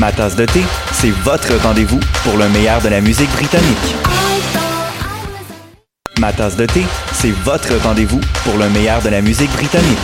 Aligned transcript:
Ma 0.00 0.10
tasse 0.12 0.34
de 0.34 0.46
thé, 0.46 0.62
c'est 0.92 1.10
votre 1.10 1.54
rendez-vous 1.62 2.00
pour 2.24 2.38
le 2.38 2.48
meilleur 2.48 2.80
de 2.80 2.88
la 2.88 3.02
musique 3.02 3.30
britannique. 3.32 3.94
Ma 6.18 6.32
tasse 6.32 6.56
de 6.56 6.64
thé, 6.64 6.86
c'est 7.12 7.32
votre 7.44 7.74
rendez-vous 7.82 8.20
pour 8.42 8.56
le 8.56 8.70
meilleur 8.70 9.02
de 9.02 9.10
la 9.10 9.20
musique 9.20 9.52
britannique. 9.52 9.98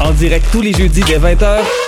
En 0.00 0.12
direct 0.12 0.46
tous 0.52 0.60
les 0.60 0.72
jeudis 0.72 1.02
dès 1.02 1.18
20h 1.18 1.87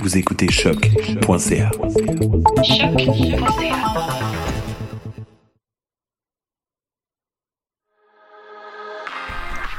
Vous 0.00 0.16
écoutez 0.16 0.50
choc.ca. 0.50 1.70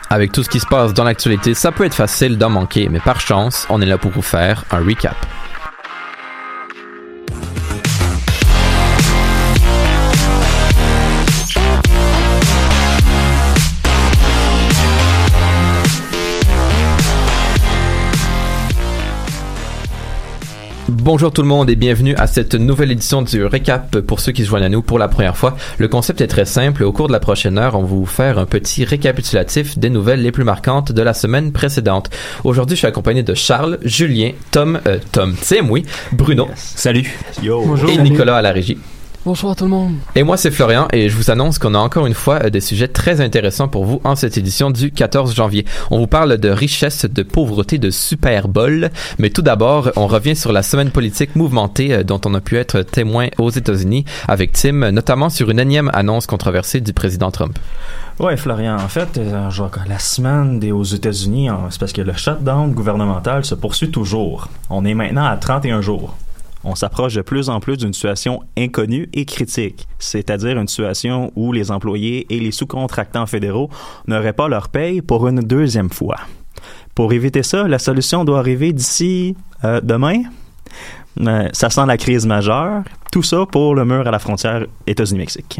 Avec 0.09 0.31
tout 0.31 0.43
ce 0.43 0.49
qui 0.49 0.59
se 0.59 0.67
passe 0.67 0.93
dans 0.93 1.03
l'actualité, 1.03 1.53
ça 1.53 1.71
peut 1.71 1.85
être 1.85 1.95
facile 1.95 2.37
d'en 2.37 2.49
manquer, 2.49 2.87
mais 2.89 2.99
par 2.99 3.19
chance, 3.19 3.65
on 3.69 3.81
est 3.81 3.85
là 3.85 3.97
pour 3.97 4.11
vous 4.11 4.21
faire 4.21 4.63
un 4.71 4.79
recap. 4.79 5.15
Bonjour 20.95 21.33
tout 21.33 21.41
le 21.41 21.47
monde 21.47 21.71
et 21.71 21.75
bienvenue 21.75 22.13
à 22.17 22.27
cette 22.27 22.53
nouvelle 22.53 22.91
édition 22.91 23.23
du 23.23 23.43
récap 23.45 23.99
pour 24.01 24.19
ceux 24.19 24.31
qui 24.31 24.43
se 24.43 24.47
joignent 24.49 24.65
à 24.65 24.69
nous 24.69 24.83
pour 24.83 24.99
la 24.99 25.07
première 25.07 25.35
fois. 25.35 25.57
Le 25.79 25.87
concept 25.87 26.21
est 26.21 26.27
très 26.27 26.45
simple. 26.45 26.83
Au 26.83 26.91
cours 26.91 27.07
de 27.07 27.13
la 27.13 27.19
prochaine 27.19 27.57
heure, 27.57 27.73
on 27.73 27.81
va 27.81 27.87
vous 27.87 28.05
faire 28.05 28.37
un 28.37 28.45
petit 28.45 28.85
récapitulatif 28.85 29.79
des 29.79 29.89
nouvelles 29.89 30.21
les 30.21 30.31
plus 30.31 30.43
marquantes 30.43 30.91
de 30.91 31.01
la 31.01 31.15
semaine 31.15 31.51
précédente. 31.51 32.11
Aujourd'hui, 32.43 32.75
je 32.75 32.81
suis 32.81 32.87
accompagné 32.87 33.23
de 33.23 33.33
Charles, 33.33 33.79
Julien, 33.83 34.33
Tom, 34.51 34.79
euh, 34.85 34.99
Tom, 35.11 35.35
Tim, 35.41 35.67
oui, 35.67 35.83
Bruno. 36.11 36.47
Salut. 36.55 37.11
Bonjour. 37.43 37.89
Et 37.89 37.97
Nicolas 37.97 38.37
à 38.37 38.43
la 38.43 38.51
régie. 38.51 38.77
Bonsoir 39.25 39.55
tout 39.55 39.63
le 39.63 39.69
monde. 39.69 39.95
Et 40.15 40.23
moi, 40.23 40.35
c'est 40.35 40.51
Florian 40.51 40.89
et 40.91 41.07
je 41.07 41.15
vous 41.15 41.31
annonce 41.31 41.57
qu'on 41.57 41.75
a 41.75 41.77
encore 41.77 42.05
une 42.05 42.13
fois 42.13 42.43
euh, 42.43 42.49
des 42.49 42.59
sujets 42.59 42.89
très 42.89 43.21
intéressants 43.21 43.69
pour 43.69 43.85
vous 43.85 44.01
en 44.03 44.17
cette 44.17 44.37
édition 44.37 44.69
du 44.69 44.91
14 44.91 45.33
janvier. 45.33 45.63
On 45.91 45.99
vous 45.99 46.07
parle 46.07 46.37
de 46.37 46.49
richesse, 46.49 47.05
de 47.05 47.23
pauvreté, 47.23 47.77
de 47.77 47.89
Super 47.89 48.49
Bowl, 48.49 48.89
mais 49.19 49.29
tout 49.29 49.41
d'abord, 49.41 49.91
on 49.95 50.07
revient 50.07 50.35
sur 50.35 50.51
la 50.51 50.61
semaine 50.61 50.91
politique 50.91 51.37
mouvementée 51.37 51.93
euh, 51.93 52.03
dont 52.03 52.19
on 52.25 52.33
a 52.33 52.41
pu 52.41 52.57
être 52.57 52.81
témoin 52.81 53.27
aux 53.37 53.49
États-Unis 53.49 54.03
avec 54.27 54.51
Tim, 54.51 54.91
notamment 54.91 55.29
sur 55.29 55.49
une 55.49 55.59
énième 55.59 55.89
annonce 55.93 56.27
controversée 56.27 56.81
du 56.81 56.91
président 56.91 57.31
Trump. 57.31 57.57
Ouais, 58.19 58.35
Florian, 58.35 58.75
en 58.75 58.89
fait, 58.89 59.17
euh, 59.17 59.49
genre, 59.49 59.71
la 59.87 59.99
semaine 59.99 60.59
des, 60.59 60.73
aux 60.73 60.83
États-Unis, 60.83 61.47
c'est 61.69 61.79
parce 61.79 61.93
que 61.93 62.01
le 62.01 62.11
shutdown 62.11 62.73
gouvernemental 62.73 63.45
se 63.45 63.55
poursuit 63.55 63.89
toujours. 63.89 64.49
On 64.69 64.83
est 64.83 64.93
maintenant 64.93 65.25
à 65.25 65.37
31 65.37 65.79
jours. 65.79 66.17
On 66.63 66.75
s'approche 66.75 67.15
de 67.15 67.21
plus 67.21 67.49
en 67.49 67.59
plus 67.59 67.77
d'une 67.77 67.93
situation 67.93 68.41
inconnue 68.57 69.09
et 69.13 69.25
critique, 69.25 69.87
c'est-à-dire 69.99 70.57
une 70.57 70.67
situation 70.67 71.31
où 71.35 71.51
les 71.51 71.71
employés 71.71 72.25
et 72.29 72.39
les 72.39 72.51
sous-contractants 72.51 73.25
fédéraux 73.25 73.69
n'auraient 74.07 74.33
pas 74.33 74.47
leur 74.47 74.69
paye 74.69 75.01
pour 75.01 75.27
une 75.27 75.41
deuxième 75.41 75.89
fois. 75.89 76.17
Pour 76.95 77.11
éviter 77.11 77.43
ça, 77.43 77.67
la 77.67 77.79
solution 77.79 78.23
doit 78.23 78.39
arriver 78.39 78.71
d'ici 78.71 79.35
euh, 79.63 79.81
demain. 79.81 80.23
Euh, 81.19 81.49
ça 81.51 81.69
sent 81.69 81.85
la 81.85 81.97
crise 81.97 82.25
majeure. 82.25 82.83
Tout 83.11 83.23
ça 83.23 83.45
pour 83.51 83.75
le 83.75 83.83
mur 83.83 84.07
à 84.07 84.11
la 84.11 84.19
frontière 84.19 84.65
États-Unis-Mexique. 84.87 85.59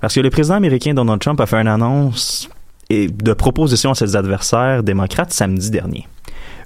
Parce 0.00 0.14
que 0.14 0.20
le 0.20 0.30
président 0.30 0.56
américain 0.56 0.94
Donald 0.94 1.20
Trump 1.20 1.40
a 1.40 1.46
fait 1.46 1.56
une 1.56 1.68
annonce 1.68 2.48
et 2.88 3.08
de 3.08 3.32
proposition 3.32 3.90
à 3.90 3.94
ses 3.94 4.16
adversaires 4.16 4.82
démocrates 4.82 5.32
samedi 5.32 5.70
dernier. 5.70 6.06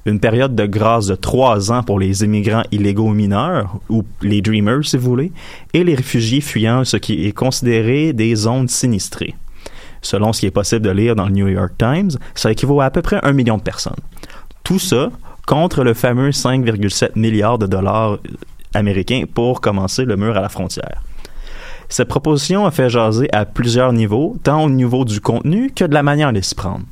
Une 0.06 0.20
période 0.20 0.54
de 0.54 0.66
grâce 0.66 1.06
de 1.06 1.14
trois 1.14 1.70
ans 1.72 1.82
pour 1.82 1.98
les 1.98 2.24
immigrants 2.24 2.62
illégaux 2.70 3.10
mineurs, 3.10 3.76
ou 3.88 4.04
les 4.22 4.40
Dreamers 4.40 4.84
si 4.84 4.96
vous 4.96 5.10
voulez, 5.10 5.32
et 5.74 5.84
les 5.84 5.94
réfugiés 5.94 6.40
fuyant 6.40 6.84
ce 6.84 6.96
qui 6.96 7.26
est 7.26 7.32
considéré 7.32 8.12
des 8.12 8.34
zones 8.34 8.68
sinistrées. 8.68 9.34
Selon 10.02 10.32
ce 10.32 10.40
qui 10.40 10.46
est 10.46 10.50
possible 10.50 10.82
de 10.82 10.90
lire 10.90 11.14
dans 11.14 11.26
le 11.26 11.32
New 11.32 11.48
York 11.48 11.72
Times, 11.78 12.12
ça 12.34 12.50
équivaut 12.50 12.80
à 12.80 12.86
à 12.86 12.90
peu 12.90 13.02
près 13.02 13.20
un 13.22 13.32
million 13.32 13.58
de 13.58 13.62
personnes. 13.62 13.92
Tout 14.64 14.78
ça 14.78 15.10
contre 15.46 15.84
le 15.84 15.94
fameux 15.94 16.30
5,7 16.30 17.10
milliards 17.16 17.58
de 17.58 17.66
dollars 17.66 18.18
américains 18.74 19.24
pour 19.32 19.60
commencer 19.60 20.04
le 20.04 20.16
mur 20.16 20.36
à 20.36 20.40
la 20.40 20.48
frontière. 20.48 21.02
Cette 21.88 22.08
proposition 22.08 22.66
a 22.66 22.70
fait 22.70 22.88
jaser 22.88 23.28
à 23.32 23.44
plusieurs 23.44 23.92
niveaux, 23.92 24.36
tant 24.44 24.62
au 24.62 24.70
niveau 24.70 25.04
du 25.04 25.20
contenu 25.20 25.72
que 25.74 25.84
de 25.84 25.92
la 25.92 26.04
manière 26.04 26.32
de 26.32 26.40
s'y 26.40 26.54
prendre. 26.54 26.84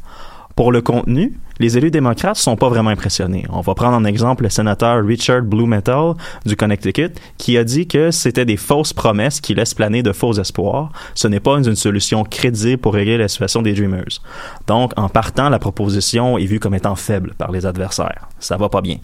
Pour 0.58 0.72
le 0.72 0.82
contenu, 0.82 1.38
les 1.60 1.78
élus 1.78 1.92
démocrates 1.92 2.36
sont 2.36 2.56
pas 2.56 2.68
vraiment 2.68 2.90
impressionnés. 2.90 3.46
On 3.50 3.60
va 3.60 3.76
prendre 3.76 3.96
en 3.96 4.04
exemple 4.04 4.42
le 4.42 4.50
sénateur 4.50 5.06
Richard 5.06 5.42
Blumenthal 5.42 6.14
du 6.46 6.56
Connecticut 6.56 7.12
qui 7.36 7.56
a 7.56 7.62
dit 7.62 7.86
que 7.86 8.10
c'était 8.10 8.44
des 8.44 8.56
fausses 8.56 8.92
promesses 8.92 9.40
qui 9.40 9.54
laissent 9.54 9.74
planer 9.74 10.02
de 10.02 10.10
faux 10.10 10.32
espoirs. 10.32 10.90
Ce 11.14 11.28
n'est 11.28 11.38
pas 11.38 11.58
une, 11.58 11.76
solution 11.76 12.24
crédible 12.24 12.78
pour 12.78 12.94
régler 12.94 13.18
la 13.18 13.28
situation 13.28 13.62
des 13.62 13.72
Dreamers. 13.72 14.18
Donc, 14.66 14.90
en 14.96 15.08
partant, 15.08 15.48
la 15.48 15.60
proposition 15.60 16.38
est 16.38 16.46
vue 16.46 16.58
comme 16.58 16.74
étant 16.74 16.96
faible 16.96 17.34
par 17.38 17.52
les 17.52 17.64
adversaires. 17.64 18.28
Ça 18.40 18.56
va 18.56 18.68
pas 18.68 18.80
bien. 18.80 18.96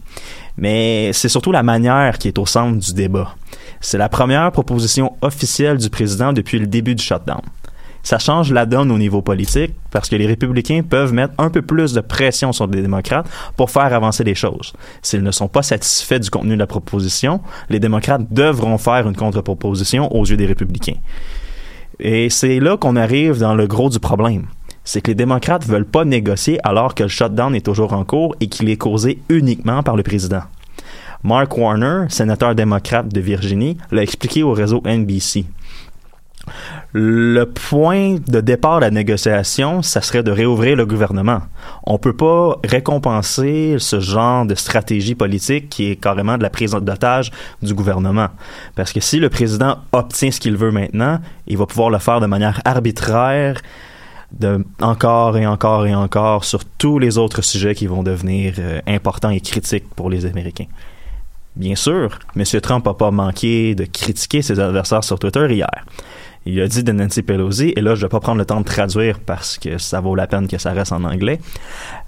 Mais 0.58 1.12
c'est 1.12 1.28
surtout 1.28 1.52
la 1.52 1.62
manière 1.62 2.18
qui 2.18 2.26
est 2.26 2.38
au 2.40 2.46
centre 2.46 2.84
du 2.84 2.94
débat. 2.94 3.32
C'est 3.80 3.98
la 3.98 4.08
première 4.08 4.50
proposition 4.50 5.12
officielle 5.22 5.76
du 5.76 5.88
président 5.88 6.32
depuis 6.32 6.58
le 6.58 6.66
début 6.66 6.96
du 6.96 7.04
shutdown 7.04 7.42
ça 8.04 8.18
change 8.18 8.52
la 8.52 8.66
donne 8.66 8.92
au 8.92 8.98
niveau 8.98 9.22
politique 9.22 9.74
parce 9.90 10.08
que 10.08 10.16
les 10.16 10.26
républicains 10.26 10.82
peuvent 10.88 11.12
mettre 11.12 11.34
un 11.38 11.50
peu 11.50 11.62
plus 11.62 11.94
de 11.94 12.00
pression 12.00 12.52
sur 12.52 12.66
les 12.68 12.82
démocrates 12.82 13.26
pour 13.56 13.70
faire 13.70 13.92
avancer 13.92 14.22
les 14.22 14.34
choses. 14.34 14.74
S'ils 15.02 15.22
ne 15.22 15.30
sont 15.30 15.48
pas 15.48 15.62
satisfaits 15.62 16.20
du 16.20 16.30
contenu 16.30 16.54
de 16.54 16.58
la 16.58 16.66
proposition, 16.66 17.40
les 17.70 17.80
démocrates 17.80 18.30
devront 18.30 18.78
faire 18.78 19.08
une 19.08 19.16
contre-proposition 19.16 20.14
aux 20.14 20.24
yeux 20.24 20.36
des 20.36 20.46
républicains. 20.46 20.98
Et 21.98 22.28
c'est 22.28 22.60
là 22.60 22.76
qu'on 22.76 22.96
arrive 22.96 23.38
dans 23.38 23.54
le 23.54 23.66
gros 23.66 23.88
du 23.88 23.98
problème. 23.98 24.46
C'est 24.84 25.00
que 25.00 25.10
les 25.10 25.14
démocrates 25.14 25.66
veulent 25.66 25.86
pas 25.86 26.04
négocier 26.04 26.58
alors 26.62 26.94
que 26.94 27.04
le 27.04 27.08
shutdown 27.08 27.54
est 27.54 27.64
toujours 27.64 27.94
en 27.94 28.04
cours 28.04 28.36
et 28.40 28.48
qu'il 28.48 28.68
est 28.68 28.76
causé 28.76 29.18
uniquement 29.30 29.82
par 29.82 29.96
le 29.96 30.02
président. 30.02 30.42
Mark 31.22 31.56
Warner, 31.56 32.04
sénateur 32.10 32.54
démocrate 32.54 33.08
de 33.08 33.20
Virginie, 33.20 33.78
l'a 33.90 34.02
expliqué 34.02 34.42
au 34.42 34.52
réseau 34.52 34.82
NBC. 34.84 35.46
Le 36.96 37.44
point 37.46 38.18
de 38.28 38.40
départ 38.40 38.76
de 38.76 38.82
la 38.82 38.92
négociation, 38.92 39.82
ça 39.82 40.00
serait 40.00 40.22
de 40.22 40.30
réouvrir 40.30 40.76
le 40.76 40.86
gouvernement. 40.86 41.40
On 41.82 41.98
peut 41.98 42.12
pas 42.12 42.56
récompenser 42.62 43.78
ce 43.80 43.98
genre 43.98 44.46
de 44.46 44.54
stratégie 44.54 45.16
politique 45.16 45.68
qui 45.68 45.90
est 45.90 45.96
carrément 45.96 46.38
de 46.38 46.44
la 46.44 46.50
prise 46.50 46.70
d'otage 46.70 47.32
du 47.60 47.74
gouvernement. 47.74 48.28
Parce 48.76 48.92
que 48.92 49.00
si 49.00 49.18
le 49.18 49.28
président 49.28 49.78
obtient 49.90 50.30
ce 50.30 50.38
qu'il 50.38 50.56
veut 50.56 50.70
maintenant, 50.70 51.18
il 51.48 51.58
va 51.58 51.66
pouvoir 51.66 51.90
le 51.90 51.98
faire 51.98 52.20
de 52.20 52.26
manière 52.26 52.60
arbitraire, 52.64 53.60
de 54.30 54.64
encore 54.80 55.36
et 55.36 55.48
encore 55.48 55.88
et 55.88 55.96
encore 55.96 56.44
sur 56.44 56.64
tous 56.64 57.00
les 57.00 57.18
autres 57.18 57.42
sujets 57.42 57.74
qui 57.74 57.88
vont 57.88 58.04
devenir 58.04 58.54
euh, 58.60 58.80
importants 58.86 59.30
et 59.30 59.40
critiques 59.40 59.92
pour 59.96 60.10
les 60.10 60.26
Américains. 60.26 60.66
Bien 61.56 61.74
sûr, 61.74 62.20
M. 62.36 62.44
Trump 62.60 62.86
n'a 62.86 62.94
pas 62.94 63.10
manqué 63.10 63.74
de 63.74 63.84
critiquer 63.84 64.42
ses 64.42 64.60
adversaires 64.60 65.02
sur 65.02 65.18
Twitter 65.18 65.46
hier. 65.50 65.84
Il 66.46 66.60
a 66.60 66.68
dit 66.68 66.82
de 66.82 66.92
Nancy 66.92 67.22
Pelosi, 67.22 67.72
et 67.74 67.80
là, 67.80 67.94
je 67.94 68.02
vais 68.02 68.08
pas 68.08 68.20
prendre 68.20 68.38
le 68.38 68.44
temps 68.44 68.60
de 68.60 68.66
traduire 68.66 69.18
parce 69.18 69.58
que 69.58 69.78
ça 69.78 70.00
vaut 70.00 70.14
la 70.14 70.26
peine 70.26 70.46
que 70.46 70.58
ça 70.58 70.72
reste 70.72 70.92
en 70.92 71.04
anglais. 71.04 71.40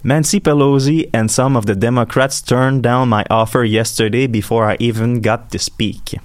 Nancy 0.05 0.41
Pelosi 0.41 1.09
and 1.15 1.29
some 1.29 1.57
of 1.57 1.65
the 1.65 1.75
Democrats 1.77 2.43
turned 2.47 2.83
down 2.83 3.09
my 3.09 3.25
offer 3.31 3.65
yesterday 3.65 4.27
before 4.27 4.71
I 4.71 4.77
even 4.79 5.21
got 5.21 5.51
to 5.53 5.59
speak. 5.59 6.19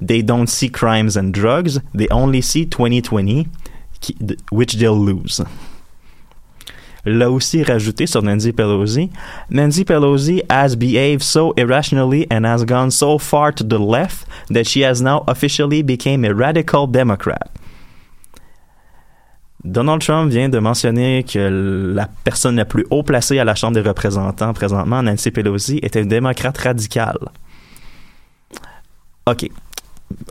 They 0.00 0.22
don't 0.22 0.46
see 0.46 0.70
crimes 0.70 1.16
and 1.18 1.32
drugs, 1.32 1.80
they 1.94 2.08
only 2.10 2.40
see 2.40 2.66
2020, 2.66 3.46
which 4.50 4.74
they'll 4.74 4.98
lose 4.98 5.42
l'a 7.04 7.30
aussi 7.30 7.62
rajouté 7.62 8.06
sur 8.06 8.22
Nancy 8.22 8.52
Pelosi. 8.52 9.10
Nancy 9.50 9.84
Pelosi 9.84 10.42
has 10.50 10.76
behaved 10.76 11.22
so 11.22 11.52
irrationally 11.56 12.26
and 12.30 12.44
has 12.44 12.64
gone 12.64 12.90
so 12.90 13.18
far 13.18 13.52
to 13.52 13.64
the 13.64 13.78
left 13.78 14.26
that 14.50 14.64
she 14.64 14.82
has 14.82 15.00
now 15.00 15.24
officially 15.26 15.82
become 15.82 16.24
a 16.24 16.32
radical 16.32 16.86
Democrat. 16.86 17.50
Donald 19.62 20.00
Trump 20.00 20.30
vient 20.30 20.48
de 20.48 20.58
mentionner 20.58 21.22
que 21.22 21.92
la 21.94 22.08
personne 22.24 22.56
la 22.56 22.64
plus 22.64 22.86
haut 22.90 23.02
placée 23.02 23.38
à 23.38 23.44
la 23.44 23.54
Chambre 23.54 23.74
des 23.74 23.86
représentants 23.86 24.54
présentement, 24.54 25.02
Nancy 25.02 25.30
Pelosi, 25.30 25.80
était 25.82 26.00
une 26.00 26.08
démocrate 26.08 26.56
radicale. 26.56 27.18
OK. 29.26 29.50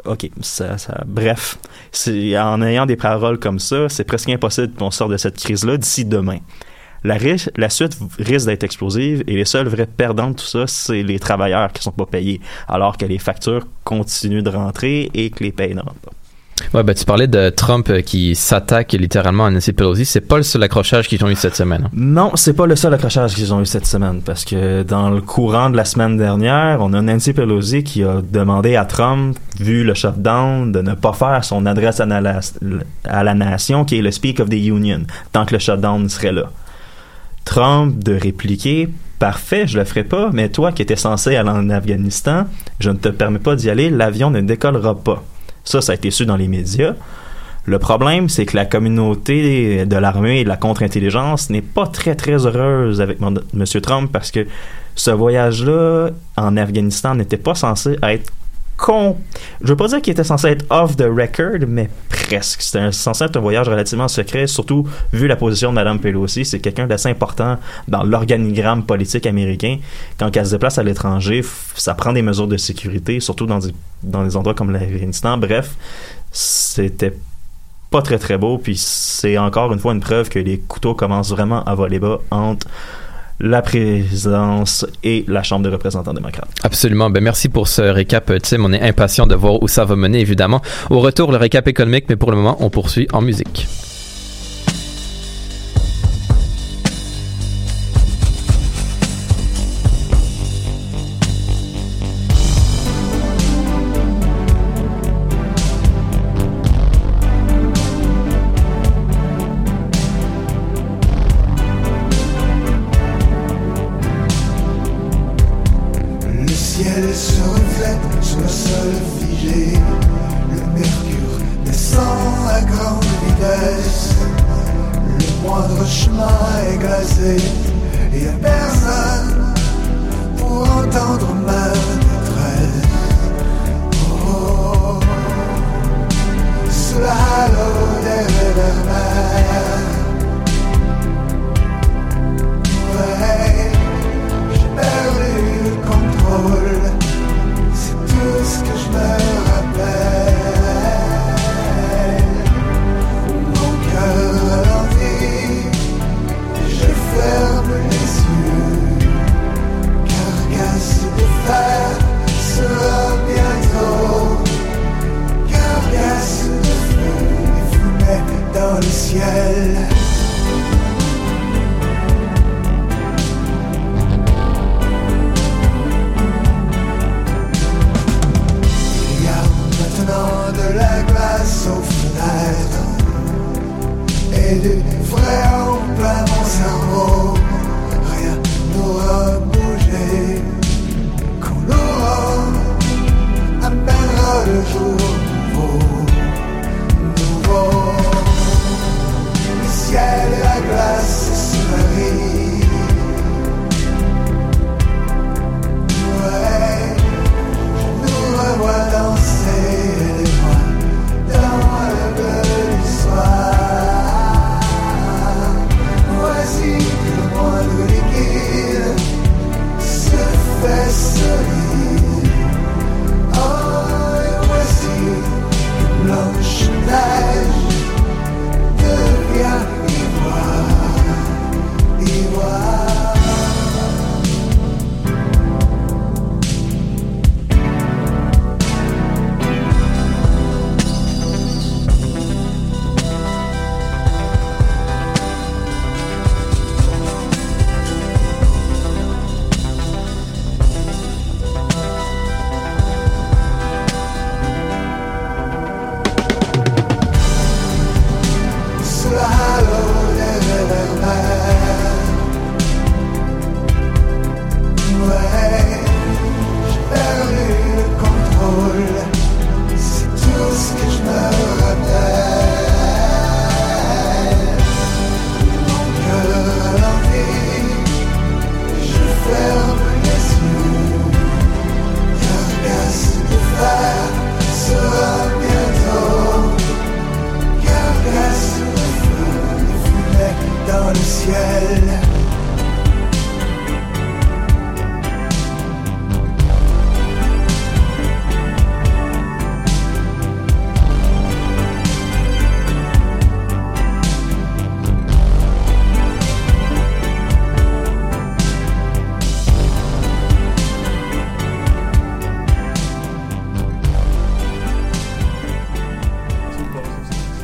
OK, 0.05 0.29
ça, 0.41 0.75
bref, 1.05 1.57
en 2.37 2.61
ayant 2.61 2.85
des 2.85 2.95
paroles 2.95 3.39
comme 3.39 3.59
ça, 3.59 3.89
c'est 3.89 4.03
presque 4.03 4.29
impossible 4.29 4.73
qu'on 4.73 4.91
sorte 4.91 5.11
de 5.11 5.17
cette 5.17 5.37
crise-là 5.37 5.77
d'ici 5.77 6.05
demain. 6.05 6.39
La, 7.03 7.17
la 7.55 7.69
suite 7.69 7.97
risque 8.17 8.47
d'être 8.47 8.63
explosive 8.63 9.23
et 9.27 9.35
les 9.35 9.45
seuls 9.45 9.67
vrais 9.67 9.87
perdants 9.87 10.31
de 10.31 10.35
tout 10.35 10.45
ça, 10.45 10.67
c'est 10.67 11.01
les 11.01 11.17
travailleurs 11.17 11.71
qui 11.71 11.81
sont 11.81 11.91
pas 11.91 12.05
payés, 12.05 12.41
alors 12.67 12.97
que 12.97 13.05
les 13.05 13.19
factures 13.19 13.65
continuent 13.85 14.43
de 14.43 14.49
rentrer 14.49 15.09
et 15.13 15.29
que 15.29 15.43
les 15.43 15.51
payes 15.51 15.73
ne 15.73 15.81
rentrent 15.81 15.99
pas. 15.99 16.11
Ouais, 16.73 16.83
ben, 16.83 16.93
tu 16.93 17.05
parlais 17.05 17.27
de 17.27 17.49
Trump 17.49 17.89
euh, 17.89 18.01
qui 18.01 18.35
s'attaque 18.35 18.93
littéralement 18.93 19.45
à 19.45 19.51
Nancy 19.51 19.73
Pelosi. 19.73 20.05
C'est 20.05 20.21
pas 20.21 20.37
le 20.37 20.43
seul 20.43 20.63
accrochage 20.63 21.07
qu'ils 21.07 21.23
ont 21.23 21.29
eu 21.29 21.35
cette 21.35 21.55
semaine. 21.55 21.89
Non, 21.93 22.31
c'est 22.35 22.53
pas 22.53 22.65
le 22.65 22.75
seul 22.75 22.93
accrochage 22.93 23.33
qu'ils 23.35 23.53
ont 23.53 23.61
eu 23.61 23.65
cette 23.65 23.85
semaine 23.85 24.21
parce 24.23 24.45
que 24.45 24.83
dans 24.83 25.09
le 25.09 25.21
courant 25.21 25.69
de 25.69 25.77
la 25.77 25.85
semaine 25.85 26.17
dernière, 26.17 26.79
on 26.81 26.93
a 26.93 27.01
Nancy 27.01 27.33
Pelosi 27.33 27.83
qui 27.83 28.03
a 28.03 28.21
demandé 28.21 28.75
à 28.75 28.85
Trump, 28.85 29.37
vu 29.59 29.83
le 29.83 29.93
shutdown, 29.93 30.71
de 30.71 30.81
ne 30.81 30.93
pas 30.93 31.13
faire 31.13 31.43
son 31.43 31.65
adresse 31.65 31.99
à 31.99 32.05
la, 32.05 32.39
à 33.05 33.23
la 33.23 33.33
nation 33.33 33.85
qui 33.85 33.97
est 33.97 34.01
le 34.01 34.11
Speak 34.11 34.39
of 34.39 34.49
the 34.49 34.53
Union 34.53 35.01
tant 35.31 35.45
que 35.45 35.53
le 35.53 35.59
shutdown 35.59 36.07
serait 36.09 36.31
là. 36.31 36.51
Trump 37.45 38.03
de 38.03 38.13
répliquer 38.13 38.89
Parfait, 39.19 39.67
je 39.67 39.77
le 39.77 39.83
ferai 39.83 40.05
pas, 40.05 40.29
mais 40.31 40.47
toi 40.47 40.71
qui 40.71 40.81
étais 40.81 40.95
censé 40.95 41.35
aller 41.35 41.49
en 41.49 41.69
Afghanistan, 41.69 42.45
je 42.79 42.89
ne 42.89 42.95
te 42.95 43.09
permets 43.09 43.39
pas 43.39 43.57
d'y 43.57 43.69
aller, 43.69 43.89
l'avion 43.89 44.29
ne 44.29 44.39
décollera 44.39 44.95
pas. 44.95 45.25
Ça, 45.69 45.81
ça 45.81 45.91
a 45.91 45.95
été 45.95 46.09
su 46.09 46.25
dans 46.25 46.35
les 46.35 46.47
médias. 46.47 46.95
Le 47.65 47.77
problème, 47.77 48.27
c'est 48.27 48.47
que 48.47 48.57
la 48.57 48.65
communauté 48.65 49.85
de 49.85 49.95
l'armée 49.97 50.39
et 50.39 50.43
de 50.43 50.49
la 50.49 50.57
contre-intelligence 50.57 51.51
n'est 51.51 51.61
pas 51.61 51.85
très, 51.85 52.15
très 52.15 52.43
heureuse 52.47 53.01
avec 53.01 53.19
M. 53.21 53.65
Trump 53.79 54.09
parce 54.11 54.31
que 54.31 54.47
ce 54.95 55.11
voyage-là 55.11 56.09
en 56.37 56.57
Afghanistan 56.57 57.13
n'était 57.13 57.37
pas 57.37 57.53
censé 57.53 57.97
être 58.01 58.31
con. 58.79 59.17
Je 59.61 59.67
veux 59.67 59.75
pas 59.75 59.87
dire 59.87 60.01
qu'il 60.01 60.11
était 60.11 60.23
censé 60.23 60.47
être 60.47 60.65
off 60.69 60.95
the 60.95 61.03
record, 61.03 61.67
mais 61.67 61.89
presque. 62.09 62.61
C'était 62.61 62.91
censé 62.91 63.25
être 63.25 63.37
un 63.37 63.41
voyage 63.41 63.67
relativement 63.67 64.07
secret, 64.07 64.47
surtout 64.47 64.87
vu 65.11 65.27
la 65.27 65.35
position 65.35 65.69
de 65.69 65.75
Mme 65.75 65.99
Pelosi. 65.99 66.45
C'est 66.45 66.59
quelqu'un 66.59 66.87
d'assez 66.87 67.09
important 67.09 67.57
dans 67.87 68.03
l'organigramme 68.03 68.83
politique 68.83 69.25
américain. 69.25 69.77
Quand 70.17 70.35
elle 70.35 70.45
se 70.45 70.51
déplace 70.51 70.77
à 70.77 70.83
l'étranger, 70.83 71.43
ça 71.75 71.93
prend 71.93 72.13
des 72.13 72.21
mesures 72.21 72.47
de 72.47 72.57
sécurité, 72.57 73.19
surtout 73.19 73.45
dans 73.45 73.59
des, 73.59 73.73
dans 74.01 74.23
des 74.23 74.35
endroits 74.35 74.53
comme 74.53 74.71
l'Afghanistan. 74.71 75.37
Bref, 75.37 75.75
c'était 76.31 77.13
pas 77.91 78.01
très 78.01 78.19
très 78.19 78.37
beau, 78.37 78.57
puis 78.57 78.77
c'est 78.77 79.37
encore 79.37 79.73
une 79.73 79.79
fois 79.79 79.93
une 79.93 79.99
preuve 79.99 80.29
que 80.29 80.39
les 80.39 80.59
couteaux 80.59 80.93
commencent 80.93 81.31
vraiment 81.31 81.63
à 81.63 81.75
voler 81.75 81.99
bas 81.99 82.19
entre 82.31 82.67
la 83.39 83.61
présidence 83.61 84.85
et 85.03 85.25
la 85.27 85.43
Chambre 85.43 85.63
des 85.63 85.69
représentants 85.69 86.13
démocrates. 86.13 86.49
Absolument. 86.63 87.09
Ben, 87.09 87.23
merci 87.23 87.49
pour 87.49 87.67
ce 87.67 87.81
récap, 87.81 88.31
Tim. 88.41 88.63
On 88.63 88.73
est 88.73 88.81
impatient 88.81 89.27
de 89.27 89.35
voir 89.35 89.61
où 89.61 89.67
ça 89.67 89.85
va 89.85 89.95
mener, 89.95 90.19
évidemment. 90.19 90.61
Au 90.89 90.99
retour, 90.99 91.31
le 91.31 91.37
récap 91.37 91.67
économique, 91.67 92.05
mais 92.09 92.15
pour 92.15 92.31
le 92.31 92.37
moment, 92.37 92.57
on 92.59 92.69
poursuit 92.69 93.07
en 93.13 93.21
musique. 93.21 93.67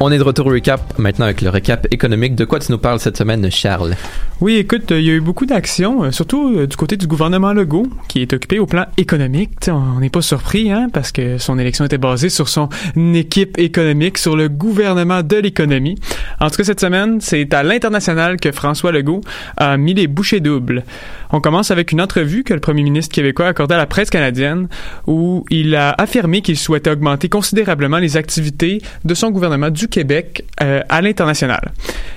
On 0.07 0.11
est 0.11 0.19
de 0.19 0.23
retour 0.23 0.45
au 0.45 0.51
recap 0.51 0.99
maintenant 0.99 1.25
avec 1.25 1.41
le 1.41 1.49
recap 1.49 1.87
économique. 1.89 2.35
De 2.35 2.45
quoi 2.45 2.59
tu 2.59 2.71
nous 2.71 2.77
parles 2.77 2.99
cette 2.99 3.17
semaine, 3.17 3.49
Charles? 3.49 3.95
Oui, 4.41 4.57
écoute, 4.57 4.91
il 4.91 4.99
y 4.99 5.11
a 5.11 5.13
eu 5.13 5.21
beaucoup 5.21 5.45
d'actions, 5.45 6.03
euh, 6.03 6.11
surtout 6.11 6.53
euh, 6.53 6.67
du 6.67 6.75
côté 6.75 6.97
du 6.97 7.07
gouvernement 7.07 7.53
Legault, 7.53 7.87
qui 8.09 8.21
est 8.21 8.33
occupé 8.33 8.59
au 8.59 8.65
plan 8.65 8.85
économique. 8.97 9.69
On 9.69 10.01
n'est 10.01 10.09
pas 10.09 10.21
surpris, 10.21 10.73
hein, 10.73 10.89
parce 10.91 11.13
que 11.13 11.37
son 11.37 11.57
élection 11.57 11.85
était 11.85 11.97
basée 11.97 12.27
sur 12.27 12.49
son 12.49 12.67
équipe 13.13 13.57
économique, 13.57 14.17
sur 14.17 14.35
le 14.35 14.49
gouvernement 14.49 15.23
de 15.23 15.37
l'économie. 15.37 15.95
En 16.41 16.49
tout 16.49 16.57
cas, 16.57 16.65
cette 16.65 16.81
semaine, 16.81 17.21
c'est 17.21 17.53
à 17.53 17.63
l'international 17.63 18.35
que 18.37 18.51
François 18.51 18.91
Legault 18.91 19.21
a 19.55 19.77
mis 19.77 19.93
les 19.93 20.07
bouchées 20.07 20.41
doubles. 20.41 20.83
On 21.31 21.39
commence 21.39 21.71
avec 21.71 21.93
une 21.93 22.01
entrevue 22.01 22.43
que 22.43 22.53
le 22.53 22.59
premier 22.59 22.83
ministre 22.83 23.15
québécois 23.15 23.45
a 23.45 23.49
accordée 23.49 23.75
à 23.75 23.77
la 23.77 23.87
presse 23.87 24.09
canadienne, 24.09 24.67
où 25.07 25.45
il 25.49 25.75
a 25.75 25.95
affirmé 25.97 26.41
qu'il 26.41 26.57
souhaitait 26.57 26.91
augmenter 26.91 27.29
considérablement 27.29 27.99
les 27.99 28.17
activités 28.17 28.81
de 29.05 29.13
son 29.13 29.31
gouvernement 29.31 29.69
du 29.69 29.87
Québec 29.87 30.43
euh, 30.61 30.81
à 30.89 31.01
l'international. 31.01 31.71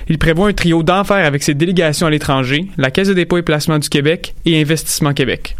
Il 0.09 0.17
prévoit 0.17 0.49
un 0.49 0.53
trio 0.53 0.83
d'enfer 0.83 1.25
avec 1.25 1.43
ses 1.43 1.53
délégations 1.53 2.08
l'étranger, 2.09 2.67
la 2.77 2.91
Caisse 2.91 3.07
de 3.07 3.13
dépôt 3.13 3.37
et 3.37 3.41
placement 3.41 3.79
du 3.79 3.89
Québec 3.89 4.33
et 4.45 4.61
Investissement 4.61 5.13
Québec. 5.13 5.55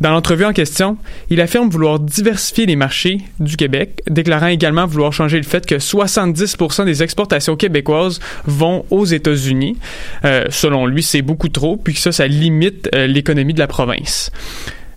Dans 0.00 0.10
l'entrevue 0.10 0.44
en 0.44 0.52
question, 0.52 0.96
il 1.30 1.40
affirme 1.40 1.68
vouloir 1.68 2.00
diversifier 2.00 2.66
les 2.66 2.74
marchés 2.74 3.18
du 3.38 3.56
Québec, 3.56 4.02
déclarant 4.08 4.48
également 4.48 4.86
vouloir 4.86 5.12
changer 5.12 5.36
le 5.36 5.44
fait 5.44 5.64
que 5.66 5.76
70% 5.76 6.84
des 6.84 7.02
exportations 7.02 7.56
québécoises 7.56 8.18
vont 8.44 8.84
aux 8.90 9.04
États-Unis. 9.04 9.78
Euh, 10.24 10.46
selon 10.50 10.86
lui, 10.86 11.02
c'est 11.02 11.22
beaucoup 11.22 11.48
trop, 11.48 11.76
puis 11.76 11.94
que 11.94 12.00
ça, 12.00 12.10
ça 12.10 12.26
limite 12.26 12.88
euh, 12.94 13.06
l'économie 13.06 13.54
de 13.54 13.60
la 13.60 13.68
province. 13.68 14.32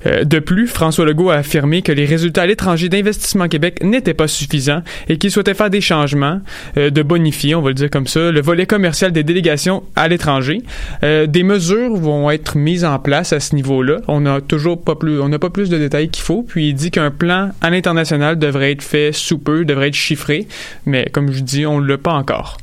Euh, 0.06 0.24
de 0.24 0.40
plus, 0.40 0.68
François 0.68 1.06
Legault 1.06 1.30
a 1.30 1.36
affirmé 1.36 1.82
que 1.82 1.92
les 1.92 2.06
résultats 2.06 2.44
à 2.44 2.46
l'étranger 2.46 2.90
d'Investissement 2.90 3.48
Québec 3.48 3.84
n'étaient 3.84 4.14
pas 4.14 4.28
suffisants 4.28 4.82
et 5.10 5.18
qu'il 5.18 5.32
souhaitait 5.32 5.54
faire 5.54 5.70
des 5.70 5.82
changements, 5.82 6.42
euh, 6.78 6.90
de 6.90 7.02
bonifier, 7.02 7.56
on 7.56 7.62
va 7.62 7.70
le 7.70 7.76
dire 7.76 7.90
comme 7.90 8.08
ça, 8.08 8.32
le 8.32 8.42
volet 8.42 8.66
commercial 8.66 9.12
des 9.12 9.24
délégations 9.24 9.84
à 9.96 10.08
l'étranger. 10.08 10.62
Euh, 11.04 11.26
des 11.26 11.44
mesures 11.44 11.96
vont 11.96 12.30
être 12.30 12.58
mises 12.58 12.86
en 12.86 13.00
place 13.00 13.34
à 13.34 13.40
ce 13.40 13.56
niveau-là. 13.56 13.98
On 14.08 14.22
n'a 14.22 14.42
toujours 14.42 14.82
pas 14.82 14.96
plus, 14.96 15.20
on 15.20 15.30
n'a 15.30 15.40
pas 15.40 15.50
plus 15.50 15.70
de 15.70 15.78
détails 15.78 16.10
qu'il 16.10 16.24
faut. 16.24 16.44
Puis 16.44 16.70
il 16.70 16.74
dit 16.74 16.92
qu'un 16.92 17.12
plan 17.12 17.52
à 17.62 17.70
l'international 17.70 18.38
devrait 18.38 18.72
être 18.72 18.84
fait 18.84 19.12
sous 19.12 19.40
peu, 19.40 19.66
devrait 19.66 19.90
être 19.90 19.96
chiffré, 19.96 20.48
mais 20.86 21.08
comme 21.12 21.32
je 21.32 21.42
dis, 21.42 21.66
on 21.66 21.82
ne 21.82 21.88
l'a 21.88 21.98
pas 21.98 22.14
encore. 22.14 22.58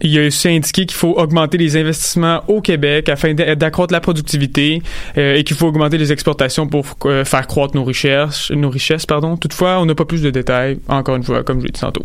Il 0.00 0.18
a 0.18 0.26
aussi 0.26 0.48
indiqué 0.48 0.86
qu'il 0.86 0.96
faut 0.96 1.12
augmenter 1.18 1.58
les 1.58 1.76
investissements 1.76 2.42
au 2.48 2.60
Québec 2.60 3.08
afin 3.08 3.34
d'accroître 3.34 3.92
la 3.92 4.00
productivité 4.00 4.82
euh, 5.18 5.36
et 5.36 5.44
qu'il 5.44 5.56
faut 5.56 5.66
augmenter 5.66 5.98
les 5.98 6.12
exportations 6.12 6.66
pour 6.66 6.84
euh, 7.06 7.24
faire 7.24 7.46
croître 7.46 7.76
nos 7.76 7.84
richesses. 7.84 8.50
Nos 8.50 8.70
richesses 8.70 9.06
pardon. 9.06 9.36
Toutefois, 9.36 9.78
on 9.80 9.86
n'a 9.86 9.94
pas 9.94 10.04
plus 10.04 10.22
de 10.22 10.30
détails, 10.30 10.78
encore 10.88 11.16
une 11.16 11.24
fois, 11.24 11.42
comme 11.42 11.60
je 11.60 11.66
l'ai 11.66 11.72
dit 11.72 11.80
tantôt. 11.80 12.04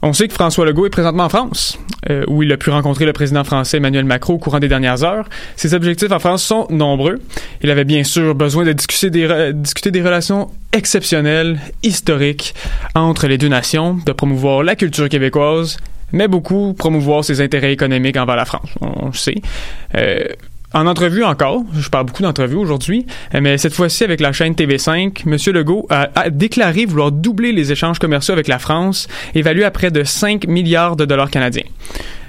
On 0.00 0.12
sait 0.12 0.28
que 0.28 0.34
François 0.34 0.64
Legault 0.64 0.86
est 0.86 0.90
présentement 0.90 1.24
en 1.24 1.28
France, 1.28 1.76
euh, 2.08 2.24
où 2.28 2.44
il 2.44 2.52
a 2.52 2.56
pu 2.56 2.70
rencontrer 2.70 3.04
le 3.04 3.12
président 3.12 3.42
français 3.42 3.78
Emmanuel 3.78 4.04
Macron 4.04 4.34
au 4.34 4.38
courant 4.38 4.60
des 4.60 4.68
dernières 4.68 5.02
heures. 5.02 5.28
Ses 5.56 5.74
objectifs 5.74 6.12
en 6.12 6.20
France 6.20 6.44
sont 6.44 6.68
nombreux. 6.70 7.18
Il 7.62 7.70
avait 7.70 7.84
bien 7.84 8.04
sûr 8.04 8.36
besoin 8.36 8.64
de 8.64 8.72
discuter 8.72 9.52
discuter 9.52 9.90
des 9.90 10.02
relations 10.02 10.50
exceptionnelles, 10.72 11.58
historiques, 11.82 12.54
entre 12.94 13.26
les 13.26 13.38
deux 13.38 13.48
nations, 13.48 13.98
de 14.06 14.12
promouvoir 14.12 14.62
la 14.62 14.76
culture 14.76 15.08
québécoise 15.08 15.78
mais 16.12 16.28
beaucoup 16.28 16.74
promouvoir 16.74 17.24
ses 17.24 17.40
intérêts 17.40 17.72
économiques 17.72 18.16
envers 18.16 18.36
la 18.36 18.44
France. 18.44 18.70
On 18.80 19.06
le 19.06 19.12
sait. 19.12 19.36
Euh, 19.94 20.24
en 20.74 20.86
entrevue 20.86 21.24
encore, 21.24 21.62
je 21.72 21.88
parle 21.88 22.04
beaucoup 22.04 22.22
d'entrevues 22.22 22.56
aujourd'hui, 22.56 23.06
mais 23.32 23.56
cette 23.56 23.72
fois-ci 23.72 24.04
avec 24.04 24.20
la 24.20 24.32
chaîne 24.32 24.52
TV5, 24.52 25.22
M. 25.26 25.54
Legault 25.54 25.86
a, 25.88 26.28
déclaré 26.28 26.84
vouloir 26.84 27.10
doubler 27.10 27.52
les 27.52 27.72
échanges 27.72 27.98
commerciaux 27.98 28.34
avec 28.34 28.48
la 28.48 28.58
France, 28.58 29.08
évalués 29.34 29.64
à 29.64 29.70
près 29.70 29.90
de 29.90 30.04
5 30.04 30.46
milliards 30.46 30.96
de 30.96 31.06
dollars 31.06 31.30
canadiens. 31.30 31.64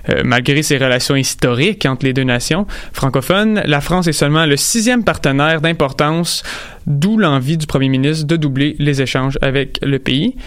Euh, 0.07 0.21
malgré 0.24 0.63
ses 0.63 0.77
relations 0.77 1.17
historiques 1.17 1.86
entre 1.86 2.05
les 2.05 2.13
deux 2.13 2.24
nations 2.24 2.65
francophones, 2.93 3.62
la 3.65 3.81
France 3.81 4.07
est 4.07 4.13
seulement 4.13 4.45
le 4.45 4.55
sixième 4.55 5.03
partenaire 5.03 5.59
d'importance, 5.59 6.43
d'où 6.88 7.17
l'envie 7.17 7.57
du 7.57 7.67
premier 7.67 7.89
ministre 7.89 8.25
de 8.25 8.38
doubler 8.38 8.77
les 8.79 9.01
échanges 9.01 9.38
avec 9.41 9.79
le 9.81 10.00
pays. 10.00 10.38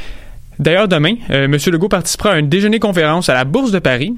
D'ailleurs, 0.63 0.87
demain, 0.87 1.17
euh, 1.31 1.47
M. 1.47 1.57
Legault 1.73 1.89
participera 1.89 2.31
à 2.31 2.35
un 2.35 2.43
déjeuner-conférence 2.43 3.29
à 3.29 3.35
la 3.35 3.45
Bourse 3.45 3.73
de 3.73 3.81
Paris 3.81 4.15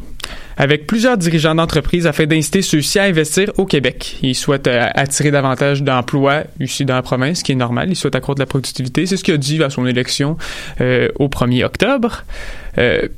avec 0.59 0.87
plusieurs 0.87 1.17
dirigeants 1.17 1.55
d'entreprises 1.55 2.07
afin 2.07 2.27
d'inciter 2.27 2.61
ceux-ci 2.61 2.99
à 2.99 3.05
investir 3.05 3.51
au 3.57 3.65
Québec. 3.65 4.19
Il 4.23 4.35
souhaite 4.35 4.67
euh, 4.67 4.87
attirer 4.95 5.31
davantage 5.31 5.83
d'emplois 5.83 6.43
ici 6.61 6.85
dans 6.85 6.97
la 6.97 7.03
province, 7.03 7.39
ce 7.39 7.45
qui 7.45 7.53
est 7.53 7.55
normal. 7.55 7.89
Il 7.89 7.97
souhaite 7.97 8.15
accroître 8.15 8.41
la 8.41 8.47
productivité. 8.47 9.07
C'est 9.07 9.17
ce 9.17 9.25
qu'il 9.25 9.33
a 9.33 9.39
dit 9.39 9.63
à 9.63 9.71
son 9.71 9.87
élection 9.87 10.37
euh, 10.83 11.09
au 11.19 11.29
1er 11.29 11.65
octobre. 11.65 12.25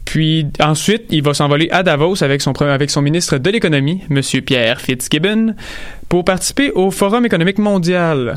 Puis 0.05 0.47
ensuite, 0.61 1.05
il 1.09 1.23
va 1.23 1.33
s'envoler 1.33 1.69
à 1.71 1.83
Davos 1.83 2.23
avec 2.23 2.43
son 2.43 3.03
ministre 3.03 3.39
de 3.39 3.51
l'économie, 3.51 4.03
M. 4.11 4.21
Pierre 4.43 4.81
Fitzgibbon, 4.83 5.55
pour 6.11 6.25
participer 6.25 6.71
au 6.73 6.91
Forum 6.91 7.25
économique 7.25 7.59
mondial 7.59 8.37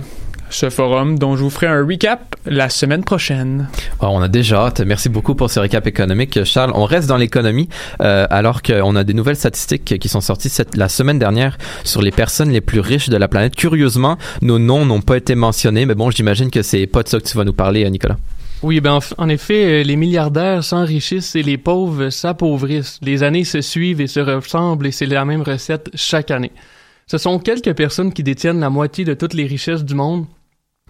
ce 0.49 0.69
forum 0.69 1.17
dont 1.19 1.35
je 1.35 1.43
vous 1.43 1.49
ferai 1.49 1.67
un 1.67 1.85
recap 1.85 2.35
la 2.45 2.69
semaine 2.69 3.03
prochaine. 3.03 3.67
On 3.99 4.21
a 4.21 4.27
déjà 4.27 4.65
hâte. 4.65 4.81
Merci 4.81 5.09
beaucoup 5.09 5.35
pour 5.35 5.49
ce 5.49 5.59
recap 5.59 5.87
économique, 5.87 6.43
Charles. 6.43 6.71
On 6.75 6.85
reste 6.85 7.07
dans 7.07 7.17
l'économie 7.17 7.69
euh, 8.01 8.27
alors 8.29 8.61
qu'on 8.61 8.95
a 8.95 9.03
des 9.03 9.13
nouvelles 9.13 9.35
statistiques 9.35 9.99
qui 9.99 10.09
sont 10.09 10.21
sorties 10.21 10.49
cette, 10.49 10.75
la 10.75 10.89
semaine 10.89 11.19
dernière 11.19 11.57
sur 11.83 12.01
les 12.01 12.11
personnes 12.11 12.51
les 12.51 12.61
plus 12.61 12.79
riches 12.79 13.09
de 13.09 13.17
la 13.17 13.27
planète. 13.27 13.55
Curieusement, 13.55 14.17
nos 14.41 14.59
noms 14.59 14.85
n'ont 14.85 15.01
pas 15.01 15.17
été 15.17 15.35
mentionnés, 15.35 15.85
mais 15.85 15.95
bon, 15.95 16.11
j'imagine 16.11 16.49
que 16.49 16.61
c'est 16.61 16.87
pas 16.87 17.03
de 17.03 17.09
ça 17.09 17.19
que 17.19 17.27
tu 17.27 17.37
vas 17.37 17.43
nous 17.43 17.53
parler, 17.53 17.89
Nicolas. 17.89 18.17
Oui, 18.61 18.81
ben 18.81 18.99
en 19.17 19.29
effet, 19.29 19.81
euh, 19.81 19.83
les 19.83 19.95
milliardaires 19.95 20.63
s'enrichissent 20.65 21.35
et 21.35 21.43
les 21.43 21.57
pauvres 21.57 22.09
s'appauvrissent. 22.09 22.99
Les 23.01 23.23
années 23.23 23.45
se 23.45 23.61
suivent 23.61 24.01
et 24.01 24.07
se 24.07 24.19
ressemblent 24.19 24.87
et 24.87 24.91
c'est 24.91 25.05
la 25.05 25.23
même 25.23 25.43
recette 25.43 25.89
chaque 25.93 26.29
année. 26.29 26.51
Ce 27.07 27.17
sont 27.17 27.39
quelques 27.39 27.73
personnes 27.73 28.11
qui 28.11 28.21
détiennent 28.21 28.59
la 28.59 28.69
moitié 28.69 29.05
de 29.05 29.13
toutes 29.13 29.33
les 29.33 29.47
richesses 29.47 29.85
du 29.85 29.95
monde. 29.95 30.25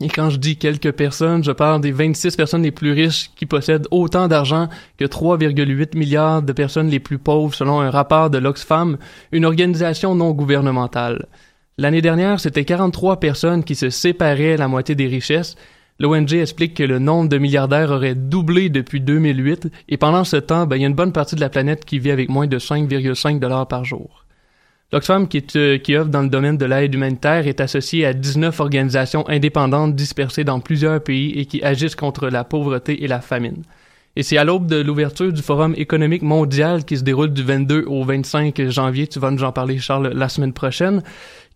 Et 0.01 0.07
quand 0.07 0.29
je 0.29 0.37
dis 0.37 0.55
quelques 0.55 0.93
personnes, 0.93 1.43
je 1.43 1.51
parle 1.51 1.81
des 1.81 1.91
26 1.91 2.37
personnes 2.37 2.63
les 2.63 2.71
plus 2.71 2.93
riches 2.93 3.31
qui 3.35 3.45
possèdent 3.45 3.87
autant 3.91 4.29
d'argent 4.29 4.69
que 4.97 5.03
3,8 5.03 5.97
milliards 5.97 6.41
de 6.41 6.53
personnes 6.53 6.89
les 6.89 7.01
plus 7.01 7.17
pauvres 7.17 7.53
selon 7.53 7.81
un 7.81 7.89
rapport 7.89 8.29
de 8.29 8.37
l'Oxfam, 8.37 8.97
une 9.33 9.45
organisation 9.45 10.15
non 10.15 10.31
gouvernementale. 10.31 11.25
L'année 11.77 12.01
dernière, 12.01 12.39
c'était 12.39 12.63
43 12.63 13.19
personnes 13.19 13.63
qui 13.63 13.75
se 13.75 13.89
séparaient 13.89 14.57
la 14.57 14.69
moitié 14.69 14.95
des 14.95 15.07
richesses. 15.07 15.55
L'ONG 15.99 16.33
explique 16.33 16.75
que 16.75 16.83
le 16.83 16.99
nombre 16.99 17.27
de 17.27 17.37
milliardaires 17.37 17.91
aurait 17.91 18.15
doublé 18.15 18.69
depuis 18.69 19.01
2008 19.01 19.67
et 19.89 19.97
pendant 19.97 20.23
ce 20.23 20.37
temps, 20.37 20.65
ben, 20.65 20.77
il 20.77 20.81
y 20.81 20.85
a 20.85 20.87
une 20.87 20.93
bonne 20.93 21.11
partie 21.11 21.35
de 21.35 21.41
la 21.41 21.49
planète 21.49 21.83
qui 21.83 21.99
vit 21.99 22.11
avec 22.11 22.29
moins 22.29 22.47
de 22.47 22.57
5,5 22.57 23.39
dollars 23.39 23.67
par 23.67 23.83
jour. 23.83 24.25
L'Oxfam, 24.91 25.27
qui, 25.27 25.38
est, 25.38 25.55
euh, 25.55 25.77
qui 25.77 25.96
œuvre 25.96 26.10
dans 26.10 26.24
le 26.24 26.29
domaine 26.29 26.58
de 26.58 26.65
l'aide 26.65 26.93
humanitaire, 26.96 27.46
est 27.48 27.62
associé 27.62 28.05
à 28.08 28.13
19 28.13 28.60
organisations 28.60 29.27
indépendantes 29.29 29.96
dispersées 29.96 30.43
dans 30.43 30.60
plusieurs 30.60 31.03
pays 31.03 31.31
et 31.39 31.46
qui 31.46 31.62
agissent 31.63 31.96
contre 31.96 32.27
la 32.29 32.43
pauvreté 32.43 33.03
et 33.03 33.08
la 33.08 33.22
famine. 33.22 33.62
Et 34.15 34.24
c'est 34.24 34.38
à 34.38 34.43
l'aube 34.43 34.65
de 34.65 34.77
l'ouverture 34.81 35.31
du 35.31 35.43
Forum 35.43 35.75
économique 35.77 36.24
mondial 36.24 36.84
qui 36.86 36.98
se 36.98 37.03
déroule 37.03 37.31
du 37.31 37.43
22 37.43 37.86
au 37.88 38.03
25 38.03 38.69
janvier, 38.69 39.05
tu 39.08 39.19
vas 39.19 39.29
nous 39.29 39.43
en 39.43 39.51
parler 39.51 39.77
Charles 39.77 40.12
la 40.15 40.27
semaine 40.27 40.53
prochaine, 40.53 41.03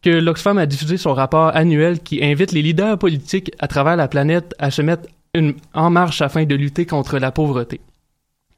que 0.03 0.11
l'Oxfam 0.11 0.59
a 0.59 0.67
diffusé 0.67 0.97
son 0.97 1.13
rapport 1.15 1.55
annuel 1.55 2.01
qui 2.01 2.23
invite 2.23 2.51
les 2.51 2.61
leaders 2.61 2.99
politiques 2.99 3.51
à 3.57 3.67
travers 3.67 3.95
la 3.95 4.07
planète 4.07 4.53
à 4.59 4.69
se 4.69 4.83
mettre 4.83 5.07
une- 5.33 5.55
en 5.73 5.89
marche 5.89 6.21
afin 6.21 6.45
de 6.45 6.53
lutter 6.53 6.85
contre 6.85 7.17
la 7.17 7.31
pauvreté. 7.31 7.81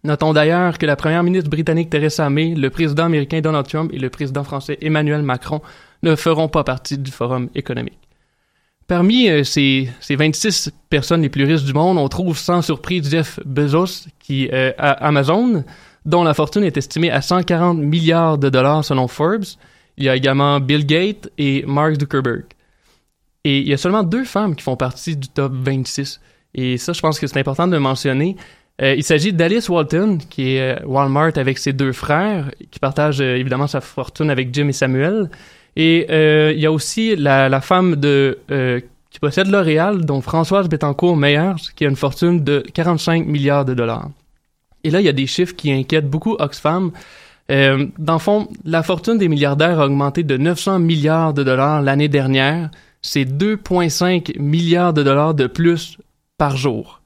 Notons 0.06 0.34
d'ailleurs 0.34 0.78
que 0.78 0.86
la 0.86 0.96
première 0.96 1.24
ministre 1.24 1.50
britannique 1.50 1.90
Theresa 1.90 2.30
May, 2.30 2.54
le 2.54 2.70
président 2.70 3.06
américain 3.06 3.42
Donald 3.42 3.68
Trump 3.68 3.92
et 3.92 3.98
le 3.98 4.12
président 4.12 4.44
français 4.44 4.78
Emmanuel 4.82 5.24
Macron 5.24 5.62
ne 6.04 6.16
feront 6.16 6.48
pas 6.48 6.64
partie 6.64 7.00
du 7.00 7.10
Forum 7.10 7.50
économique. 7.56 7.98
Parmi 8.88 9.30
euh, 9.30 9.44
ces, 9.44 9.90
ces 10.00 10.16
26 10.16 10.72
personnes 10.92 11.24
les 11.24 11.30
plus 11.30 11.44
riches 11.44 11.64
du 11.64 11.74
monde, 11.74 11.98
on 11.98 12.08
trouve 12.08 12.38
sans 12.38 12.62
surprise 12.62 13.10
Jeff 13.10 13.40
Bezos, 13.46 14.08
qui 14.20 14.48
euh, 14.54 14.72
a 14.78 14.92
Amazon, 15.08 15.64
dont 16.06 16.24
la 16.24 16.36
fortune 16.36 16.64
est 16.64 16.78
estimée 16.78 17.10
à 17.10 17.22
140 17.22 17.80
milliards 17.80 18.38
de 18.38 18.50
dollars 18.50 18.86
selon 18.86 19.08
Forbes. 19.08 19.46
Il 19.98 20.04
y 20.04 20.10
a 20.10 20.16
également 20.16 20.60
Bill 20.60 20.86
Gates 20.86 21.30
et 21.40 21.64
Mark 21.66 22.00
Zuckerberg. 22.00 22.44
Et 23.44 23.60
il 23.60 23.68
y 23.68 23.74
a 23.74 23.78
seulement 23.78 24.04
deux 24.04 24.24
femmes 24.24 24.56
qui 24.56 24.64
font 24.64 24.76
partie 24.76 25.18
du 25.18 25.30
top 25.30 25.54
26. 25.54 26.22
Et 26.54 26.78
ça, 26.78 26.94
je 26.94 27.02
pense 27.02 27.20
que 27.20 27.26
c'est 27.26 27.40
important 27.40 27.68
de 27.68 27.78
mentionner. 27.78 28.36
Euh, 28.82 28.94
il 28.96 29.04
s'agit 29.04 29.32
d'Alice 29.32 29.70
Walton, 29.70 30.18
qui 30.30 30.56
est 30.56 30.78
euh, 30.78 30.86
Walmart 30.86 31.32
avec 31.38 31.58
ses 31.58 31.72
deux 31.72 31.94
frères, 31.94 32.52
qui 32.72 32.80
partagent 32.80 33.22
euh, 33.22 33.36
évidemment 33.38 33.68
sa 33.68 33.80
fortune 33.80 34.30
avec 34.30 34.54
Jim 34.54 34.68
et 34.68 34.74
Samuel. 34.74 35.30
Et 35.78 36.08
euh, 36.10 36.52
il 36.54 36.60
y 36.60 36.66
a 36.66 36.72
aussi 36.72 37.16
la, 37.16 37.48
la 37.48 37.62
femme 37.62 37.96
de 37.96 38.38
qui 39.10 39.20
possède 39.22 39.48
L'Oréal, 39.48 40.04
dont 40.04 40.20
Françoise 40.20 40.68
Bettencourt-Meyers, 40.68 41.72
qui 41.78 41.86
a 41.86 41.90
une 41.90 41.96
fortune 41.96 42.44
de 42.44 42.62
45 42.74 43.26
milliards 43.26 43.64
de 43.64 43.74
dollars. 43.74 44.10
Et 44.84 44.90
là, 44.90 45.00
il 45.00 45.06
y 45.06 45.10
a 45.10 45.14
des 45.14 45.26
chiffres 45.26 45.56
qui 45.56 45.72
inquiètent 45.72 46.10
beaucoup 46.10 46.36
Oxfam. 46.38 46.92
Dans 47.48 48.14
le 48.14 48.20
fond, 48.20 48.50
la 48.66 48.84
fortune 48.84 49.18
des 49.18 49.30
milliardaires 49.30 49.80
a 49.80 49.86
augmenté 49.86 50.24
de 50.24 50.36
900 50.36 50.80
milliards 50.80 51.34
de 51.34 51.44
dollars 51.44 51.82
l'année 51.82 52.10
dernière. 52.10 52.72
C'est 53.02 53.24
2,5 53.24 54.38
milliards 54.38 54.92
de 54.92 55.02
dollars 55.02 55.34
de 55.34 55.48
plus 55.48 55.98
par 56.38 56.58
jour. 56.58 57.02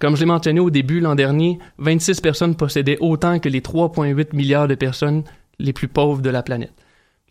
Comme 0.00 0.16
je 0.16 0.20
l'ai 0.20 0.26
mentionné 0.26 0.60
au 0.60 0.70
début 0.70 1.00
l'an 1.00 1.14
dernier, 1.14 1.58
26 1.76 2.22
personnes 2.22 2.56
possédaient 2.56 2.96
autant 3.00 3.38
que 3.38 3.50
les 3.50 3.60
3,8 3.60 4.34
milliards 4.34 4.66
de 4.66 4.74
personnes 4.74 5.24
les 5.58 5.74
plus 5.74 5.88
pauvres 5.88 6.22
de 6.22 6.30
la 6.30 6.42
planète. 6.42 6.72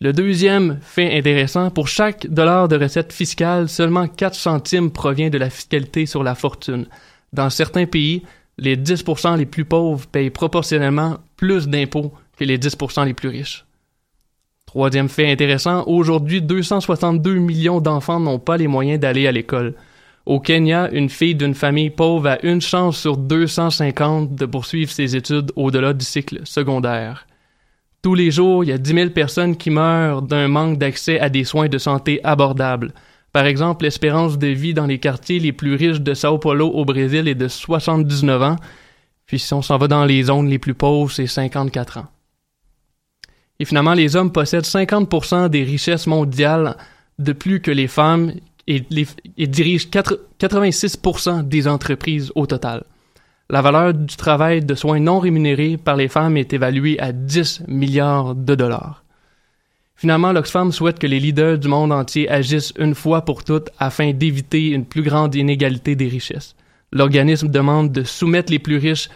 Le 0.00 0.12
deuxième 0.12 0.78
fait 0.80 1.18
intéressant, 1.18 1.70
pour 1.70 1.88
chaque 1.88 2.28
dollar 2.28 2.68
de 2.68 2.76
recette 2.76 3.12
fiscale, 3.12 3.68
seulement 3.68 4.06
4 4.06 4.34
centimes 4.34 4.92
provient 4.92 5.30
de 5.30 5.36
la 5.36 5.50
fiscalité 5.50 6.06
sur 6.06 6.22
la 6.22 6.36
fortune. 6.36 6.86
Dans 7.32 7.50
certains 7.50 7.86
pays, 7.86 8.22
les 8.56 8.76
10% 8.76 9.36
les 9.36 9.46
plus 9.46 9.64
pauvres 9.64 10.06
payent 10.06 10.30
proportionnellement 10.30 11.18
plus 11.36 11.66
d'impôts 11.66 12.12
que 12.38 12.44
les 12.44 12.56
10% 12.56 13.04
les 13.04 13.14
plus 13.14 13.28
riches. 13.30 13.66
Troisième 14.66 15.08
fait 15.08 15.30
intéressant, 15.30 15.82
aujourd'hui, 15.88 16.40
262 16.40 17.34
millions 17.34 17.80
d'enfants 17.80 18.20
n'ont 18.20 18.38
pas 18.38 18.56
les 18.56 18.68
moyens 18.68 19.00
d'aller 19.00 19.26
à 19.26 19.32
l'école. 19.32 19.74
Au 20.26 20.38
Kenya, 20.38 20.90
une 20.92 21.08
fille 21.08 21.34
d'une 21.34 21.54
famille 21.54 21.90
pauvre 21.90 22.28
a 22.28 22.44
une 22.44 22.60
chance 22.60 22.98
sur 22.98 23.16
250 23.16 24.34
de 24.34 24.46
poursuivre 24.46 24.90
ses 24.90 25.16
études 25.16 25.50
au-delà 25.56 25.92
du 25.92 26.04
cycle 26.04 26.40
secondaire. 26.44 27.26
Tous 28.02 28.14
les 28.14 28.30
jours, 28.30 28.64
il 28.64 28.68
y 28.68 28.72
a 28.72 28.78
10 28.78 28.94
000 28.94 29.10
personnes 29.10 29.56
qui 29.56 29.70
meurent 29.70 30.22
d'un 30.22 30.48
manque 30.48 30.78
d'accès 30.78 31.20
à 31.20 31.28
des 31.28 31.44
soins 31.44 31.68
de 31.68 31.78
santé 31.78 32.20
abordables. 32.24 32.92
Par 33.32 33.46
exemple, 33.46 33.84
l'espérance 33.84 34.38
de 34.38 34.48
vie 34.48 34.74
dans 34.74 34.86
les 34.86 34.98
quartiers 34.98 35.38
les 35.38 35.52
plus 35.52 35.74
riches 35.74 36.00
de 36.00 36.14
Sao 36.14 36.38
Paulo 36.38 36.68
au 36.68 36.84
Brésil 36.84 37.28
est 37.28 37.34
de 37.34 37.48
79 37.48 38.42
ans, 38.42 38.56
puis 39.26 39.38
si 39.38 39.54
on 39.54 39.62
s'en 39.62 39.78
va 39.78 39.86
dans 39.86 40.04
les 40.04 40.24
zones 40.24 40.48
les 40.48 40.58
plus 40.58 40.74
pauvres, 40.74 41.12
c'est 41.12 41.26
54 41.26 41.98
ans. 41.98 42.06
Et 43.58 43.64
finalement, 43.64 43.94
les 43.94 44.16
hommes 44.16 44.32
possèdent 44.32 44.64
50% 44.64 45.48
des 45.48 45.62
richesses 45.62 46.06
mondiales 46.06 46.76
de 47.18 47.32
plus 47.32 47.60
que 47.60 47.70
les 47.70 47.86
femmes 47.86 48.32
et, 48.70 49.48
4 49.90 50.20
86% 50.38 51.48
des 51.48 51.68
entreprises 51.68 52.32
au 52.34 52.46
total. 52.46 52.84
La 53.48 53.62
valeur 53.62 53.94
du 53.94 54.16
travail 54.16 54.64
de 54.64 54.74
soins 54.74 55.00
non 55.00 55.18
rémunérés 55.18 55.76
par 55.76 55.96
les 55.96 56.08
femmes 56.08 56.36
est 56.36 56.52
évaluée 56.52 57.00
à 57.00 57.12
10 57.12 57.64
milliards 57.66 58.34
de 58.34 58.54
dollars. 58.54 59.04
Finalement, 59.96 60.32
l'Oxfam 60.32 60.72
souhaite 60.72 60.98
que 60.98 61.06
les 61.06 61.20
leaders 61.20 61.58
du 61.58 61.68
monde 61.68 61.92
entier 61.92 62.30
agissent 62.30 62.72
une 62.78 62.94
fois 62.94 63.24
pour 63.24 63.44
toutes 63.44 63.68
afin 63.78 64.12
d'éviter 64.12 64.68
une 64.68 64.86
plus 64.86 65.02
grande 65.02 65.34
inégalité 65.34 65.94
des 65.94 66.08
richesses. 66.08 66.54
L'organisme 66.92 67.48
demande 67.48 67.92
de 67.92 68.04
soumettre 68.04 68.50
les 68.50 68.58
plus 68.58 68.78
riches 68.78 69.10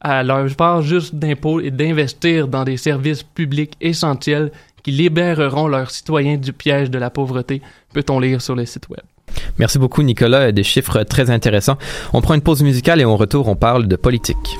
à 0.00 0.22
leur 0.22 0.54
part 0.56 0.82
juste 0.82 1.14
d'impôts 1.14 1.60
et 1.60 1.70
d'investir 1.70 2.48
dans 2.48 2.64
des 2.64 2.78
services 2.78 3.22
publics 3.22 3.76
essentiels 3.80 4.50
qui 4.82 4.92
libéreront 4.92 5.68
leurs 5.68 5.90
citoyens 5.90 6.38
du 6.38 6.52
piège 6.52 6.90
de 6.90 6.98
la 6.98 7.10
pauvreté, 7.10 7.60
peut-on 7.92 8.20
lire 8.20 8.42
sur 8.42 8.54
le 8.54 8.64
site 8.64 8.88
web? 8.88 9.00
Merci 9.58 9.78
beaucoup, 9.78 10.02
Nicolas. 10.02 10.52
Des 10.52 10.62
chiffres 10.62 11.02
très 11.02 11.30
intéressants. 11.30 11.78
On 12.12 12.20
prend 12.20 12.34
une 12.34 12.42
pause 12.42 12.62
musicale 12.62 13.00
et 13.00 13.04
au 13.04 13.16
retour, 13.16 13.48
on 13.48 13.56
parle 13.56 13.86
de 13.86 13.96
politique. 13.96 14.56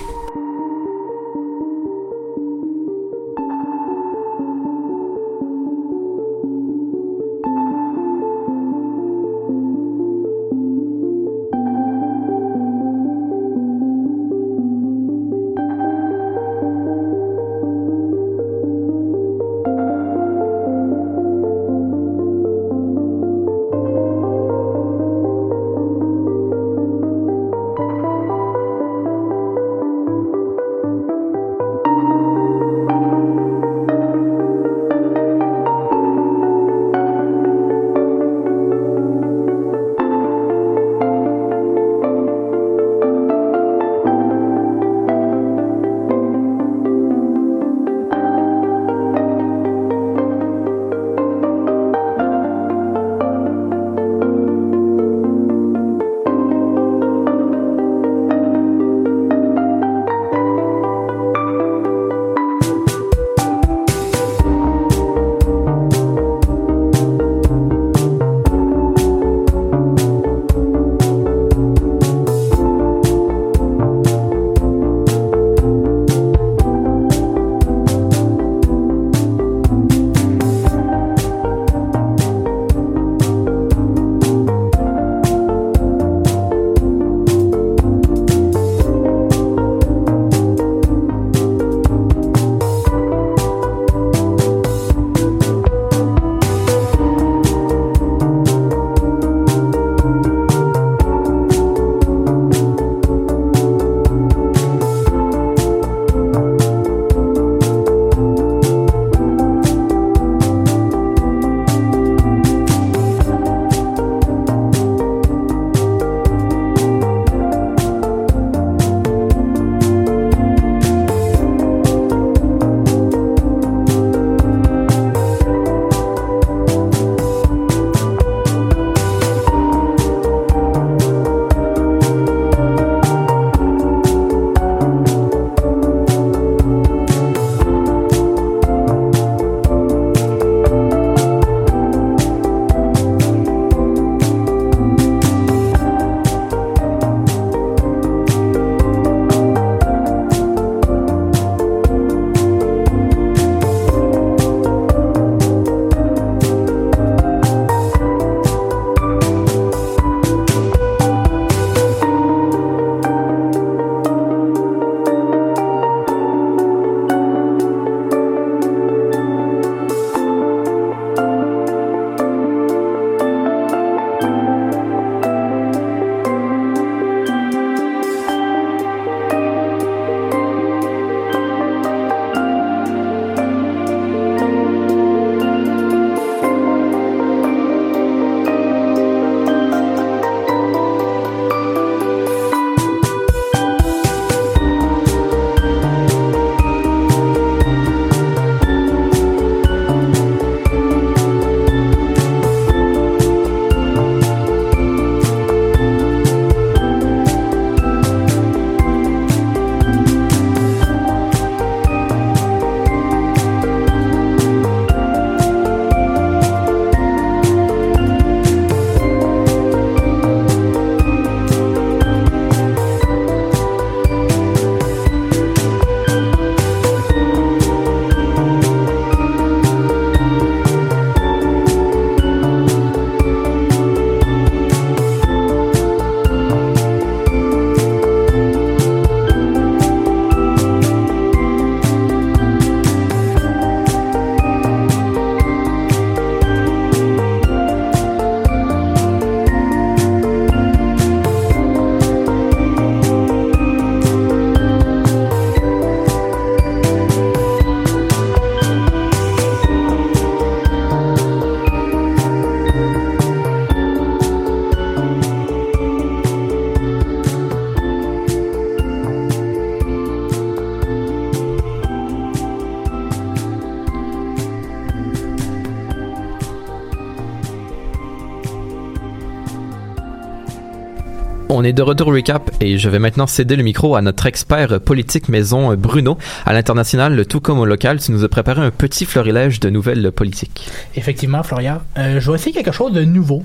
De 281.73 281.83
retour 281.83 282.09
au 282.09 282.13
recap 282.13 282.51
et 282.61 282.79
je 282.79 282.89
vais 282.89 282.99
maintenant 282.99 283.27
céder 283.27 283.57
le 283.57 283.63
micro 283.63 283.97
à 283.97 284.03
notre 284.03 284.27
expert 284.27 284.81
politique 284.81 285.29
maison 285.29 285.75
Bruno. 285.75 286.19
À 286.47 286.53
l'international, 286.53 287.27
tout 287.27 287.41
comme 287.41 287.59
au 287.59 287.65
local, 287.65 288.01
tu 288.01 288.13
nous 288.13 288.25
as 288.25 288.29
préparé 288.29 288.63
un 288.63 288.71
petit 288.71 289.05
florilège 289.05 289.61
de 289.61 289.71
nouvelles 289.71 290.13
politiques. 290.13 290.69
Effectivement, 290.97 291.43
Florian. 291.43 291.81
Euh, 291.99 292.21
je 292.21 292.31
vais 292.31 292.37
essayer 292.37 292.53
quelque 292.53 292.73
chose 292.73 292.93
de 292.93 293.05
nouveau 293.05 293.45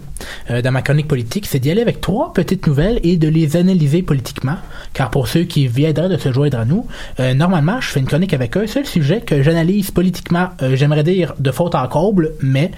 euh, 0.49 0.61
dans 0.61 0.71
ma 0.71 0.81
chronique 0.81 1.07
politique, 1.07 1.45
c'est 1.45 1.59
d'y 1.59 1.71
aller 1.71 1.81
avec 1.81 2.01
trois 2.01 2.33
petites 2.33 2.65
nouvelles 2.67 2.99
et 3.03 3.17
de 3.17 3.27
les 3.27 3.57
analyser 3.57 4.01
politiquement. 4.01 4.57
Car 4.95 5.09
pour 5.09 5.27
ceux 5.27 5.43
qui 5.43 5.67
viendraient 5.67 6.07
de 6.07 6.17
se 6.17 6.31
joindre 6.31 6.57
à 6.57 6.65
nous, 6.65 6.87
euh, 7.19 7.33
normalement, 7.33 7.81
je 7.81 7.89
fais 7.89 7.99
une 7.99 8.07
chronique 8.07 8.33
avec 8.33 8.55
un 8.55 8.65
seul 8.65 8.85
sujet 8.85 9.19
que 9.19 9.43
j'analyse 9.43 9.91
politiquement, 9.91 10.47
euh, 10.61 10.77
j'aimerais 10.77 11.03
dire 11.03 11.35
de 11.37 11.51
faute 11.51 11.75
en 11.75 11.87
comble, 11.89 12.31
mais 12.41 12.71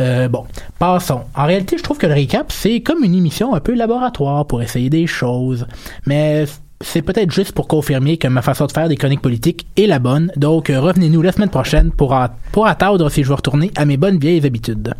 euh, 0.00 0.28
bon, 0.28 0.46
passons. 0.78 1.20
En 1.34 1.44
réalité, 1.44 1.76
je 1.76 1.82
trouve 1.82 1.98
que 1.98 2.06
le 2.06 2.14
recap, 2.14 2.50
c'est 2.50 2.80
comme 2.80 3.04
une 3.04 3.14
émission 3.14 3.54
un 3.54 3.60
peu 3.60 3.74
laboratoire 3.74 4.46
pour 4.46 4.62
essayer 4.62 4.88
des 4.88 5.06
choses. 5.06 5.66
Mais 6.06 6.46
c'est 6.80 7.02
peut-être 7.02 7.32
juste 7.32 7.52
pour 7.52 7.66
confirmer 7.66 8.18
que 8.18 8.28
ma 8.28 8.42
façon 8.42 8.66
de 8.66 8.72
faire 8.72 8.88
des 8.88 8.96
chroniques 8.96 9.20
politiques 9.20 9.66
est 9.76 9.86
la 9.86 9.98
bonne. 9.98 10.30
Donc, 10.36 10.70
euh, 10.70 10.80
revenez-nous 10.80 11.22
la 11.22 11.32
semaine 11.32 11.48
prochaine 11.48 11.90
pour, 11.90 12.16
pour 12.52 12.66
attendre 12.66 13.08
si 13.10 13.24
je 13.24 13.28
veux 13.28 13.34
retourner 13.34 13.70
à 13.76 13.84
mes 13.84 13.96
bonnes 13.96 14.18
vieilles 14.18 14.46
habitudes. 14.46 14.94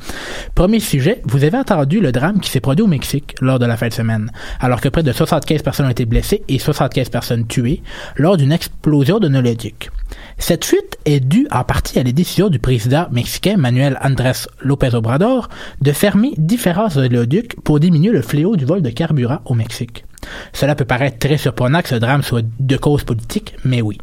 Premier 0.55 0.81
sujet, 0.81 1.23
vous 1.25 1.45
avez 1.45 1.57
entendu 1.57 2.01
le 2.01 2.11
drame 2.11 2.41
qui 2.41 2.51
s'est 2.51 2.61
produit 2.61 2.85
au 2.85 2.89
Mexique 2.89 3.37
lors 3.41 3.59
de 3.59 3.67
la 3.67 3.77
fin 3.77 3.89
de 3.89 3.93
semaine, 3.93 4.31
alors 4.61 4.81
que 4.81 4.89
près 4.89 5.05
de 5.05 5.13
75 5.13 5.63
personnes 5.63 5.87
ont 5.87 5.91
été 5.91 6.05
blessées 6.05 6.43
et 6.49 6.59
75 6.59 7.11
personnes 7.11 7.47
tuées 7.47 7.83
lors 8.17 8.37
d'une 8.37 8.53
explosion 8.53 9.21
de 9.21 9.29
oléoduc. 9.29 9.91
Cette 10.39 10.65
fuite 10.65 10.99
est 11.05 11.21
due 11.21 11.47
en 11.51 11.65
partie 11.65 11.99
à 11.99 12.03
la 12.03 12.13
décision 12.13 12.49
du 12.49 12.59
président 12.59 13.07
mexicain 13.13 13.57
Manuel 13.57 13.99
Andrés 14.03 14.47
López 14.63 14.95
Obrador 14.95 15.49
de 15.81 15.93
fermer 15.93 16.33
différents 16.39 16.97
oléoducs 16.97 17.61
pour 17.63 17.79
diminuer 17.79 18.11
le 18.11 18.23
fléau 18.23 18.57
du 18.57 18.65
vol 18.65 18.83
de 18.83 18.91
carburant 18.91 19.41
au 19.45 19.55
Mexique. 19.55 20.05
Cela 20.53 20.75
peut 20.75 20.85
paraître 20.85 21.19
très 21.19 21.37
surprenant 21.37 21.83
que 21.83 21.89
ce 21.89 21.95
drame 21.95 22.23
soit 22.23 22.45
de 22.59 22.77
cause 22.77 23.05
politique, 23.05 23.55
mais 23.65 23.83
oui. 23.83 23.99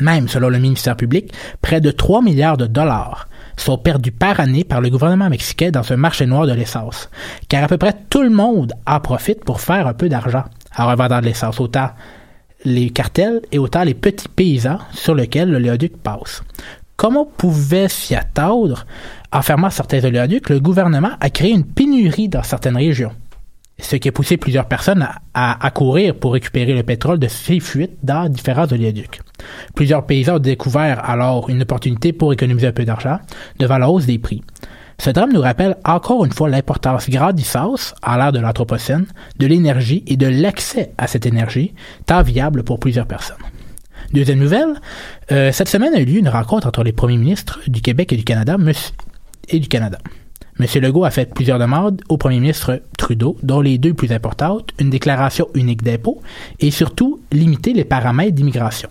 Même 0.00 0.28
selon 0.28 0.48
le 0.48 0.58
ministère 0.58 0.96
public, 0.96 1.32
près 1.62 1.80
de 1.80 1.90
3 1.90 2.22
milliards 2.22 2.56
de 2.56 2.66
dollars 2.66 3.28
sont 3.56 3.78
perdus 3.78 4.12
par 4.12 4.40
année 4.40 4.64
par 4.64 4.80
le 4.80 4.90
gouvernement 4.90 5.30
mexicain 5.30 5.70
dans 5.70 5.82
ce 5.82 5.94
marché 5.94 6.26
noir 6.26 6.46
de 6.46 6.52
l'essence. 6.52 7.08
Car 7.48 7.64
à 7.64 7.68
peu 7.68 7.78
près 7.78 7.94
tout 8.10 8.22
le 8.22 8.30
monde 8.30 8.74
en 8.86 9.00
profite 9.00 9.44
pour 9.44 9.60
faire 9.60 9.86
un 9.86 9.94
peu 9.94 10.08
d'argent 10.08 10.44
en 10.76 10.88
revendant 10.88 11.20
de 11.20 11.26
l'essence, 11.26 11.60
autant 11.60 11.90
les 12.64 12.90
cartels 12.90 13.40
et 13.52 13.58
autant 13.58 13.84
les 13.84 13.94
petits 13.94 14.28
paysans 14.28 14.78
sur 14.92 15.14
lesquels 15.14 15.50
le 15.50 15.58
léoduc 15.58 15.96
passe. 15.96 16.42
Comme 16.96 17.16
on 17.16 17.26
pouvait 17.26 17.88
s'y 17.88 18.14
attendre, 18.14 18.86
en 19.32 19.42
fermant 19.42 19.70
certains 19.70 20.04
oléoducs, 20.04 20.48
le 20.48 20.60
gouvernement 20.60 21.12
a 21.20 21.30
créé 21.30 21.52
une 21.52 21.64
pénurie 21.64 22.28
dans 22.28 22.42
certaines 22.42 22.76
régions 22.76 23.12
ce 23.78 23.96
qui 23.96 24.08
a 24.08 24.12
poussé 24.12 24.36
plusieurs 24.36 24.66
personnes 24.66 25.02
à, 25.02 25.20
à, 25.34 25.66
à 25.66 25.70
courir 25.70 26.14
pour 26.14 26.32
récupérer 26.32 26.74
le 26.74 26.82
pétrole 26.82 27.18
de 27.18 27.28
ces 27.28 27.60
fuites 27.60 27.98
dans 28.02 28.28
différents 28.28 28.66
oléoducs. 28.70 29.20
Plusieurs 29.74 30.06
paysans 30.06 30.36
ont 30.36 30.40
découvert 30.40 31.08
alors 31.08 31.50
une 31.50 31.62
opportunité 31.62 32.12
pour 32.12 32.32
économiser 32.32 32.68
un 32.68 32.72
peu 32.72 32.84
d'argent 32.84 33.18
devant 33.58 33.78
la 33.78 33.90
hausse 33.90 34.06
des 34.06 34.18
prix. 34.18 34.42
Ce 34.98 35.10
drame 35.10 35.32
nous 35.32 35.42
rappelle 35.42 35.76
encore 35.84 36.24
une 36.24 36.32
fois 36.32 36.48
l'importance 36.48 37.10
grandissante, 37.10 37.94
à 38.00 38.16
l'ère 38.16 38.32
de 38.32 38.38
l'Anthropocène, 38.38 39.06
de 39.38 39.46
l'énergie 39.46 40.02
et 40.06 40.16
de 40.16 40.26
l'accès 40.26 40.92
à 40.96 41.06
cette 41.06 41.26
énergie, 41.26 41.74
tant 42.06 42.22
viable 42.22 42.64
pour 42.64 42.80
plusieurs 42.80 43.06
personnes. 43.06 43.36
Deuxième 44.14 44.38
nouvelle, 44.38 44.74
euh, 45.32 45.52
cette 45.52 45.68
semaine 45.68 45.94
a 45.94 46.00
eu 46.00 46.04
lieu 46.04 46.18
une 46.18 46.28
rencontre 46.28 46.66
entre 46.66 46.82
les 46.82 46.92
premiers 46.92 47.18
ministres 47.18 47.60
du 47.66 47.82
Québec 47.82 48.12
et 48.12 48.16
du 48.16 48.24
Canada, 48.24 48.56
et 49.48 49.58
du 49.58 49.68
Canada. 49.68 49.98
M. 50.58 50.66
Legault 50.80 51.04
a 51.04 51.10
fait 51.10 51.32
plusieurs 51.32 51.58
demandes 51.58 52.00
au 52.08 52.16
premier 52.16 52.40
ministre 52.40 52.80
Trudeau, 52.96 53.36
dont 53.42 53.60
les 53.60 53.76
deux 53.76 53.92
plus 53.92 54.12
importantes, 54.12 54.70
une 54.78 54.88
déclaration 54.88 55.48
unique 55.54 55.82
d'impôt 55.82 56.22
et 56.60 56.70
surtout 56.70 57.20
limiter 57.30 57.74
les 57.74 57.84
paramètres 57.84 58.34
d'immigration. 58.34 58.88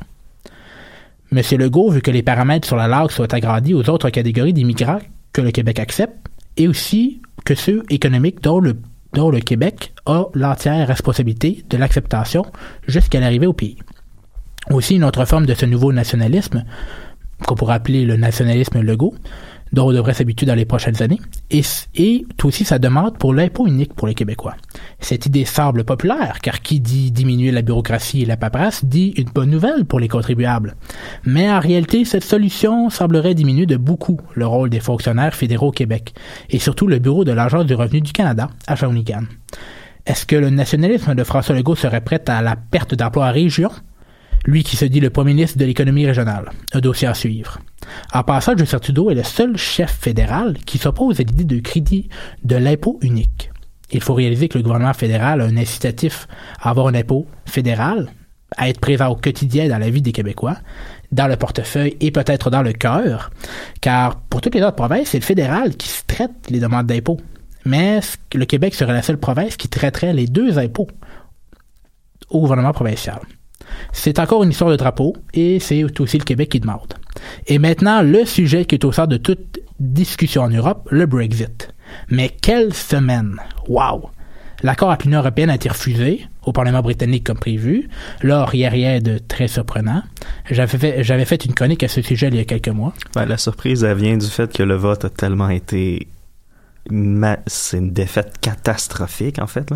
M. 1.31 1.41
Legault 1.57 1.89
veut 1.89 2.01
que 2.01 2.11
les 2.11 2.21
paramètres 2.21 2.67
sur 2.67 2.75
la 2.75 2.87
langue 2.87 3.09
soient 3.09 3.33
agrandis 3.33 3.73
aux 3.73 3.89
autres 3.89 4.11
catégories 4.11 4.53
d'immigrants 4.53 4.99
que 5.33 5.41
le 5.41 5.51
Québec 5.51 5.79
accepte 5.79 6.15
et 6.55 6.67
aussi 6.67 7.21
que 7.45 7.55
ceux 7.55 7.83
économiques 7.89 8.41
dont 8.41 8.59
le, 8.59 8.77
dont 9.13 9.31
le 9.31 9.39
Québec 9.39 9.93
a 10.05 10.25
l'entière 10.35 10.87
responsabilité 10.87 11.63
de 11.69 11.77
l'acceptation 11.77 12.45
jusqu'à 12.87 13.19
l'arrivée 13.19 13.47
au 13.47 13.53
pays. 13.53 13.77
Aussi, 14.71 14.95
une 14.95 15.03
autre 15.03 15.25
forme 15.25 15.45
de 15.45 15.53
ce 15.53 15.65
nouveau 15.65 15.91
nationalisme, 15.93 16.63
qu'on 17.45 17.55
pourrait 17.55 17.75
appeler 17.75 18.05
le 18.05 18.17
nationalisme 18.17 18.81
Legault, 18.81 19.15
dont 19.75 19.89
on 19.89 19.93
devrait 19.93 20.13
s'habituer 20.13 20.45
dans 20.45 20.55
les 20.55 20.65
prochaines 20.65 21.03
années, 21.03 21.19
et, 21.51 21.61
et 21.95 22.25
aussi 22.43 22.63
sa 22.63 22.79
demande 22.79 23.17
pour 23.17 23.33
l'impôt 23.33 23.67
unique 23.67 23.93
pour 23.93 24.07
les 24.07 24.13
Québécois. 24.13 24.55
Cette 24.99 25.25
idée 25.25 25.45
semble 25.45 25.83
populaire, 25.83 26.39
car 26.41 26.61
qui 26.61 26.79
dit 26.79 27.11
diminuer 27.11 27.51
la 27.51 27.61
bureaucratie 27.61 28.23
et 28.23 28.25
la 28.25 28.37
paperasse 28.37 28.85
dit 28.85 29.13
une 29.17 29.29
bonne 29.29 29.51
nouvelle 29.51 29.85
pour 29.85 29.99
les 29.99 30.07
contribuables. 30.07 30.75
Mais 31.25 31.51
en 31.51 31.59
réalité, 31.59 32.05
cette 32.05 32.23
solution 32.23 32.89
semblerait 32.89 33.35
diminuer 33.35 33.65
de 33.65 33.75
beaucoup 33.75 34.19
le 34.33 34.47
rôle 34.47 34.69
des 34.69 34.79
fonctionnaires 34.79 35.35
fédéraux 35.35 35.67
au 35.67 35.71
Québec, 35.71 36.13
et 36.49 36.59
surtout 36.59 36.87
le 36.87 36.99
bureau 36.99 37.25
de 37.25 37.33
l'Agence 37.33 37.65
du 37.65 37.75
revenu 37.75 38.01
du 38.01 38.13
Canada 38.13 38.49
à 38.67 38.75
Shawinigan. 38.75 39.23
Est-ce 40.05 40.25
que 40.25 40.35
le 40.37 40.51
nationalisme 40.51 41.15
de 41.15 41.23
François 41.23 41.55
Legault 41.55 41.75
serait 41.75 42.01
prêt 42.01 42.23
à 42.27 42.41
la 42.41 42.55
perte 42.55 42.95
d'emplois 42.95 43.27
en 43.27 43.33
région? 43.33 43.71
Lui 44.45 44.63
qui 44.63 44.77
se 44.77 44.85
dit 44.85 44.99
le 44.99 45.09
premier 45.09 45.33
ministre 45.33 45.57
de 45.57 45.65
l'économie 45.65 46.05
régionale. 46.05 46.51
Un 46.73 46.79
dossier 46.79 47.07
à 47.07 47.15
suivre. 47.15 47.59
En 48.13 48.23
passant, 48.23 48.57
Justin 48.57 48.79
Trudeau 48.79 49.09
est 49.09 49.15
le 49.15 49.23
seul 49.23 49.57
chef 49.57 49.91
fédéral 49.91 50.57
qui 50.65 50.77
s'oppose 50.77 51.19
à 51.19 51.23
l'idée 51.23 51.43
de 51.43 51.59
crédit 51.59 52.09
de 52.43 52.55
l'impôt 52.55 52.97
unique. 53.01 53.51
Il 53.91 54.01
faut 54.01 54.13
réaliser 54.13 54.47
que 54.47 54.57
le 54.57 54.63
gouvernement 54.63 54.93
fédéral 54.93 55.41
a 55.41 55.45
un 55.45 55.57
incitatif 55.57 56.27
à 56.61 56.69
avoir 56.69 56.87
un 56.87 56.95
impôt 56.95 57.27
fédéral, 57.45 58.09
à 58.57 58.69
être 58.69 58.79
présent 58.79 59.07
au 59.09 59.15
quotidien 59.15 59.67
dans 59.67 59.77
la 59.77 59.89
vie 59.89 60.01
des 60.01 60.11
Québécois, 60.11 60.57
dans 61.11 61.27
le 61.27 61.35
portefeuille 61.35 61.95
et 62.01 62.11
peut-être 62.11 62.49
dans 62.49 62.61
le 62.61 62.73
cœur, 62.73 63.31
car 63.81 64.19
pour 64.21 64.41
toutes 64.41 64.55
les 64.55 64.63
autres 64.63 64.75
provinces, 64.75 65.09
c'est 65.09 65.19
le 65.19 65.25
fédéral 65.25 65.75
qui 65.75 65.89
traite 66.07 66.49
les 66.49 66.59
demandes 66.59 66.87
d'impôts. 66.87 67.19
Mais 67.65 67.99
le 68.33 68.45
Québec 68.45 68.75
serait 68.75 68.93
la 68.93 69.01
seule 69.01 69.17
province 69.17 69.57
qui 69.57 69.67
traiterait 69.67 70.13
les 70.13 70.27
deux 70.27 70.59
impôts 70.59 70.87
au 72.29 72.41
gouvernement 72.41 72.73
provincial. 72.73 73.19
C'est 73.91 74.19
encore 74.19 74.43
une 74.43 74.51
histoire 74.51 74.69
de 74.69 74.75
drapeau 74.75 75.15
et 75.33 75.59
c'est 75.59 75.83
aussi 75.99 76.17
le 76.17 76.23
Québec 76.23 76.49
qui 76.49 76.59
demande. 76.59 76.93
Et 77.47 77.59
maintenant, 77.59 78.01
le 78.01 78.25
sujet 78.25 78.65
qui 78.65 78.75
est 78.75 78.85
au 78.85 78.91
centre 78.91 79.09
de 79.09 79.17
toute 79.17 79.59
discussion 79.79 80.43
en 80.43 80.49
Europe, 80.49 80.87
le 80.91 81.05
Brexit. 81.05 81.73
Mais 82.09 82.29
quelle 82.41 82.73
semaine! 82.73 83.37
Wow! 83.67 84.09
L'accord 84.63 84.89
avec 84.89 85.03
l'Union 85.03 85.19
européenne 85.19 85.49
a 85.49 85.55
été 85.55 85.69
refusé 85.69 86.27
au 86.43 86.51
Parlement 86.51 86.81
britannique 86.81 87.25
comme 87.25 87.37
prévu. 87.37 87.89
Là, 88.23 88.41
a 88.41 88.45
rien 88.45 88.99
de 88.99 89.17
très 89.17 89.47
surprenant. 89.47 90.01
J'avais 90.49 90.77
fait, 90.77 91.03
j'avais 91.03 91.25
fait 91.25 91.45
une 91.45 91.53
chronique 91.53 91.83
à 91.83 91.87
ce 91.87 92.01
sujet 92.01 92.29
il 92.29 92.35
y 92.35 92.39
a 92.39 92.45
quelques 92.45 92.69
mois. 92.69 92.93
Ben, 93.13 93.25
la 93.25 93.37
surprise, 93.37 93.83
elle 93.83 93.97
vient 93.97 94.17
du 94.17 94.27
fait 94.27 94.51
que 94.51 94.63
le 94.63 94.75
vote 94.75 95.05
a 95.05 95.09
tellement 95.09 95.49
été... 95.49 96.07
C'est 97.47 97.77
une 97.77 97.91
défaite 97.91 98.39
catastrophique, 98.41 99.39
en 99.39 99.47
fait. 99.47 99.71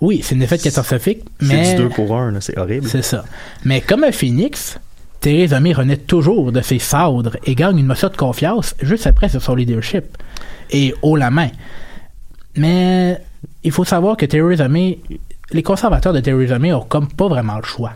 Oui, 0.00 0.20
c'est 0.22 0.34
une 0.34 0.40
défaite 0.40 0.62
catastrophique, 0.62 1.24
mais... 1.40 1.64
C'est 1.64 1.76
du 1.76 1.82
2 1.84 1.88
pour 1.90 2.16
1, 2.16 2.40
c'est 2.40 2.58
horrible. 2.58 2.88
C'est 2.88 3.02
ça. 3.02 3.24
Mais 3.64 3.80
comme 3.80 4.04
un 4.04 4.12
phénix, 4.12 4.78
Theresa 5.20 5.60
May 5.60 5.72
renaît 5.72 5.96
toujours 5.96 6.52
de 6.52 6.60
ses 6.60 6.78
cendres 6.78 7.36
et 7.44 7.54
gagne 7.54 7.78
une 7.78 7.86
motion 7.86 8.08
de 8.08 8.16
confiance 8.16 8.74
juste 8.82 9.06
après 9.06 9.28
sur 9.28 9.42
son 9.42 9.54
leadership. 9.54 10.04
Et 10.70 10.94
haut 11.02 11.16
la 11.16 11.30
main. 11.30 11.48
Mais 12.56 13.20
il 13.62 13.72
faut 13.72 13.84
savoir 13.84 14.16
que 14.16 14.26
Theresa 14.26 14.68
May, 14.68 15.00
les 15.52 15.62
conservateurs 15.62 16.12
de 16.12 16.20
Theresa 16.20 16.58
May 16.58 16.72
ont 16.72 16.84
comme 16.84 17.08
pas 17.08 17.28
vraiment 17.28 17.56
le 17.56 17.64
choix. 17.64 17.92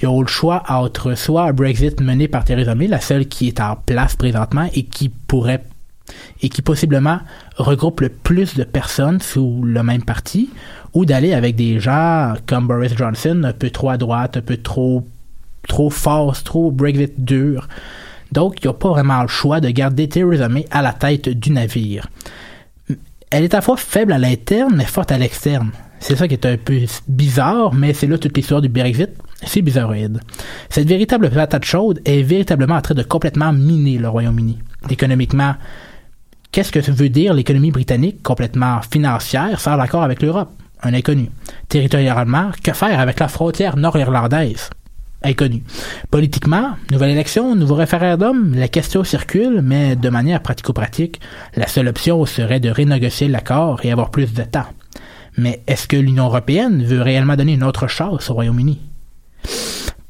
Ils 0.00 0.08
ont 0.08 0.20
le 0.20 0.26
choix 0.26 0.62
entre 0.68 1.14
soit 1.14 1.44
un 1.44 1.52
Brexit 1.52 2.00
mené 2.00 2.28
par 2.28 2.44
Theresa 2.44 2.74
May, 2.74 2.86
la 2.86 3.00
seule 3.00 3.26
qui 3.26 3.48
est 3.48 3.60
en 3.60 3.76
place 3.76 4.16
présentement 4.16 4.68
et 4.74 4.84
qui 4.84 5.08
pourrait 5.08 5.64
et 6.42 6.48
qui 6.48 6.62
possiblement 6.62 7.20
regroupe 7.56 8.00
le 8.00 8.10
plus 8.10 8.54
de 8.56 8.64
personnes 8.64 9.20
sous 9.20 9.62
le 9.64 9.82
même 9.82 10.02
parti, 10.02 10.50
ou 10.94 11.04
d'aller 11.04 11.34
avec 11.34 11.56
des 11.56 11.80
gens 11.80 12.34
comme 12.46 12.68
Boris 12.68 12.96
Johnson, 12.96 13.42
un 13.44 13.52
peu 13.52 13.70
trop 13.70 13.90
à 13.90 13.98
droite, 13.98 14.36
un 14.36 14.42
peu 14.42 14.56
trop 14.56 15.04
trop 15.68 15.90
force, 15.90 16.44
trop 16.44 16.70
Brexit 16.70 17.24
dur. 17.24 17.68
Donc, 18.32 18.56
il 18.60 18.66
n'y 18.66 18.70
a 18.70 18.74
pas 18.74 18.90
vraiment 18.90 19.22
le 19.22 19.28
choix 19.28 19.60
de 19.60 19.68
garder 19.70 20.08
Theresa 20.08 20.48
May 20.48 20.66
à 20.70 20.82
la 20.82 20.92
tête 20.92 21.28
du 21.28 21.50
navire. 21.50 22.08
Elle 23.30 23.44
est 23.44 23.54
à 23.54 23.58
la 23.58 23.62
fois 23.62 23.76
faible 23.76 24.12
à 24.12 24.18
l'interne, 24.18 24.74
mais 24.76 24.84
forte 24.84 25.12
à 25.12 25.18
l'externe. 25.18 25.70
C'est 26.00 26.16
ça 26.16 26.28
qui 26.28 26.34
est 26.34 26.46
un 26.46 26.56
peu 26.56 26.80
bizarre, 27.08 27.72
mais 27.72 27.94
c'est 27.94 28.06
là 28.06 28.18
toute 28.18 28.36
l'histoire 28.36 28.60
du 28.60 28.68
Brexit. 28.68 29.10
C'est 29.46 29.62
bizarroïde. 29.62 30.20
Cette 30.68 30.86
véritable 30.86 31.30
patate 31.30 31.64
chaude 31.64 32.00
est 32.04 32.22
véritablement 32.22 32.76
en 32.76 32.80
train 32.80 32.94
de 32.94 33.02
complètement 33.02 33.52
miner 33.52 33.98
le 33.98 34.08
Royaume-Uni. 34.08 34.58
Économiquement, 34.90 35.54
qu'est-ce 36.52 36.72
que 36.72 36.90
veut 36.90 37.08
dire 37.08 37.34
l'économie 37.34 37.70
britannique 37.70 38.22
complètement 38.22 38.80
financière 38.82 39.60
sans 39.60 39.76
l'accord 39.76 40.02
avec 40.02 40.22
l'Europe? 40.22 40.50
Un 40.84 40.92
inconnu. 40.92 41.30
Territorialement, 41.68 42.50
que 42.62 42.72
faire 42.74 43.00
avec 43.00 43.18
la 43.18 43.28
frontière 43.28 43.78
nord-irlandaise? 43.78 44.68
Inconnu. 45.22 45.62
Politiquement, 46.10 46.72
nouvelle 46.92 47.12
élection, 47.12 47.56
nouveau 47.56 47.76
référendum, 47.76 48.54
la 48.54 48.68
question 48.68 49.02
circule, 49.02 49.62
mais 49.62 49.96
de 49.96 50.10
manière 50.10 50.42
pratico-pratique, 50.42 51.20
la 51.56 51.66
seule 51.66 51.88
option 51.88 52.26
serait 52.26 52.60
de 52.60 52.68
renégocier 52.68 53.28
l'accord 53.28 53.82
et 53.82 53.90
avoir 53.90 54.10
plus 54.10 54.34
de 54.34 54.42
temps. 54.42 54.66
Mais 55.38 55.62
est-ce 55.66 55.88
que 55.88 55.96
l'Union 55.96 56.26
européenne 56.26 56.84
veut 56.84 57.00
réellement 57.00 57.36
donner 57.36 57.54
une 57.54 57.64
autre 57.64 57.88
chance 57.88 58.28
au 58.28 58.34
Royaume-Uni? 58.34 58.78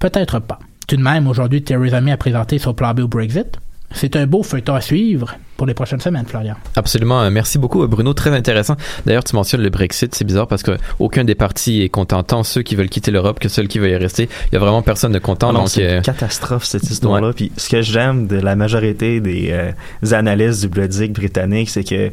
Peut-être 0.00 0.40
pas. 0.40 0.58
Tout 0.88 0.96
de 0.96 1.02
même, 1.02 1.28
aujourd'hui, 1.28 1.62
Theresa 1.62 2.00
May 2.00 2.10
a 2.10 2.16
présenté 2.16 2.58
son 2.58 2.74
plan 2.74 2.92
B 2.92 3.00
au 3.00 3.08
Brexit. 3.08 3.58
C'est 3.94 4.16
un 4.16 4.26
beau 4.26 4.42
feuilleton 4.42 4.74
à 4.74 4.80
suivre 4.80 5.36
pour 5.56 5.66
les 5.66 5.74
prochaines 5.74 6.00
semaines, 6.00 6.26
Florian. 6.26 6.56
Absolument. 6.76 7.22
Euh, 7.22 7.30
Merci 7.30 7.58
beaucoup, 7.58 7.82
euh, 7.82 7.86
Bruno. 7.86 8.12
Très 8.12 8.30
intéressant. 8.30 8.76
D'ailleurs, 9.06 9.24
tu 9.24 9.34
mentionnes 9.34 9.62
le 9.62 9.70
Brexit. 9.70 10.14
C'est 10.14 10.24
bizarre 10.24 10.48
parce 10.48 10.62
que 10.62 10.76
aucun 10.98 11.24
des 11.24 11.34
partis 11.34 11.82
est 11.82 11.88
content. 11.88 12.22
Tant 12.22 12.42
ceux 12.42 12.62
qui 12.62 12.74
veulent 12.74 12.88
quitter 12.88 13.10
l'Europe 13.10 13.38
que 13.38 13.48
ceux 13.48 13.64
qui 13.64 13.78
veulent 13.78 13.92
y 13.92 13.96
rester. 13.96 14.28
Il 14.50 14.54
y 14.54 14.56
a 14.56 14.60
vraiment 14.60 14.82
personne 14.82 15.12
de 15.12 15.18
content. 15.18 15.52
Ah 15.54 15.64
c'est 15.66 15.86
euh, 15.86 15.96
une 15.98 16.02
catastrophe 16.02 16.64
cette 16.64 16.90
histoire-là. 16.90 17.32
Puis 17.34 17.52
ce 17.56 17.68
que 17.68 17.82
j'aime 17.82 18.26
de 18.26 18.36
la 18.36 18.56
majorité 18.56 19.20
des, 19.20 19.48
euh, 19.50 19.70
des 20.02 20.14
analystes 20.14 20.62
du 20.62 20.68
Bloodic 20.68 21.12
britannique, 21.12 21.70
c'est 21.70 21.84
que 21.84 22.10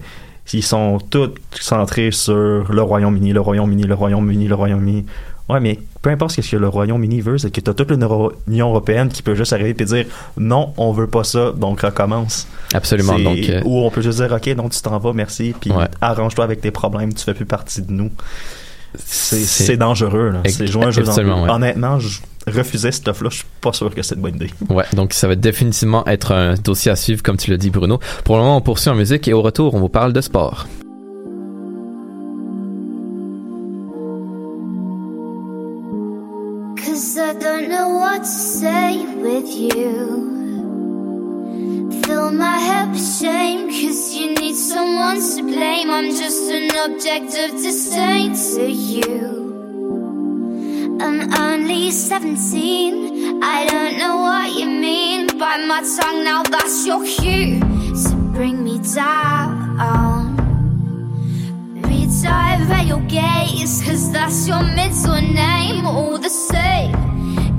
ils 0.53 0.63
sont 0.63 0.97
tous 1.09 1.31
centrés 1.51 2.11
sur 2.11 2.71
le 2.71 2.81
Royaume-Uni, 2.81 3.31
le 3.31 3.41
Royaume-Uni, 3.41 3.83
le 3.83 3.93
Royaume-Uni, 3.93 4.47
le 4.47 4.55
Royaume-Uni. 4.55 5.05
Ouais, 5.49 5.59
mais 5.59 5.79
peu 6.01 6.09
importe 6.11 6.31
ce 6.39 6.41
que 6.49 6.55
le 6.55 6.67
Royaume-Uni 6.69 7.19
veut, 7.21 7.37
c'est 7.37 7.51
que 7.51 7.59
t'as 7.59 7.73
toute 7.73 7.91
l'Union 7.91 8.69
européenne 8.69 9.09
qui 9.09 9.21
peut 9.21 9.35
juste 9.35 9.51
arriver 9.53 9.75
et 9.77 9.85
dire 9.85 10.05
non, 10.37 10.73
on 10.77 10.91
veut 10.93 11.07
pas 11.07 11.23
ça, 11.25 11.51
donc 11.51 11.81
recommence. 11.81 12.47
Absolument. 12.73 13.19
Donc, 13.19 13.37
euh, 13.49 13.61
Ou 13.65 13.79
on 13.79 13.89
peut 13.89 14.01
juste 14.01 14.21
dire 14.21 14.31
ok, 14.31 14.55
donc 14.55 14.71
tu 14.71 14.81
t'en 14.81 14.97
vas, 14.97 15.13
merci, 15.13 15.53
puis 15.59 15.71
Ouais. 15.71 15.87
arrange-toi 15.99 16.43
avec 16.45 16.61
tes 16.61 16.71
problèmes, 16.71 17.13
tu 17.13 17.23
fais 17.25 17.33
plus 17.33 17.45
partie 17.45 17.81
de 17.81 17.91
nous. 17.91 18.11
C'est 18.95 19.77
dangereux, 19.77 20.33
C'est 20.45 20.67
jouer 20.67 20.85
un 20.85 20.91
jeu 20.91 21.03
dangereux. 21.03 21.25
ouais. 21.43 21.49
Honnêtement, 21.49 21.99
je 21.99 22.19
refusais 22.47 22.91
cette 22.91 23.07
offre-là, 23.07 23.29
je 23.29 23.37
suis 23.37 23.45
pas 23.61 23.71
sûr 23.73 23.93
que 23.93 24.01
c'est 24.01 24.15
une 24.15 24.21
bonne 24.21 24.35
idée. 24.35 24.49
Ouais, 24.69 24.83
donc 24.93 25.13
ça 25.13 25.27
va 25.27 25.35
définitivement 25.35 26.05
être 26.07 26.33
un 26.33 26.55
dossier 26.55 26.91
à 26.91 26.95
suivre, 26.95 27.23
comme 27.23 27.37
tu 27.37 27.51
l'as 27.51 27.57
dit, 27.57 27.69
Bruno. 27.69 27.99
Pour 28.25 28.35
le 28.35 28.41
moment, 28.41 28.57
on 28.57 28.61
poursuit 28.61 28.89
en 28.89 28.95
musique 28.95 29.27
et 29.27 29.33
au 29.33 29.41
retour, 29.41 29.73
on 29.75 29.79
vous 29.79 29.89
parle 29.89 30.11
de 30.13 30.21
sport. 30.21 30.67
With 39.21 39.49
you. 39.55 40.29
Fill 42.03 42.31
my 42.31 42.57
head 42.57 42.91
with 42.91 43.19
shame, 43.19 43.67
cause 43.67 44.13
you 44.13 44.33
need 44.35 44.55
someone 44.55 45.19
to 45.21 45.43
blame. 45.43 45.89
I'm 45.91 46.09
just 46.09 46.51
an 46.51 46.71
object 46.75 47.35
of 47.37 47.51
disdain 47.61 48.33
to 48.55 48.69
you. 48.69 49.39
I'm 50.99 51.33
only 51.33 51.91
17, 51.91 53.41
I 53.43 53.65
don't 53.65 53.97
know 53.97 54.17
what 54.17 54.59
you 54.59 54.67
mean. 54.67 55.27
Bite 55.37 55.65
my 55.67 55.81
tongue 55.97 56.23
now, 56.23 56.43
that's 56.43 56.85
your 56.85 57.03
cue 57.05 57.59
to 57.59 58.15
bring 58.33 58.63
me 58.63 58.79
down. 58.93 60.37
Redive 61.81 62.69
at 62.69 62.85
your 62.87 63.01
gaze, 63.01 63.81
cause 63.83 64.11
that's 64.11 64.47
your 64.47 64.63
middle 64.63 65.21
name. 65.21 65.85
All 65.85 66.17
the 66.17 66.29
same, 66.29 66.93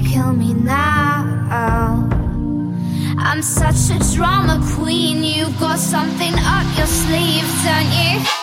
kill 0.07 0.33
me 0.33 0.55
now. 0.55 2.09
I'm 3.19 3.43
such 3.43 3.91
a 3.97 3.99
drama 4.15 4.61
queen. 4.75 5.23
You've 5.25 5.59
got 5.59 5.79
something 5.79 6.35
up 6.39 6.67
your 6.77 6.87
sleeve, 6.87 7.49
don't 7.65 7.93
you? 7.93 8.42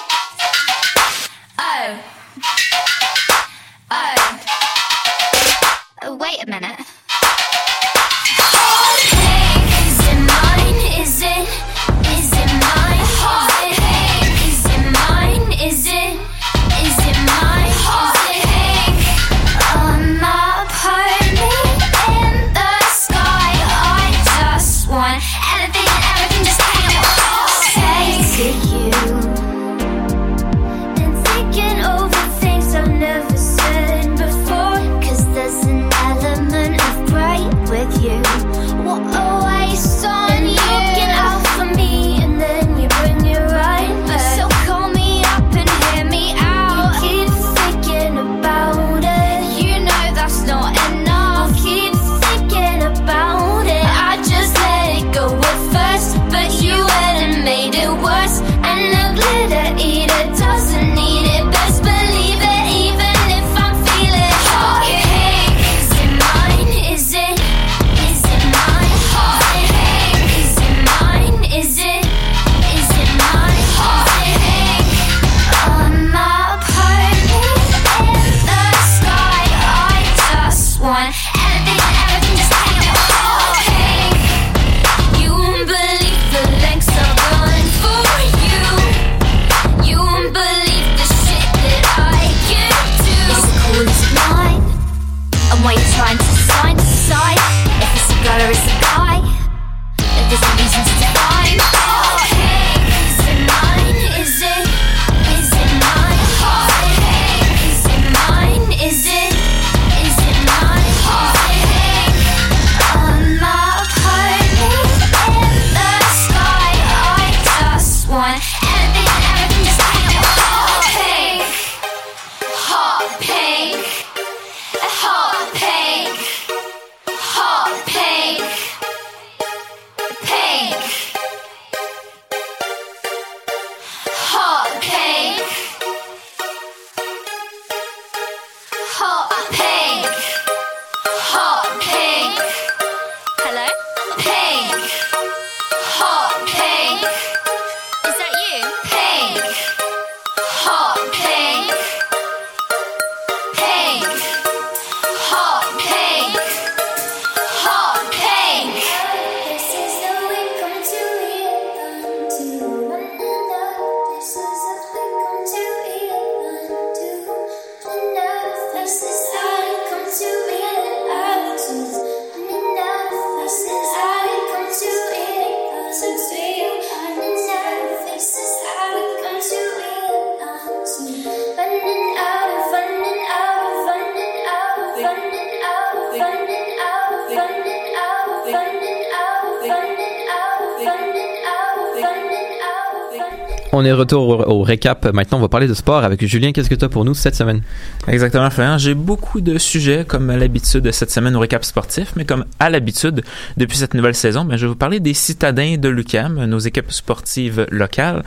Retour 193.93 194.27
au, 194.27 194.59
au 194.59 194.61
récap. 194.63 195.11
Maintenant, 195.13 195.37
on 195.37 195.41
va 195.41 195.49
parler 195.49 195.67
de 195.67 195.73
sport 195.73 196.03
avec 196.03 196.25
Julien. 196.25 196.51
Qu'est-ce 196.51 196.69
que 196.69 196.75
tu 196.75 196.85
as 196.85 196.89
pour 196.89 197.05
nous 197.05 197.13
cette 197.13 197.35
semaine? 197.35 197.61
Exactement, 198.07 198.49
Florian. 198.49 198.77
J'ai 198.77 198.93
beaucoup 198.93 199.41
de 199.41 199.57
sujets, 199.57 200.05
comme 200.07 200.29
à 200.29 200.37
l'habitude 200.37 200.91
cette 200.91 201.11
semaine 201.11 201.35
au 201.35 201.39
récap 201.39 201.63
sportif, 201.65 202.13
mais 202.15 202.25
comme 202.25 202.45
à 202.59 202.69
l'habitude 202.69 203.23
depuis 203.57 203.77
cette 203.77 203.93
nouvelle 203.93 204.15
saison, 204.15 204.45
ben, 204.45 204.57
je 204.57 204.65
vais 204.65 204.69
vous 204.69 204.75
parler 204.75 204.99
des 204.99 205.13
citadins 205.13 205.77
de 205.77 205.89
l'UCAM, 205.89 206.45
nos 206.45 206.59
équipes 206.59 206.91
sportives 206.91 207.67
locales. 207.71 208.23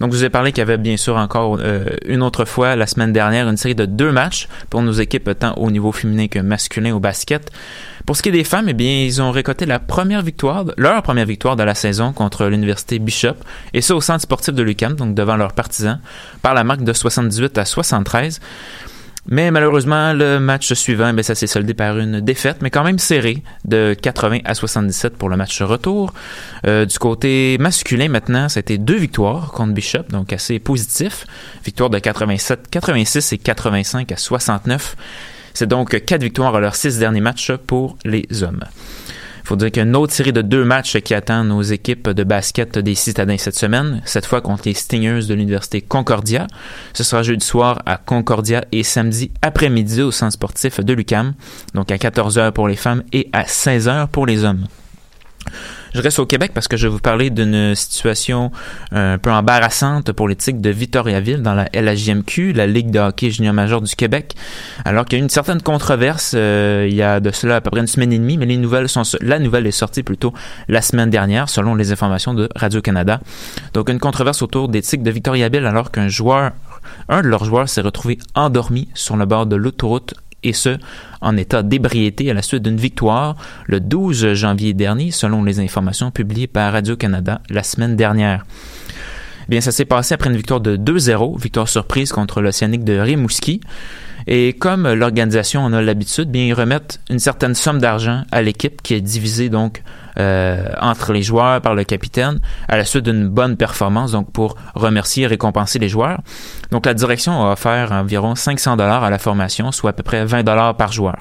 Donc, 0.00 0.12
je 0.12 0.18
vous 0.18 0.24
ai 0.24 0.30
parlé 0.30 0.52
qu'il 0.52 0.58
y 0.58 0.62
avait 0.62 0.76
bien 0.76 0.96
sûr 0.96 1.16
encore 1.16 1.58
euh, 1.60 1.84
une 2.06 2.22
autre 2.22 2.44
fois 2.44 2.76
la 2.76 2.86
semaine 2.86 3.12
dernière 3.12 3.48
une 3.48 3.56
série 3.56 3.74
de 3.74 3.86
deux 3.86 4.12
matchs 4.12 4.48
pour 4.70 4.82
nos 4.82 4.92
équipes 4.92 5.30
tant 5.38 5.54
au 5.54 5.70
niveau 5.70 5.92
féminin 5.92 6.26
que 6.28 6.40
masculin 6.40 6.94
au 6.94 7.00
basket. 7.00 7.50
Pour 8.06 8.16
ce 8.16 8.22
qui 8.22 8.28
est 8.28 8.32
des 8.32 8.44
femmes, 8.44 8.68
eh 8.68 8.74
bien, 8.74 9.02
ils 9.02 9.22
ont 9.22 9.30
récolté 9.30 9.64
la 9.64 9.78
première 9.78 10.20
victoire, 10.20 10.66
leur 10.76 11.02
première 11.02 11.24
victoire 11.24 11.56
de 11.56 11.62
la 11.62 11.74
saison 11.74 12.12
contre 12.12 12.46
l'université 12.46 12.98
Bishop, 12.98 13.36
et 13.72 13.80
ça 13.80 13.96
au 13.96 14.02
centre 14.02 14.20
sportif 14.20 14.52
de 14.52 14.62
l'UQAM, 14.62 14.94
donc 14.94 15.14
devant 15.14 15.36
leurs 15.36 15.54
partisans, 15.54 16.00
par 16.42 16.52
la 16.52 16.64
marque 16.64 16.82
de 16.82 16.92
78 16.92 17.56
à 17.56 17.64
73. 17.64 18.40
Mais 19.26 19.50
malheureusement, 19.50 20.12
le 20.12 20.38
match 20.38 20.70
suivant, 20.74 21.14
ben, 21.14 21.22
ça 21.22 21.34
s'est 21.34 21.46
soldé 21.46 21.72
par 21.72 21.98
une 21.98 22.20
défaite, 22.20 22.58
mais 22.60 22.68
quand 22.68 22.84
même 22.84 22.98
serrée, 22.98 23.42
de 23.64 23.96
80 24.00 24.40
à 24.44 24.54
77 24.54 25.16
pour 25.16 25.30
le 25.30 25.38
match 25.38 25.62
retour. 25.62 26.12
Euh, 26.66 26.84
du 26.84 26.98
côté 26.98 27.56
masculin, 27.58 28.08
maintenant, 28.08 28.50
c'était 28.50 28.76
deux 28.76 28.96
victoires 28.96 29.52
contre 29.52 29.72
Bishop, 29.72 30.04
donc 30.10 30.34
assez 30.34 30.58
positif. 30.58 31.26
Victoire 31.64 31.88
de 31.88 31.98
87, 31.98 32.68
86 32.70 33.32
et 33.32 33.38
85 33.38 34.12
à 34.12 34.16
69. 34.18 34.94
C'est 35.54 35.68
donc 35.68 36.04
quatre 36.04 36.22
victoires 36.22 36.56
à 36.56 36.60
leurs 36.60 36.74
six 36.74 36.98
derniers 36.98 37.20
matchs 37.20 37.52
pour 37.52 37.96
les 38.04 38.42
hommes. 38.42 38.64
Il 39.44 39.48
faut 39.48 39.56
dire 39.56 39.70
qu'il 39.70 39.82
y 39.82 39.84
a 39.84 39.88
une 39.88 39.94
autre 39.94 40.12
série 40.12 40.32
de 40.32 40.40
deux 40.40 40.64
matchs 40.64 40.98
qui 41.00 41.12
attend 41.14 41.44
nos 41.44 41.62
équipes 41.62 42.08
de 42.08 42.24
basket 42.24 42.78
des 42.78 42.94
citadins 42.94 43.36
cette 43.36 43.54
semaine, 43.54 44.00
cette 44.06 44.24
fois 44.24 44.40
contre 44.40 44.62
les 44.64 44.72
Stingers 44.72 45.26
de 45.28 45.34
l'Université 45.34 45.82
Concordia. 45.82 46.46
Ce 46.94 47.04
sera 47.04 47.22
jeudi 47.22 47.44
soir 47.44 47.82
à 47.84 47.98
Concordia 47.98 48.64
et 48.72 48.82
samedi 48.82 49.30
après-midi 49.42 50.00
au 50.00 50.10
centre 50.10 50.32
sportif 50.32 50.80
de 50.80 50.92
l'UCAM, 50.94 51.34
donc 51.74 51.92
à 51.92 51.96
14h 51.98 52.52
pour 52.52 52.68
les 52.68 52.76
femmes 52.76 53.02
et 53.12 53.28
à 53.34 53.42
16h 53.42 54.08
pour 54.08 54.26
les 54.26 54.44
hommes. 54.44 54.66
Je 55.94 56.00
reste 56.00 56.18
au 56.18 56.26
Québec 56.26 56.50
parce 56.52 56.66
que 56.66 56.76
je 56.76 56.88
vais 56.88 56.92
vous 56.92 56.98
parler 56.98 57.30
d'une 57.30 57.76
situation 57.76 58.50
un 58.90 59.16
peu 59.16 59.30
embarrassante 59.30 60.10
pour 60.10 60.26
les 60.26 60.34
Tigres 60.34 60.60
de 60.60 60.70
Victoriaville 60.70 61.40
dans 61.40 61.54
la 61.54 61.68
LHJMQ, 61.72 62.52
la 62.52 62.66
Ligue 62.66 62.90
de 62.90 62.98
hockey 62.98 63.30
junior 63.30 63.54
major 63.54 63.80
du 63.80 63.94
Québec. 63.94 64.34
Alors 64.84 65.04
qu'il 65.04 65.18
y 65.18 65.20
a 65.20 65.20
eu 65.20 65.22
une 65.22 65.30
certaine 65.30 65.62
controverse 65.62 66.32
euh, 66.34 66.88
il 66.90 66.96
y 66.96 67.02
a 67.02 67.20
de 67.20 67.30
cela 67.30 67.56
à 67.56 67.60
peu 67.60 67.70
près 67.70 67.78
une 67.78 67.86
semaine 67.86 68.12
et 68.12 68.18
demie, 68.18 68.36
mais 68.38 68.46
la 68.46 69.38
nouvelle 69.38 69.66
est 69.68 69.70
sortie 69.70 70.02
plutôt 70.02 70.34
la 70.66 70.82
semaine 70.82 71.10
dernière 71.10 71.48
selon 71.48 71.76
les 71.76 71.92
informations 71.92 72.34
de 72.34 72.48
Radio-Canada. 72.56 73.20
Donc 73.72 73.88
une 73.88 74.00
controverse 74.00 74.42
autour 74.42 74.68
des 74.68 74.82
Tigres 74.82 75.04
de 75.04 75.12
Victoriaville 75.12 75.64
alors 75.64 75.92
qu'un 75.92 76.08
joueur 76.08 76.50
un 77.08 77.22
de 77.22 77.28
leurs 77.28 77.44
joueurs 77.44 77.68
s'est 77.68 77.80
retrouvé 77.80 78.18
endormi 78.34 78.88
sur 78.94 79.16
le 79.16 79.26
bord 79.26 79.46
de 79.46 79.54
l'autoroute 79.56 80.14
et 80.44 80.52
ce, 80.52 80.78
en 81.20 81.36
état 81.36 81.62
d'ébriété 81.62 82.30
à 82.30 82.34
la 82.34 82.42
suite 82.42 82.62
d'une 82.62 82.76
victoire 82.76 83.36
le 83.66 83.80
12 83.80 84.34
janvier 84.34 84.74
dernier, 84.74 85.10
selon 85.10 85.42
les 85.42 85.58
informations 85.58 86.10
publiées 86.10 86.46
par 86.46 86.72
Radio-Canada 86.72 87.40
la 87.50 87.62
semaine 87.62 87.96
dernière. 87.96 88.44
Bien, 89.48 89.60
ça 89.60 89.72
s'est 89.72 89.84
passé 89.84 90.14
après 90.14 90.30
une 90.30 90.36
victoire 90.36 90.60
de 90.60 90.76
2-0, 90.76 91.40
victoire 91.40 91.68
surprise 91.68 92.12
contre 92.12 92.40
l'Océanique 92.40 92.84
de 92.84 92.98
Rimouski. 92.98 93.60
Et 94.26 94.54
comme 94.54 94.90
l'organisation 94.92 95.62
en 95.62 95.72
a 95.72 95.82
l'habitude, 95.82 96.30
bien, 96.30 96.44
ils 96.44 96.54
remettent 96.54 97.00
une 97.10 97.18
certaine 97.18 97.54
somme 97.54 97.78
d'argent 97.78 98.22
à 98.30 98.42
l'équipe 98.42 98.82
qui 98.82 98.94
est 98.94 99.00
divisée 99.00 99.50
donc 99.50 99.82
euh, 100.18 100.68
entre 100.80 101.12
les 101.12 101.22
joueurs 101.22 101.60
par 101.60 101.74
le 101.74 101.84
capitaine 101.84 102.40
à 102.68 102.76
la 102.76 102.84
suite 102.84 103.04
d'une 103.04 103.28
bonne 103.28 103.56
performance, 103.56 104.12
donc 104.12 104.32
pour 104.32 104.56
remercier 104.74 105.24
et 105.24 105.26
récompenser 105.26 105.78
les 105.78 105.88
joueurs. 105.88 106.20
Donc 106.70 106.86
la 106.86 106.94
direction 106.94 107.44
a 107.44 107.52
offert 107.52 107.92
environ 107.92 108.34
500 108.34 108.76
dollars 108.76 109.04
à 109.04 109.10
la 109.10 109.18
formation, 109.18 109.72
soit 109.72 109.90
à 109.90 109.92
peu 109.92 110.02
près 110.02 110.24
20 110.24 110.42
dollars 110.42 110.76
par 110.76 110.92
joueur. 110.92 111.16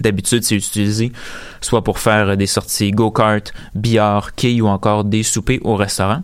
D'habitude, 0.00 0.42
c'est 0.42 0.56
utilisé 0.56 1.12
soit 1.60 1.84
pour 1.84 1.98
faire 1.98 2.36
des 2.36 2.46
sorties 2.46 2.92
go-kart, 2.92 3.52
billard, 3.74 4.34
quilles 4.34 4.62
ou 4.62 4.68
encore 4.68 5.04
des 5.04 5.22
soupers 5.22 5.60
au 5.62 5.76
restaurant. 5.76 6.22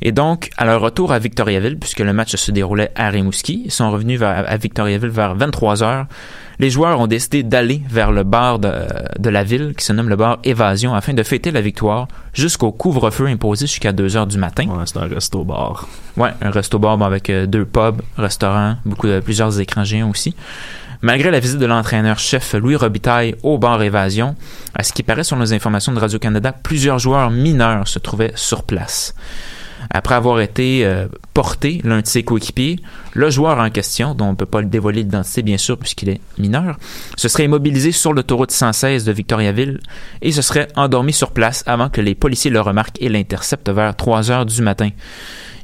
Et 0.00 0.12
donc, 0.12 0.50
à 0.56 0.64
leur 0.64 0.80
retour 0.80 1.12
à 1.12 1.18
Victoriaville, 1.18 1.78
puisque 1.78 2.00
le 2.00 2.12
match 2.12 2.36
se 2.36 2.50
déroulait 2.50 2.90
à 2.94 3.08
Rimouski, 3.10 3.62
ils 3.66 3.70
sont 3.70 3.90
revenus 3.90 4.18
vers, 4.18 4.44
à 4.48 4.56
Victoriaville 4.56 5.10
vers 5.10 5.34
23 5.34 5.82
heures. 5.82 6.06
Les 6.60 6.70
joueurs 6.70 6.98
ont 7.00 7.06
décidé 7.06 7.42
d'aller 7.44 7.82
vers 7.88 8.10
le 8.10 8.24
bar 8.24 8.58
de, 8.58 8.72
de, 9.18 9.30
la 9.30 9.44
ville, 9.44 9.74
qui 9.76 9.84
se 9.84 9.92
nomme 9.92 10.08
le 10.08 10.16
bar 10.16 10.38
Évasion, 10.42 10.94
afin 10.94 11.14
de 11.14 11.22
fêter 11.22 11.50
la 11.52 11.60
victoire 11.60 12.08
jusqu'au 12.32 12.72
couvre-feu 12.72 13.26
imposé 13.26 13.66
jusqu'à 13.66 13.92
2 13.92 14.16
heures 14.16 14.26
du 14.26 14.38
matin. 14.38 14.66
Ouais, 14.66 14.84
c'est 14.86 14.98
un 14.98 15.06
resto-bar. 15.06 15.88
Ouais, 16.16 16.30
un 16.42 16.50
resto-bar 16.50 17.00
avec 17.02 17.30
euh, 17.30 17.46
deux 17.46 17.64
pubs, 17.64 18.02
restaurants, 18.16 18.76
beaucoup 18.84 19.06
de, 19.06 19.20
plusieurs 19.20 19.60
écrans 19.60 19.84
géants 19.84 20.10
aussi. 20.10 20.34
Malgré 21.00 21.30
la 21.30 21.38
visite 21.38 21.58
de 21.58 21.66
l'entraîneur-chef 21.66 22.54
Louis 22.54 22.74
Robitaille 22.74 23.36
au 23.44 23.56
bar 23.56 23.80
Évasion, 23.80 24.34
à 24.74 24.82
ce 24.82 24.92
qui 24.92 25.04
paraît 25.04 25.22
sur 25.22 25.36
nos 25.36 25.54
informations 25.54 25.92
de 25.92 26.00
Radio-Canada, 26.00 26.52
plusieurs 26.52 26.98
joueurs 26.98 27.30
mineurs 27.30 27.86
se 27.86 28.00
trouvaient 28.00 28.32
sur 28.34 28.64
place 28.64 29.14
après 29.90 30.14
avoir 30.14 30.40
été 30.40 30.84
euh, 30.84 31.06
porté 31.34 31.80
l'un 31.84 32.00
de 32.00 32.06
ses 32.06 32.22
coéquipiers, 32.22 32.80
le 33.14 33.30
joueur 33.30 33.58
en 33.58 33.70
question, 33.70 34.14
dont 34.14 34.26
on 34.26 34.30
ne 34.32 34.36
peut 34.36 34.46
pas 34.46 34.60
le 34.60 34.66
dévoiler 34.66 35.02
l'identité 35.02 35.42
bien 35.42 35.58
sûr 35.58 35.78
puisqu'il 35.78 36.08
est 36.08 36.20
mineur, 36.38 36.78
se 37.16 37.28
serait 37.28 37.44
immobilisé 37.44 37.92
sur 37.92 38.12
l'autoroute 38.12 38.50
116 38.50 39.04
de 39.04 39.12
Victoriaville 39.12 39.80
et 40.22 40.32
se 40.32 40.42
serait 40.42 40.68
endormi 40.76 41.12
sur 41.12 41.30
place 41.30 41.62
avant 41.66 41.88
que 41.88 42.00
les 42.00 42.14
policiers 42.14 42.50
le 42.50 42.60
remarquent 42.60 43.00
et 43.00 43.08
l'interceptent 43.08 43.70
vers 43.70 43.94
3 43.94 44.30
heures 44.30 44.46
du 44.46 44.62
matin. 44.62 44.90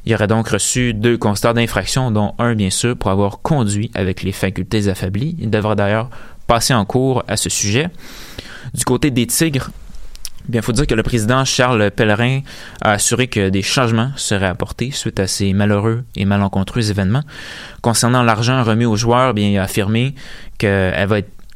Il 0.05 0.13
aurait 0.13 0.27
donc 0.27 0.49
reçu 0.49 0.93
deux 0.93 1.17
constats 1.17 1.53
d'infraction, 1.53 2.11
dont 2.11 2.35
un 2.37 2.53
bien 2.53 2.69
sûr 2.69 2.95
pour 2.95 3.09
avoir 3.09 3.41
conduit 3.41 3.89
avec 3.95 4.21
les 4.21 4.31
facultés 4.31 4.87
affaiblies. 4.87 5.35
Il 5.39 5.49
devra 5.49 5.75
d'ailleurs 5.75 6.09
passer 6.45 6.75
en 6.75 6.85
cours 6.85 7.23
à 7.27 7.37
ce 7.37 7.49
sujet. 7.49 7.89
Du 8.73 8.85
côté 8.85 9.09
des 9.09 9.25
Tigres, 9.25 9.71
Bien, 10.47 10.61
il 10.61 10.63
faut 10.63 10.71
dire 10.71 10.85
que 10.85 10.93
le 10.93 11.03
président 11.03 11.43
Charles 11.43 11.89
Pellerin 11.91 12.41
a 12.81 12.91
assuré 12.91 13.27
que 13.27 13.49
des 13.49 13.61
changements 13.63 14.11
seraient 14.15 14.45
apportés 14.45 14.91
suite 14.91 15.19
à 15.19 15.27
ces 15.27 15.53
malheureux 15.53 16.03
et 16.15 16.25
malencontreux 16.25 16.91
événements. 16.91 17.23
Concernant 17.81 18.21
l'argent 18.21 18.63
remis 18.63 18.85
aux 18.85 18.95
joueurs, 18.95 19.33
bien, 19.33 19.49
il 19.49 19.57
a 19.57 19.63
affirmé 19.63 20.13
que 20.59 20.91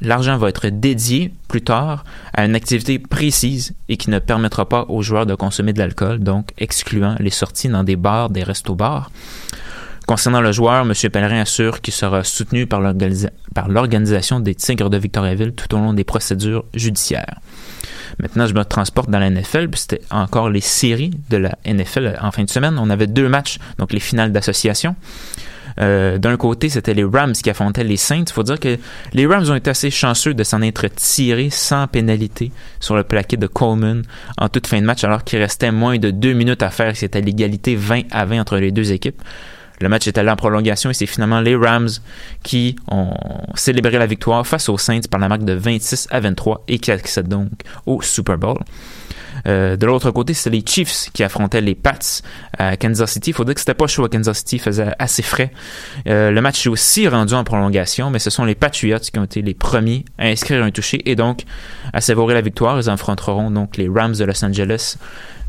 L'argent 0.01 0.37
va 0.37 0.47
être 0.47 0.67
dédié 0.67 1.33
plus 1.49 1.61
tard 1.61 2.05
à 2.33 2.45
une 2.45 2.55
activité 2.55 2.99
précise 2.99 3.75
et 3.89 3.97
qui 3.97 4.09
ne 4.09 4.19
permettra 4.19 4.67
pas 4.67 4.85
aux 4.87 5.01
joueurs 5.01 5.25
de 5.25 5.35
consommer 5.35 5.73
de 5.73 5.79
l'alcool, 5.79 6.19
donc 6.19 6.51
excluant 6.57 7.15
les 7.19 7.29
sorties 7.29 7.67
dans 7.67 7.83
des 7.83 7.97
bars, 7.97 8.29
des 8.29 8.43
restos-bars. 8.43 9.11
Concernant 10.07 10.39
le 10.39 10.53
joueur, 10.53 10.83
M. 10.83 10.93
Pellerin 11.11 11.41
assure 11.41 11.81
qu'il 11.81 11.93
sera 11.93 12.23
soutenu 12.23 12.65
par 12.65 12.79
l'organisation 13.67 14.39
des 14.39 14.55
Tigres 14.55 14.89
de 14.89 14.97
Victoriaville 14.97 15.51
tout 15.51 15.75
au 15.75 15.77
long 15.77 15.93
des 15.93 16.05
procédures 16.05 16.63
judiciaires. 16.73 17.41
Maintenant, 18.19 18.47
je 18.47 18.53
me 18.53 18.63
transporte 18.63 19.09
dans 19.09 19.19
la 19.19 19.29
NFL, 19.29 19.69
puis 19.69 19.79
c'était 19.79 20.01
encore 20.11 20.49
les 20.49 20.61
séries 20.61 21.11
de 21.29 21.37
la 21.37 21.57
NFL 21.65 22.17
en 22.21 22.31
fin 22.31 22.43
de 22.43 22.49
semaine. 22.49 22.77
On 22.79 22.89
avait 22.89 23.07
deux 23.07 23.29
matchs, 23.29 23.59
donc 23.77 23.93
les 23.93 23.99
finales 23.99 24.31
d'association. 24.31 24.95
Euh, 25.79 26.17
D'un 26.17 26.35
côté, 26.35 26.67
c'était 26.69 26.93
les 26.93 27.05
Rams 27.05 27.31
qui 27.31 27.49
affrontaient 27.49 27.83
les 27.83 27.95
Saints. 27.97 28.25
Il 28.27 28.33
faut 28.33 28.43
dire 28.43 28.59
que 28.59 28.77
les 29.13 29.25
Rams 29.25 29.49
ont 29.49 29.55
été 29.55 29.69
assez 29.69 29.89
chanceux 29.89 30.33
de 30.33 30.43
s'en 30.43 30.61
être 30.61 30.87
tirés 30.87 31.49
sans 31.49 31.87
pénalité 31.87 32.51
sur 32.79 32.95
le 32.95 33.03
plaquet 33.03 33.37
de 33.37 33.47
Coleman 33.47 34.03
en 34.37 34.49
toute 34.49 34.67
fin 34.67 34.81
de 34.81 34.85
match, 34.85 35.03
alors 35.03 35.23
qu'il 35.23 35.39
restait 35.39 35.71
moins 35.71 35.97
de 35.97 36.11
deux 36.11 36.33
minutes 36.33 36.63
à 36.63 36.69
faire. 36.69 36.95
C'était 36.97 37.21
l'égalité 37.21 37.75
20 37.75 38.03
à 38.11 38.25
20 38.25 38.41
entre 38.41 38.57
les 38.57 38.71
deux 38.71 38.91
équipes. 38.91 39.21
Le 39.79 39.89
match 39.89 40.07
est 40.07 40.17
allé 40.17 40.29
en 40.29 40.35
prolongation 40.35 40.89
et 40.89 40.93
c'est 40.93 41.05
finalement 41.05 41.39
les 41.41 41.55
Rams 41.55 41.89
qui 42.43 42.75
ont 42.89 43.13
célébré 43.55 43.97
la 43.97 44.05
victoire 44.05 44.45
face 44.45 44.69
aux 44.69 44.77
Saints 44.77 45.01
par 45.09 45.19
la 45.19 45.29
marque 45.29 45.45
de 45.45 45.53
26 45.53 46.07
à 46.11 46.19
23 46.19 46.63
et 46.67 46.79
qui 46.79 46.91
accèdent 46.91 47.29
donc 47.29 47.49
au 47.85 48.01
Super 48.01 48.37
Bowl. 48.37 48.57
Euh, 49.47 49.75
de 49.75 49.85
l'autre 49.85 50.11
côté, 50.11 50.33
c'est 50.33 50.49
les 50.49 50.63
Chiefs 50.65 51.09
qui 51.13 51.23
affrontaient 51.23 51.61
les 51.61 51.75
Pats 51.75 51.99
à 52.57 52.77
Kansas 52.77 53.11
City. 53.11 53.31
Il 53.31 53.33
faut 53.33 53.45
dire 53.45 53.53
que 53.53 53.59
c'était 53.59 53.73
pas 53.73 53.87
chaud 53.87 54.05
à 54.05 54.09
Kansas 54.09 54.39
City, 54.39 54.59
faisait 54.59 54.93
assez 54.99 55.21
frais. 55.21 55.51
Euh, 56.07 56.31
le 56.31 56.41
match 56.41 56.65
est 56.65 56.69
aussi 56.69 57.07
rendu 57.07 57.33
en 57.33 57.43
prolongation, 57.43 58.09
mais 58.09 58.19
ce 58.19 58.29
sont 58.29 58.45
les 58.45 58.55
Patriots 58.55 58.99
qui 58.99 59.17
ont 59.19 59.23
été 59.23 59.41
les 59.41 59.53
premiers 59.53 60.05
à 60.17 60.25
inscrire 60.27 60.63
un 60.63 60.71
touché 60.71 61.09
et 61.09 61.15
donc 61.15 61.43
à 61.93 62.01
savourer 62.01 62.33
la 62.33 62.41
victoire. 62.41 62.79
Ils 62.79 62.89
affronteront 62.89 63.51
donc 63.51 63.77
les 63.77 63.89
Rams 63.89 64.15
de 64.15 64.23
Los 64.23 64.43
Angeles 64.43 64.97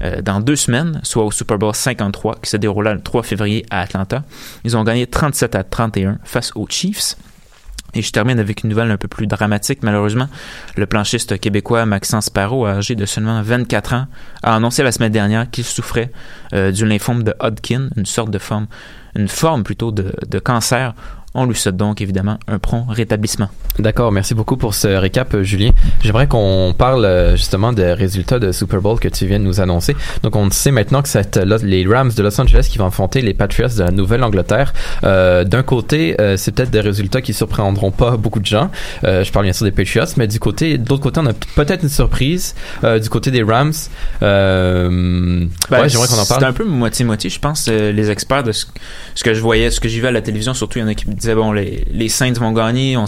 euh, 0.02 0.22
dans 0.22 0.40
deux 0.40 0.56
semaines, 0.56 1.00
soit 1.02 1.24
au 1.24 1.30
Super 1.30 1.58
Bowl 1.58 1.74
53 1.74 2.36
qui 2.42 2.50
se 2.50 2.56
déroula 2.56 2.94
le 2.94 3.00
3 3.00 3.22
février 3.22 3.66
à 3.70 3.80
Atlanta. 3.80 4.24
Ils 4.64 4.76
ont 4.76 4.84
gagné 4.84 5.06
37 5.06 5.54
à 5.54 5.64
31 5.64 6.18
face 6.24 6.52
aux 6.54 6.66
Chiefs. 6.68 7.16
Et 7.94 8.02
je 8.02 8.12
termine 8.12 8.38
avec 8.38 8.62
une 8.62 8.70
nouvelle 8.70 8.90
un 8.90 8.96
peu 8.96 9.08
plus 9.08 9.26
dramatique, 9.26 9.80
malheureusement. 9.82 10.28
Le 10.76 10.86
planchiste 10.86 11.38
québécois 11.38 11.86
Maxence 11.86 12.30
Parot, 12.30 12.66
âgé 12.66 12.94
de 12.94 13.04
seulement 13.04 13.42
24 13.42 13.94
ans, 13.94 14.06
a 14.42 14.54
annoncé 14.54 14.82
la 14.82 14.92
semaine 14.92 15.12
dernière 15.12 15.50
qu'il 15.50 15.64
souffrait 15.64 16.10
euh, 16.52 16.70
du 16.70 16.86
lymphome 16.86 17.22
de 17.22 17.34
Hodgkin, 17.40 17.90
une 17.96 18.06
sorte 18.06 18.30
de 18.30 18.38
forme, 18.38 18.66
une 19.16 19.28
forme 19.28 19.64
plutôt 19.64 19.92
de, 19.92 20.12
de 20.28 20.38
cancer 20.38 20.94
On 21.32 21.46
lui 21.46 21.54
souhaite 21.54 21.76
donc 21.76 22.00
évidemment 22.00 22.38
un 22.48 22.58
prompt 22.58 22.86
rétablissement. 22.88 23.48
D'accord, 23.78 24.10
merci 24.10 24.34
beaucoup 24.34 24.56
pour 24.56 24.74
ce 24.74 24.88
récap, 24.88 25.32
euh, 25.34 25.42
Julien. 25.44 25.70
J'aimerais 26.02 26.26
qu'on 26.26 26.74
parle 26.76 27.04
euh, 27.04 27.36
justement 27.36 27.72
des 27.72 27.92
résultats 27.92 28.40
de 28.40 28.50
Super 28.50 28.80
Bowl 28.80 28.98
que 28.98 29.06
tu 29.08 29.26
viens 29.26 29.38
de 29.38 29.44
nous 29.44 29.60
annoncer. 29.60 29.94
Donc, 30.24 30.34
on 30.34 30.50
sait 30.50 30.72
maintenant 30.72 31.02
que 31.02 31.08
c'est 31.08 31.36
les 31.62 31.86
Rams 31.86 32.10
de 32.16 32.22
Los 32.22 32.40
Angeles 32.40 32.66
qui 32.68 32.78
vont 32.78 32.86
affronter 32.86 33.20
les 33.20 33.32
Patriots 33.32 33.68
de 33.68 33.82
la 33.84 33.90
Nouvelle-Angleterre. 33.92 34.74
Euh, 35.04 35.44
D'un 35.44 35.62
côté, 35.62 36.20
euh, 36.20 36.36
c'est 36.36 36.50
peut-être 36.50 36.70
des 36.70 36.80
résultats 36.80 37.22
qui 37.22 37.32
surprendront 37.32 37.92
pas 37.92 38.16
beaucoup 38.16 38.40
de 38.40 38.46
gens. 38.46 38.68
Euh, 39.04 39.22
je 39.22 39.30
parle 39.30 39.44
bien 39.46 39.52
sûr 39.52 39.64
des 39.64 39.70
Patriots, 39.72 40.04
mais 40.16 40.26
du 40.26 40.40
côté, 40.40 40.78
de 40.78 40.88
l'autre 40.88 41.02
côté, 41.02 41.20
on 41.20 41.26
a 41.26 41.32
peut-être 41.54 41.84
une 41.84 41.88
surprise 41.88 42.56
euh, 42.82 42.98
du 42.98 43.08
côté 43.08 43.30
des 43.30 43.44
Rams. 43.44 43.72
Euh, 44.22 45.46
Ben, 45.70 45.80
ouais, 45.82 45.88
j'aimerais 45.88 46.08
qu'on 46.08 46.14
en 46.18 46.24
C'est 46.24 46.34
parle. 46.34 46.44
un 46.44 46.52
peu 46.52 46.64
moitié-moitié, 46.64 47.30
je 47.30 47.38
pense, 47.38 47.68
euh, 47.68 47.92
les 47.92 48.10
experts 48.10 48.42
de 48.44 48.52
ce, 48.52 48.66
ce 49.14 49.24
que 49.24 49.34
je 49.34 49.40
voyais, 49.40 49.70
ce 49.70 49.80
que 49.80 49.88
j'ai 49.88 50.00
vu 50.00 50.06
à 50.06 50.12
la 50.12 50.22
télévision, 50.22 50.54
surtout, 50.54 50.78
il 50.78 50.82
y 50.82 50.84
en 50.84 50.88
a 50.88 50.94
qui 50.94 51.06
me 51.26 51.32
disaient, 51.32 51.34
bon, 51.34 51.52
les, 51.52 51.86
les 51.92 52.08
Saints 52.08 52.32
vont 52.34 52.52
gagner, 52.52 52.96
on 52.96 53.04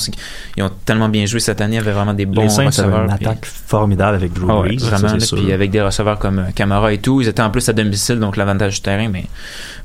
ils 0.57 0.63
ont 0.63 0.71
tellement 0.85 1.09
bien 1.09 1.27
joué 1.27 1.41
cette 1.41 1.61
année, 1.61 1.75
il 1.77 1.79
y 1.79 1.81
avait 1.81 1.93
vraiment 1.93 2.15
des 2.15 2.27
bons 2.27 2.43
les 2.43 2.49
Saints 2.49 2.63
ont 2.65 2.67
receveurs. 2.67 3.05
une 3.11 3.17
puis- 3.17 3.27
attaque 3.27 3.45
formidable 3.47 4.17
avec 4.17 4.33
Drew 4.33 4.47
Ah 4.51 4.55
Brees, 4.63 4.79
ça, 4.79 4.87
vraiment, 4.97 5.17
là, 5.17 5.27
puis 5.33 5.53
avec 5.53 5.71
des 5.71 5.81
receveurs 5.81 6.19
comme 6.19 6.39
euh, 6.41 6.51
Camara 6.55 6.93
et 6.93 6.99
tout, 6.99 7.21
ils 7.21 7.29
étaient 7.29 7.43
en 7.43 7.51
plus 7.51 7.69
à 7.69 7.73
domicile, 7.73 8.19
donc 8.19 8.37
l'avantage 8.37 8.75
du 8.75 8.81
terrain, 8.83 9.09
mais 9.09 9.25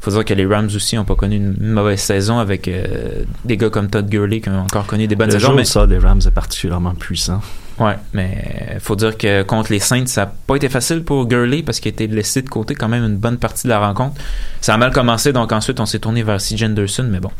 faut 0.01 0.11
dire 0.11 0.25
que 0.25 0.33
les 0.33 0.45
Rams 0.45 0.69
aussi 0.75 0.95
n'ont 0.95 1.05
pas 1.05 1.15
connu 1.15 1.37
une, 1.37 1.55
une 1.59 1.71
mauvaise 1.71 1.99
saison 1.99 2.39
avec 2.39 2.67
euh, 2.67 3.23
des 3.45 3.57
gars 3.57 3.69
comme 3.69 3.89
Todd 3.89 4.07
Gurley 4.09 4.41
qui 4.41 4.49
ont 4.49 4.59
encore 4.61 4.85
connu 4.85 5.07
des 5.07 5.15
bonnes 5.15 5.27
Le 5.27 5.33
saisons. 5.39 5.49
jeu 5.49 5.55
Mais, 5.55 5.63
sol 5.65 5.87
des 5.89 5.97
Rams 5.99 6.21
est 6.25 6.31
particulièrement 6.31 6.93
puissant. 6.93 7.41
Ouais, 7.79 7.95
mais 8.13 8.77
faut 8.79 8.95
dire 8.95 9.17
que 9.17 9.43
contre 9.43 9.71
les 9.71 9.79
Saints, 9.79 10.05
ça 10.07 10.25
n'a 10.25 10.31
pas 10.47 10.55
été 10.55 10.69
facile 10.69 11.03
pour 11.03 11.25
Gurley 11.27 11.63
parce 11.63 11.79
qu'il 11.79 11.89
a 11.89 11.93
été 11.93 12.07
laissé 12.07 12.41
de 12.41 12.49
côté 12.49 12.75
quand 12.75 12.87
même 12.87 13.03
une 13.03 13.17
bonne 13.17 13.37
partie 13.37 13.63
de 13.63 13.69
la 13.69 13.79
rencontre. 13.79 14.15
Ça 14.61 14.73
a 14.73 14.77
mal 14.77 14.91
commencé, 14.91 15.33
donc 15.33 15.51
ensuite 15.51 15.79
on 15.79 15.85
s'est 15.85 15.99
tourné 15.99 16.23
vers 16.23 16.41
C. 16.41 16.55
Henderson, 16.63 17.07
mais 17.09 17.19
bon, 17.19 17.31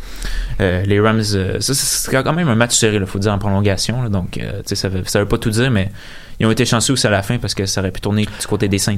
euh, 0.62 0.84
les 0.84 1.00
Rams, 1.00 1.22
euh, 1.34 1.60
ça, 1.60 1.74
c'est 1.74 2.24
quand 2.24 2.34
même 2.34 2.50
un 2.50 2.56
match 2.56 2.76
serré, 2.76 2.98
il 2.98 3.06
faut 3.06 3.20
dire 3.20 3.34
en 3.34 3.40
prolongation, 3.40 4.02
là, 4.02 4.10
donc 4.10 4.38
euh, 4.38 4.60
tu 4.60 4.70
sais, 4.70 4.76
ça 4.76 4.90
veut, 4.90 5.04
ça 5.06 5.20
veut 5.20 5.28
pas 5.28 5.38
tout 5.38 5.50
dire, 5.50 5.72
mais 5.72 5.92
ils 6.40 6.46
ont 6.46 6.52
été 6.52 6.66
chanceux 6.66 6.94
aussi 6.94 7.08
à 7.08 7.10
la 7.10 7.24
fin 7.24 7.40
parce 7.40 7.56
que 7.56 7.66
ça 7.66 7.82
aurait 7.82 7.92
pu 7.92 8.02
tourner 8.02 8.26
du 8.26 8.48
côté 8.48 8.68
des 8.68 8.78
Saints. 8.78 8.98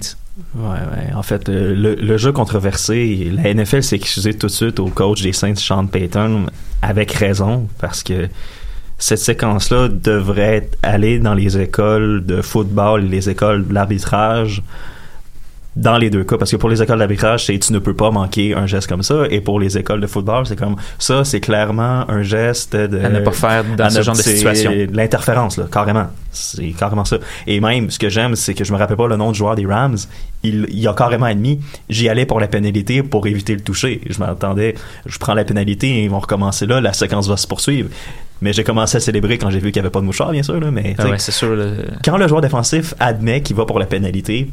Ouais, 0.56 0.70
ouais. 0.70 1.14
En 1.16 1.24
fait, 1.24 1.48
euh, 1.48 1.74
le, 1.74 1.96
le 1.96 2.18
jeu 2.18 2.32
controversé, 2.34 3.32
la 3.34 3.54
NFL 3.54 3.82
s'est 3.82 3.96
excusée 3.96 4.34
tout 4.34 4.48
de 4.48 4.52
suite 4.52 4.80
au 4.80 4.88
coach 4.88 5.22
des 5.22 5.32
Saints, 5.32 5.56
Sean 5.56 5.88
Payton, 5.88 6.48
avec 6.82 7.12
raison, 7.14 7.68
parce 7.80 8.04
que 8.04 8.28
cette 9.00 9.20
séquence-là 9.20 9.88
devrait 9.88 10.70
aller 10.84 11.20
dans 11.20 11.34
les 11.34 11.58
écoles 11.58 12.26
de 12.26 12.42
football, 12.42 13.02
les 13.02 13.30
écoles 13.30 13.68
de 13.68 13.74
l'arbitrage, 13.74 14.62
dans 15.76 15.98
les 15.98 16.10
deux 16.10 16.26
cas. 16.26 16.38
Parce 16.38 16.52
que 16.52 16.58
pour 16.58 16.70
les 16.70 16.82
écoles 16.82 17.00
d'arbitrage, 17.00 17.46
c'est 17.46 17.58
tu 17.58 17.72
ne 17.72 17.80
peux 17.80 17.94
pas 17.94 18.12
manquer 18.12 18.54
un 18.54 18.68
geste 18.68 18.88
comme 18.88 19.04
ça. 19.04 19.24
Et 19.30 19.40
pour 19.40 19.60
les 19.60 19.78
écoles 19.78 20.02
de 20.02 20.08
football, 20.08 20.46
c'est 20.46 20.58
comme 20.58 20.76
ça, 20.98 21.24
c'est 21.24 21.40
clairement 21.40 22.10
un 22.10 22.22
geste 22.24 22.76
de. 22.76 23.00
À 23.00 23.10
ne 23.10 23.22
pas 23.22 23.32
faire 23.32 23.64
dans 23.78 23.90
ce 23.90 24.02
genre 24.02 24.16
de 24.16 24.22
situation. 24.22 24.72
L'interférence, 24.92 25.58
là, 25.58 25.66
carrément. 25.72 26.08
C'est 26.32 26.72
carrément 26.72 27.06
ça. 27.06 27.18
Et 27.48 27.60
même, 27.60 27.90
ce 27.90 27.98
que 27.98 28.10
j'aime, 28.10 28.36
c'est 28.36 28.54
que 28.54 28.64
je 28.64 28.74
me 28.74 28.78
rappelle 28.78 28.98
pas 28.98 29.08
le 29.08 29.16
nom 29.16 29.32
du 29.32 29.38
joueur 29.38 29.56
des 29.56 29.66
Rams. 29.66 29.98
Il, 30.44 30.68
il 30.70 30.88
a 30.88 30.94
carrément 30.94 31.26
admis, 31.26 31.60
j'y 31.90 32.10
allais 32.10 32.26
pour 32.26 32.40
la 32.40 32.48
pénalité 32.48 33.02
pour 33.02 33.28
éviter 33.28 33.56
le 33.56 33.62
toucher. 33.62 34.02
Je 34.10 34.20
m'attendais, 34.20 34.76
je 35.06 35.18
prends 35.18 35.34
la 35.34 35.44
pénalité 35.44 35.88
et 35.88 36.04
ils 36.04 36.10
vont 36.10 36.20
recommencer 36.20 36.66
là, 36.66 36.82
la 36.82 36.94
séquence 36.94 37.28
va 37.28 37.38
se 37.38 37.48
poursuivre. 37.48 37.90
Mais 38.42 38.54
j'ai 38.54 38.64
commencé 38.64 38.98
à 38.98 39.00
célébrer 39.00 39.38
quand 39.38 39.50
j'ai 39.50 39.60
vu 39.60 39.72
qu'il 39.72 39.82
n'y 39.82 39.86
avait 39.86 39.92
pas 39.92 40.00
de 40.00 40.06
mouchoir, 40.06 40.32
bien 40.32 40.44
sûr, 40.44 40.60
là, 40.60 40.72
mais 40.72 40.96
Ah 40.98 41.04
t'sais, 41.04 41.12
ouais, 41.12 41.20
c'est 41.20 41.32
sûr. 41.32 41.50
le- 41.56 41.86
quand 42.04 42.18
le 42.18 42.28
joueur 42.28 42.42
défensif 42.42 42.94
admet 43.00 43.42
qu'il 43.42 43.56
va 43.56 43.66
pour 43.66 43.80
la 43.80 43.86
pénalité, 43.86 44.50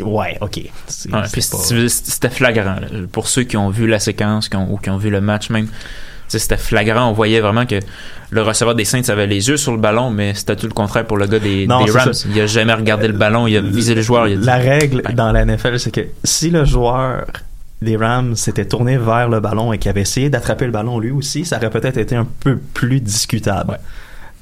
ouais, 0.00 0.38
ok. 0.40 0.60
C'est- 0.86 1.12
Ouais, 1.12 1.20
c'est 1.26 1.32
puis 1.32 1.42
pas- 1.50 1.88
c'était 1.88 2.30
flagrant. 2.30 2.76
là. 2.76 2.86
Pour 3.10 3.28
ceux 3.28 3.42
qui 3.44 3.56
ont 3.56 3.70
vu 3.70 3.86
la 3.86 3.98
séquence 3.98 4.48
qui 4.48 4.56
ont, 4.56 4.72
ou 4.72 4.76
qui 4.78 4.90
ont 4.90 4.96
vu 4.96 5.10
le 5.10 5.20
match 5.20 5.50
même, 5.50 5.68
c'était 6.28 6.56
flagrant. 6.56 7.08
On 7.08 7.12
voyait 7.12 7.40
vraiment 7.40 7.66
que 7.66 7.76
le 8.30 8.42
receveur 8.42 8.74
des 8.74 8.84
Saints 8.84 9.02
avait 9.08 9.26
les 9.26 9.48
yeux 9.48 9.56
sur 9.56 9.72
le 9.72 9.78
ballon, 9.78 10.10
mais 10.10 10.34
c'était 10.34 10.56
tout 10.56 10.66
le 10.66 10.72
contraire 10.72 11.06
pour 11.06 11.16
le 11.16 11.26
gars 11.26 11.38
des, 11.38 11.66
Non, 11.66 11.84
des 11.84 11.92
c'est 11.92 11.98
Rams. 11.98 12.12
ça. 12.14 12.28
Il 12.34 12.40
a 12.40 12.46
jamais 12.46 12.74
regardé 12.74 13.06
le 13.06 13.12
ballon, 13.14 13.46
il 13.46 13.56
a 13.56 13.60
visé 13.60 13.94
le 13.94 14.02
joueur. 14.02 14.26
Il 14.28 14.34
a 14.34 14.36
dit, 14.38 14.46
La 14.46 14.56
règle 14.56 15.02
dans 15.14 15.30
la 15.32 15.44
NFL, 15.44 15.78
c'est 15.78 15.92
que 15.92 16.00
si 16.24 16.50
le 16.50 16.64
joueur 16.64 17.26
des 17.84 17.96
Rams 17.96 18.34
s'était 18.36 18.64
tourné 18.66 18.96
vers 18.98 19.28
le 19.28 19.38
ballon 19.40 19.72
et 19.72 19.78
qu'il 19.78 19.88
avait 19.90 20.00
essayé 20.02 20.30
d'attraper 20.30 20.66
le 20.66 20.72
ballon 20.72 20.98
lui 20.98 21.10
aussi, 21.12 21.44
ça 21.44 21.56
aurait 21.58 21.70
peut-être 21.70 21.98
été 21.98 22.16
un 22.16 22.26
peu 22.40 22.56
plus 22.56 23.00
discutable. 23.00 23.78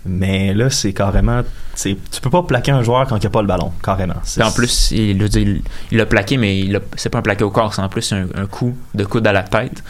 Mais 0.05 0.53
là, 0.53 0.68
c'est 0.68 0.93
carrément. 0.93 1.43
Tu 1.80 1.97
peux 2.20 2.30
pas 2.30 2.43
plaquer 2.43 2.72
un 2.72 2.82
joueur 2.82 3.07
quand 3.07 3.16
il 3.16 3.20
n'y 3.20 3.26
a 3.26 3.30
pas 3.30 3.40
le 3.43 3.47
ballon, 3.47 3.70
carrément. 3.84 4.14
En 4.43 4.51
plus, 4.51 4.90
il 4.90 5.11
il- 5.22 5.36
il 5.36 5.62
il 5.93 5.99
l'a 5.99 6.07
plaqué, 6.07 6.36
mais 6.38 6.64
c'est 6.97 7.09
pas 7.09 7.18
un 7.18 7.22
plaqué 7.22 7.45
au 7.45 7.51
corps, 7.51 7.72
c'est 7.72 7.82
en 7.82 7.88
plus 7.88 8.12
un, 8.12 8.26
un 8.34 8.47
coup 8.47 8.76
de 8.95 9.05
coude 9.05 9.26
à 9.28 9.32
la 9.32 9.43
tête. 9.45 9.82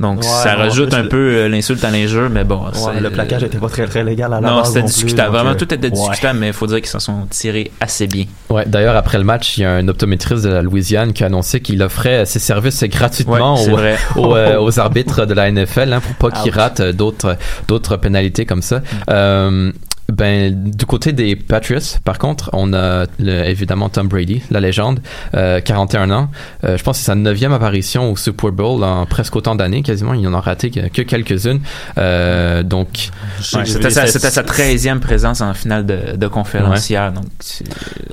Donc 0.00 0.20
Ouais, 0.22 0.26
ça 0.26 0.54
rajoute 0.54 0.94
un 0.94 1.02
le- 1.02 1.08
peu 1.08 1.16
euh, 1.34 1.48
l'insulte 1.48 1.84
à 1.84 1.90
l'injure, 1.90 2.30
mais 2.30 2.42
bon. 2.42 2.62
Ouais, 2.86 3.00
le 3.00 3.10
plaquage 3.10 3.42
était 3.44 3.58
pas 3.58 3.68
très, 3.68 3.86
très 3.86 4.02
légal 4.02 4.32
à 4.32 4.40
la 4.40 4.48
Non, 4.50 4.64
c'était 4.64 4.82
discutable. 4.82 5.32
Vraiment, 5.36 5.50
euh, 5.50 5.54
tout 5.54 5.72
était 5.74 5.86
ouais. 5.88 5.90
discutable, 5.90 6.38
mais 6.38 6.46
il 6.48 6.52
faut 6.54 6.66
dire 6.66 6.78
qu'ils 6.78 6.86
s'en 6.88 7.00
sont 7.00 7.26
tirés 7.28 7.70
assez 7.80 8.06
bien. 8.06 8.24
Ouais, 8.48 8.64
d'ailleurs, 8.66 8.96
après 8.96 9.18
le 9.18 9.24
match, 9.24 9.58
il 9.58 9.60
y 9.60 9.64
a 9.64 9.72
un 9.72 9.86
optométriste 9.88 10.42
de 10.44 10.48
la 10.48 10.62
Louisiane 10.62 11.12
qui 11.12 11.22
a 11.22 11.26
annoncé 11.26 11.60
qu'il 11.60 11.82
offrait 11.82 12.24
ses 12.24 12.38
services 12.38 12.82
gratuitement 12.84 13.56
Ouais, 13.62 13.68
aux, 13.68 13.76
vrai. 13.76 13.96
aux, 14.16 14.34
euh, 14.34 14.58
aux 14.58 14.80
arbitres 14.80 15.26
de 15.26 15.34
la 15.34 15.50
NFL 15.50 15.92
hein, 15.92 16.00
pour 16.00 16.30
pas 16.30 16.40
qu'ils 16.40 16.50
Ouch. 16.52 16.56
ratent 16.58 16.80
euh, 16.80 16.92
d'autres 16.92 17.36
d'autres 17.68 17.96
pénalités 17.98 18.46
comme 18.46 18.62
ça. 18.62 18.80
Euh, 19.10 19.70
ben, 20.12 20.70
du 20.70 20.86
côté 20.86 21.12
des 21.12 21.36
Patriots, 21.36 21.98
par 22.04 22.18
contre, 22.18 22.50
on 22.52 22.72
a 22.72 23.06
le- 23.18 23.44
évidemment 23.46 23.88
Tom 23.88 24.08
Brady, 24.08 24.42
la 24.50 24.60
légende, 24.60 25.00
euh, 25.34 25.60
41 25.60 26.10
ans. 26.10 26.30
Euh, 26.64 26.76
je 26.76 26.82
pense 26.82 26.96
que 26.98 27.00
c'est 27.04 27.06
sa 27.06 27.14
neuvième 27.14 27.52
apparition 27.52 28.10
au 28.10 28.16
Super 28.16 28.52
Bowl 28.52 28.82
en 28.84 29.06
presque 29.06 29.36
autant 29.36 29.54
d'années, 29.54 29.82
quasiment. 29.82 30.14
Il 30.14 30.26
en 30.28 30.34
a 30.34 30.40
raté 30.40 30.70
que, 30.70 30.88
que 30.88 31.02
quelques-unes. 31.02 31.60
Euh, 31.98 32.62
donc, 32.62 33.10
Ouais, 33.54 33.64
c'était 33.66 33.90
sa, 33.90 34.06
c'était 34.06 34.30
sa 34.30 34.42
13e 34.42 35.00
présence 35.00 35.40
en 35.40 35.54
finale 35.54 35.86
de, 35.86 36.16
de 36.16 36.26
conférence 36.26 36.88
hier, 36.90 37.12
donc 37.12 37.24
c'est 37.40 37.64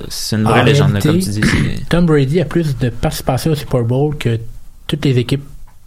c'est 0.08 0.36
une 0.36 0.44
vraie 0.44 0.60
En 0.60 0.64
légende, 0.64 0.92
réalité, 0.92 1.08
comme 1.08 1.20
tu 1.20 1.30
dis. 1.40 1.84
Tom 1.88 2.06
Brady 2.06 2.40
a 2.40 2.44
plus 2.44 2.76
de 2.78 2.88
participation 2.88 3.52
au 3.52 3.54
Super 3.54 3.82
Bowl 3.82 4.16
que 4.16 4.38
toutes 4.86 5.04
les 5.04 5.18
équipes 5.18 5.44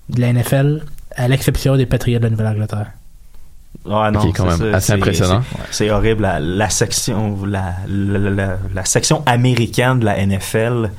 de 0.09 0.21
la 0.21 0.33
NFL, 0.33 0.81
à 1.15 1.27
l'exception 1.27 1.75
des 1.77 1.85
Patriots 1.85 2.19
de 2.19 2.23
la 2.25 2.29
Nouvelle-Angleterre. 2.29 2.87
Ouais, 3.85 4.11
non, 4.11 4.19
Qui 4.19 4.27
est 4.27 4.31
quand 4.33 4.49
c'est 4.51 4.59
même 4.63 4.71
ça, 4.71 4.77
assez 4.77 4.93
impressionnant. 4.93 5.41
C'est 5.71 5.89
horrible. 5.89 6.21
La, 6.21 6.39
la 6.39 6.69
section, 6.69 7.37
la, 7.45 7.73
la, 7.87 8.19
la- 8.29 8.57
la 8.75 8.85
section 8.85 9.23
américaine 9.25 9.99
de 9.99 10.05
la 10.05 10.23
NFL. 10.25 10.91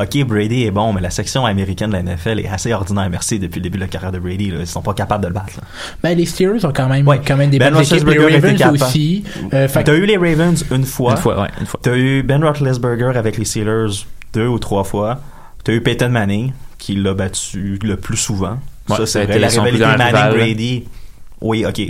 Ok, 0.00 0.24
Brady 0.24 0.64
est 0.64 0.70
bon, 0.70 0.92
mais 0.92 1.00
la 1.00 1.10
section 1.10 1.44
américaine 1.44 1.90
de 1.90 1.94
la 1.96 2.02
NFL 2.02 2.38
est 2.40 2.48
assez 2.48 2.72
ordinaire. 2.72 3.08
Merci 3.10 3.38
depuis 3.40 3.58
le 3.58 3.64
début 3.64 3.78
de 3.78 3.82
la 3.82 3.88
carrière 3.88 4.12
de 4.12 4.18
Brady. 4.20 4.50
Là. 4.50 4.58
Ils 4.60 4.66
sont 4.66 4.82
pas 4.82 4.94
capables 4.94 5.22
de 5.24 5.28
le 5.28 5.34
battre. 5.34 5.54
là. 5.56 5.64
Ben, 6.02 6.16
les 6.16 6.24
Steelers 6.24 6.64
ont 6.64 6.72
quand 6.72 6.88
même, 6.88 7.04
quand 7.26 7.36
même 7.36 7.50
des 7.50 7.58
Ben 7.58 7.72
bonnes 7.72 7.82
équipes. 7.82 8.06
Les 8.08 8.18
Ravens 8.36 8.62
aussi. 8.82 9.24
Euh, 9.52 9.66
fait 9.68 9.82
T'as 9.84 9.94
eu 9.94 10.06
les 10.06 10.16
Ravens 10.16 10.64
une 10.70 10.84
fois. 10.84 11.12
Une 11.12 11.16
fois, 11.18 11.42
ouais, 11.42 11.48
une 11.60 11.66
fois. 11.66 11.80
T'as 11.82 11.96
eu 11.96 12.22
Ben 12.22 12.42
Roethlisberger 12.44 13.16
avec 13.18 13.38
les 13.38 13.44
Steelers 13.44 14.04
deux 14.32 14.46
ou 14.46 14.58
trois 14.60 14.84
fois. 14.84 15.20
T'as 15.64 15.72
eu 15.72 15.80
Peyton 15.80 16.10
Manning 16.10 16.52
qui 16.78 16.94
l'a 16.94 17.14
battu 17.14 17.78
le 17.82 17.96
plus 17.96 18.16
souvent. 18.16 18.58
Ouais, 18.88 18.96
ça, 18.98 19.06
ça 19.06 19.20
a 19.20 19.26
c'est. 19.26 19.38
La 19.38 19.48
rivalité. 19.48 19.84
Manning-Brady, 19.84 20.84
oui, 21.40 21.64
ok. 21.66 21.80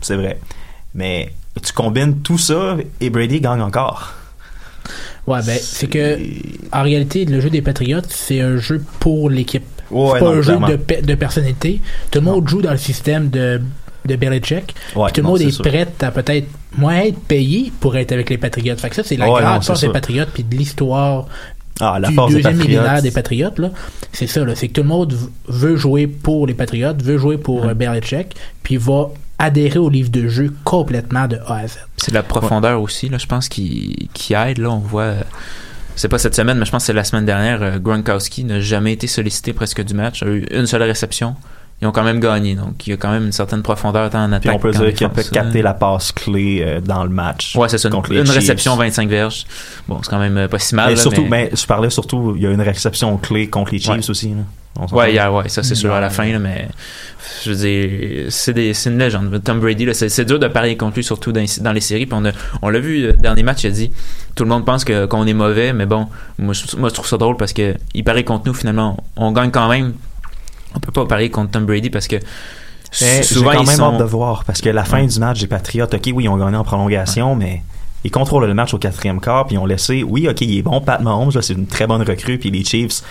C'est 0.00 0.16
vrai. 0.16 0.38
Mais 0.94 1.32
tu 1.62 1.72
combines 1.72 2.20
tout 2.20 2.38
ça 2.38 2.76
et 3.00 3.10
Brady 3.10 3.40
gagne 3.40 3.60
encore. 3.62 4.14
Ouais, 5.26 5.40
ben, 5.44 5.58
c'est 5.60 5.88
que, 5.88 6.18
en 6.72 6.82
réalité, 6.82 7.24
le 7.26 7.40
jeu 7.40 7.50
des 7.50 7.60
Patriots, 7.60 8.00
c'est 8.08 8.40
un 8.40 8.56
jeu 8.56 8.82
pour 9.00 9.28
l'équipe. 9.28 9.64
Ouais, 9.90 10.12
c'est 10.14 10.18
pas 10.20 10.24
non, 10.26 10.38
un 10.38 10.42
jeu 10.42 10.56
de, 10.56 10.76
pe- 10.76 11.02
de 11.04 11.14
personnalité. 11.14 11.80
Tout 12.10 12.20
le 12.20 12.24
monde 12.24 12.48
joue 12.48 12.62
dans 12.62 12.70
le 12.70 12.78
système 12.78 13.28
de, 13.28 13.60
de 14.06 14.16
Belichick. 14.16 14.74
Ouais, 14.96 15.10
tout 15.10 15.20
le 15.20 15.26
monde 15.26 15.40
est 15.42 15.62
prêt 15.62 15.86
à 16.00 16.10
peut-être 16.10 16.46
moins 16.76 16.96
être 17.00 17.18
payé 17.20 17.72
pour 17.80 17.96
être 17.96 18.12
avec 18.12 18.30
les 18.30 18.38
Patriots. 18.38 18.76
Fait 18.76 18.88
que 18.88 18.96
ça, 18.96 19.02
c'est 19.04 19.16
la 19.16 19.30
Ouais, 19.30 19.42
grande 19.42 19.62
force 19.64 19.80
des 19.80 19.86
sûr. 19.86 19.92
Patriots 19.92 20.26
puis 20.32 20.44
de 20.44 20.54
l'histoire 20.56 21.26
Ah, 21.80 21.98
la 22.00 22.08
du 22.08 22.14
force 22.14 22.30
des 22.34 22.42
deuxième 22.42 22.56
millénaire 22.56 23.02
des 23.02 23.10
Patriots. 23.10 23.50
là. 23.58 23.70
C'est 24.12 24.26
ça, 24.26 24.44
là. 24.44 24.54
c'est 24.54 24.68
que 24.68 24.72
tout 24.74 24.82
le 24.82 24.88
monde 24.88 25.14
veut 25.46 25.76
jouer 25.76 26.06
pour 26.06 26.46
les 26.46 26.54
Patriots, 26.54 26.94
veut 27.02 27.18
jouer 27.18 27.38
pour 27.38 27.66
Belichick, 27.74 28.34
puis 28.62 28.76
va 28.76 29.10
adhérer 29.38 29.78
au 29.78 29.88
livre 29.88 30.10
de 30.10 30.26
jeu 30.28 30.52
complètement 30.64 31.28
de 31.28 31.36
A 31.46 31.58
à 31.58 31.66
Z. 31.68 31.78
C'est 31.96 32.12
la 32.12 32.22
profondeur 32.24 32.82
aussi, 32.82 33.08
là, 33.08 33.18
je 33.18 33.26
pense, 33.26 33.48
qui, 33.48 34.08
qui 34.12 34.34
aide. 34.34 34.58
Là, 34.58 34.70
on 34.70 34.78
voit. 34.78 35.02
euh, 35.02 35.20
C'est 35.94 36.08
pas 36.08 36.18
cette 36.18 36.34
semaine, 36.34 36.58
mais 36.58 36.64
je 36.64 36.70
pense 36.72 36.82
que 36.82 36.86
c'est 36.86 36.92
la 36.92 37.04
semaine 37.04 37.24
dernière. 37.24 37.62
euh, 37.62 37.78
Gronkowski 37.78 38.42
n'a 38.44 38.58
jamais 38.60 38.92
été 38.94 39.06
sollicité 39.06 39.52
presque 39.52 39.84
du 39.84 39.94
match. 39.94 40.22
A 40.24 40.26
eu 40.26 40.44
une 40.50 40.66
seule 40.66 40.82
réception. 40.82 41.36
Ils 41.80 41.86
ont 41.86 41.92
quand 41.92 42.02
même 42.02 42.18
gagné. 42.18 42.56
Donc, 42.56 42.86
il 42.86 42.90
y 42.90 42.92
a 42.92 42.96
quand 42.96 43.10
même 43.12 43.26
une 43.26 43.32
certaine 43.32 43.62
profondeur 43.62 44.10
tant 44.10 44.24
en 44.24 44.32
attaque 44.32 44.42
Puis 44.42 44.50
on 44.50 44.58
peut 44.58 44.72
dire 44.72 44.92
qu'il 44.94 45.08
défense. 45.08 45.30
capté 45.30 45.62
la 45.62 45.74
passe 45.74 46.10
clé 46.10 46.60
euh, 46.66 46.80
dans 46.80 47.04
le 47.04 47.10
match. 47.10 47.54
Ouais, 47.54 47.68
c'est 47.68 47.78
ça. 47.78 47.88
Une, 47.88 48.28
réception, 48.28 48.74
25 48.74 49.08
verges. 49.08 49.46
Bon, 49.86 50.00
c'est 50.02 50.10
quand 50.10 50.18
même 50.18 50.36
euh, 50.36 50.48
pas 50.48 50.58
si 50.58 50.74
mal. 50.74 50.88
Mais 50.88 50.94
là, 50.96 51.00
surtout, 51.00 51.22
mais- 51.22 51.50
mais 51.50 51.50
je 51.56 51.66
parlais 51.66 51.90
surtout, 51.90 52.34
il 52.36 52.42
y 52.42 52.46
a 52.46 52.50
une 52.50 52.60
réception 52.62 53.16
clé 53.18 53.46
contre 53.48 53.72
les 53.72 53.78
Chiefs 53.78 53.90
Ouais. 53.92 54.10
aussi. 54.10 54.30
Là. 54.30 54.86
Ouais, 54.92 55.12
hier, 55.12 55.32
ouais, 55.34 55.48
ça 55.48 55.64
c'est 55.64 55.74
sûr 55.74 55.92
à 55.92 56.00
la 56.00 56.08
fin, 56.08 56.30
là, 56.30 56.38
mais 56.38 56.68
je 57.44 57.50
veux 57.50 57.56
dire, 57.56 58.26
c'est 58.30 58.52
des- 58.52 58.74
c'est 58.74 58.90
une 58.90 58.98
légende. 58.98 59.40
Tom 59.42 59.58
Brady, 59.58 59.84
là, 59.86 59.94
c'est 59.94 60.24
dur 60.24 60.38
de 60.38 60.46
parier 60.46 60.76
contre 60.76 60.96
lui, 60.96 61.04
surtout 61.04 61.32
dans, 61.32 61.44
dans 61.62 61.72
les 61.72 61.80
séries. 61.80 62.06
Puis 62.06 62.16
on 62.20 62.24
a- 62.24 62.32
on 62.62 62.68
l'a 62.68 62.78
vu, 62.78 63.02
le 63.08 63.12
dernier 63.14 63.42
match, 63.42 63.64
il 63.64 63.68
a 63.68 63.70
dit 63.70 63.90
tout 64.36 64.44
le 64.44 64.50
monde 64.50 64.64
pense 64.64 64.84
que 64.84 65.06
qu'on 65.06 65.26
est 65.26 65.32
mauvais, 65.32 65.72
mais 65.72 65.86
bon, 65.86 66.06
moi 66.38 66.54
je, 66.54 66.76
moi, 66.76 66.90
je 66.90 66.94
trouve 66.94 67.08
ça 67.08 67.16
drôle 67.16 67.36
parce 67.36 67.52
que 67.52 67.74
il 67.94 68.04
parie 68.04 68.24
contre 68.24 68.46
nous, 68.46 68.54
finalement, 68.54 68.96
on 69.16 69.32
gagne 69.32 69.50
quand 69.50 69.68
même. 69.68 69.94
On 70.74 70.80
peut 70.80 70.92
pas 70.92 71.06
parler 71.06 71.30
contre 71.30 71.52
Tom 71.52 71.66
Brady 71.66 71.90
parce 71.90 72.08
que 72.08 72.16
Mais 73.00 73.22
souvent 73.22 73.50
j'ai 73.50 73.56
quand 73.56 73.62
ils 73.62 73.66
même 73.66 73.76
sont 73.76 73.92
hâte 73.92 73.98
de 73.98 74.04
voir 74.04 74.44
parce 74.44 74.60
que 74.60 74.68
la 74.68 74.84
fin 74.84 75.04
du 75.04 75.18
match 75.18 75.40
des 75.40 75.46
Patriots, 75.46 75.86
ok, 75.86 76.10
oui, 76.14 76.24
ils 76.24 76.28
ont 76.28 76.36
gagné 76.36 76.56
en 76.56 76.64
prolongation, 76.64 77.34
mais 77.34 77.62
ils 78.04 78.10
contrôlent 78.10 78.46
le 78.46 78.54
match 78.54 78.74
au 78.74 78.78
quatrième 78.78 79.20
quart, 79.20 79.46
puis 79.46 79.56
ils 79.56 79.58
ont 79.58 79.66
laissé, 79.66 80.02
oui, 80.02 80.28
ok, 80.28 80.40
il 80.42 80.58
est 80.58 80.62
bon, 80.62 80.80
Pat 80.80 81.00
Mahomes, 81.00 81.32
là, 81.34 81.42
c'est 81.42 81.54
une 81.54 81.66
très 81.66 81.86
bonne 81.86 82.02
recrue, 82.02 82.38
puis 82.38 82.50
les 82.50 82.64
Chiefs, 82.64 83.02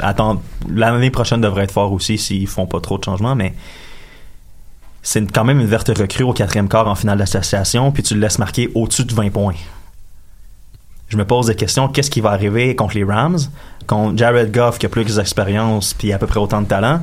attendent, 0.00 0.40
l'année 0.68 1.10
prochaine 1.10 1.40
devrait 1.40 1.64
être 1.64 1.72
fort 1.72 1.92
aussi 1.92 2.18
s'ils 2.18 2.46
font 2.46 2.66
pas 2.66 2.80
trop 2.80 2.98
de 2.98 3.04
changements, 3.04 3.34
mais 3.34 3.54
c'est 5.02 5.30
quand 5.32 5.44
même 5.44 5.58
une 5.58 5.66
verte 5.66 5.90
recrue 5.98 6.22
au 6.22 6.32
quatrième 6.32 6.68
quart 6.68 6.86
en 6.86 6.94
finale 6.94 7.18
d'association, 7.18 7.90
puis 7.90 8.02
tu 8.02 8.14
le 8.14 8.20
laisses 8.20 8.38
marquer 8.38 8.70
au-dessus 8.74 9.04
de 9.04 9.12
20 9.12 9.30
points. 9.30 9.54
Je 11.12 11.18
me 11.18 11.26
pose 11.26 11.48
des 11.48 11.54
questions, 11.54 11.88
qu'est-ce 11.88 12.10
qui 12.10 12.22
va 12.22 12.30
arriver 12.30 12.74
contre 12.74 12.94
les 12.94 13.04
Rams, 13.04 13.36
contre 13.86 14.16
Jared 14.16 14.50
Goff 14.50 14.78
qui 14.78 14.86
a 14.86 14.88
plus 14.88 15.04
d'expérience 15.16 15.92
puis 15.92 16.10
à 16.10 16.18
peu 16.18 16.26
près 16.26 16.40
autant 16.40 16.62
de 16.62 16.66
talent, 16.66 17.00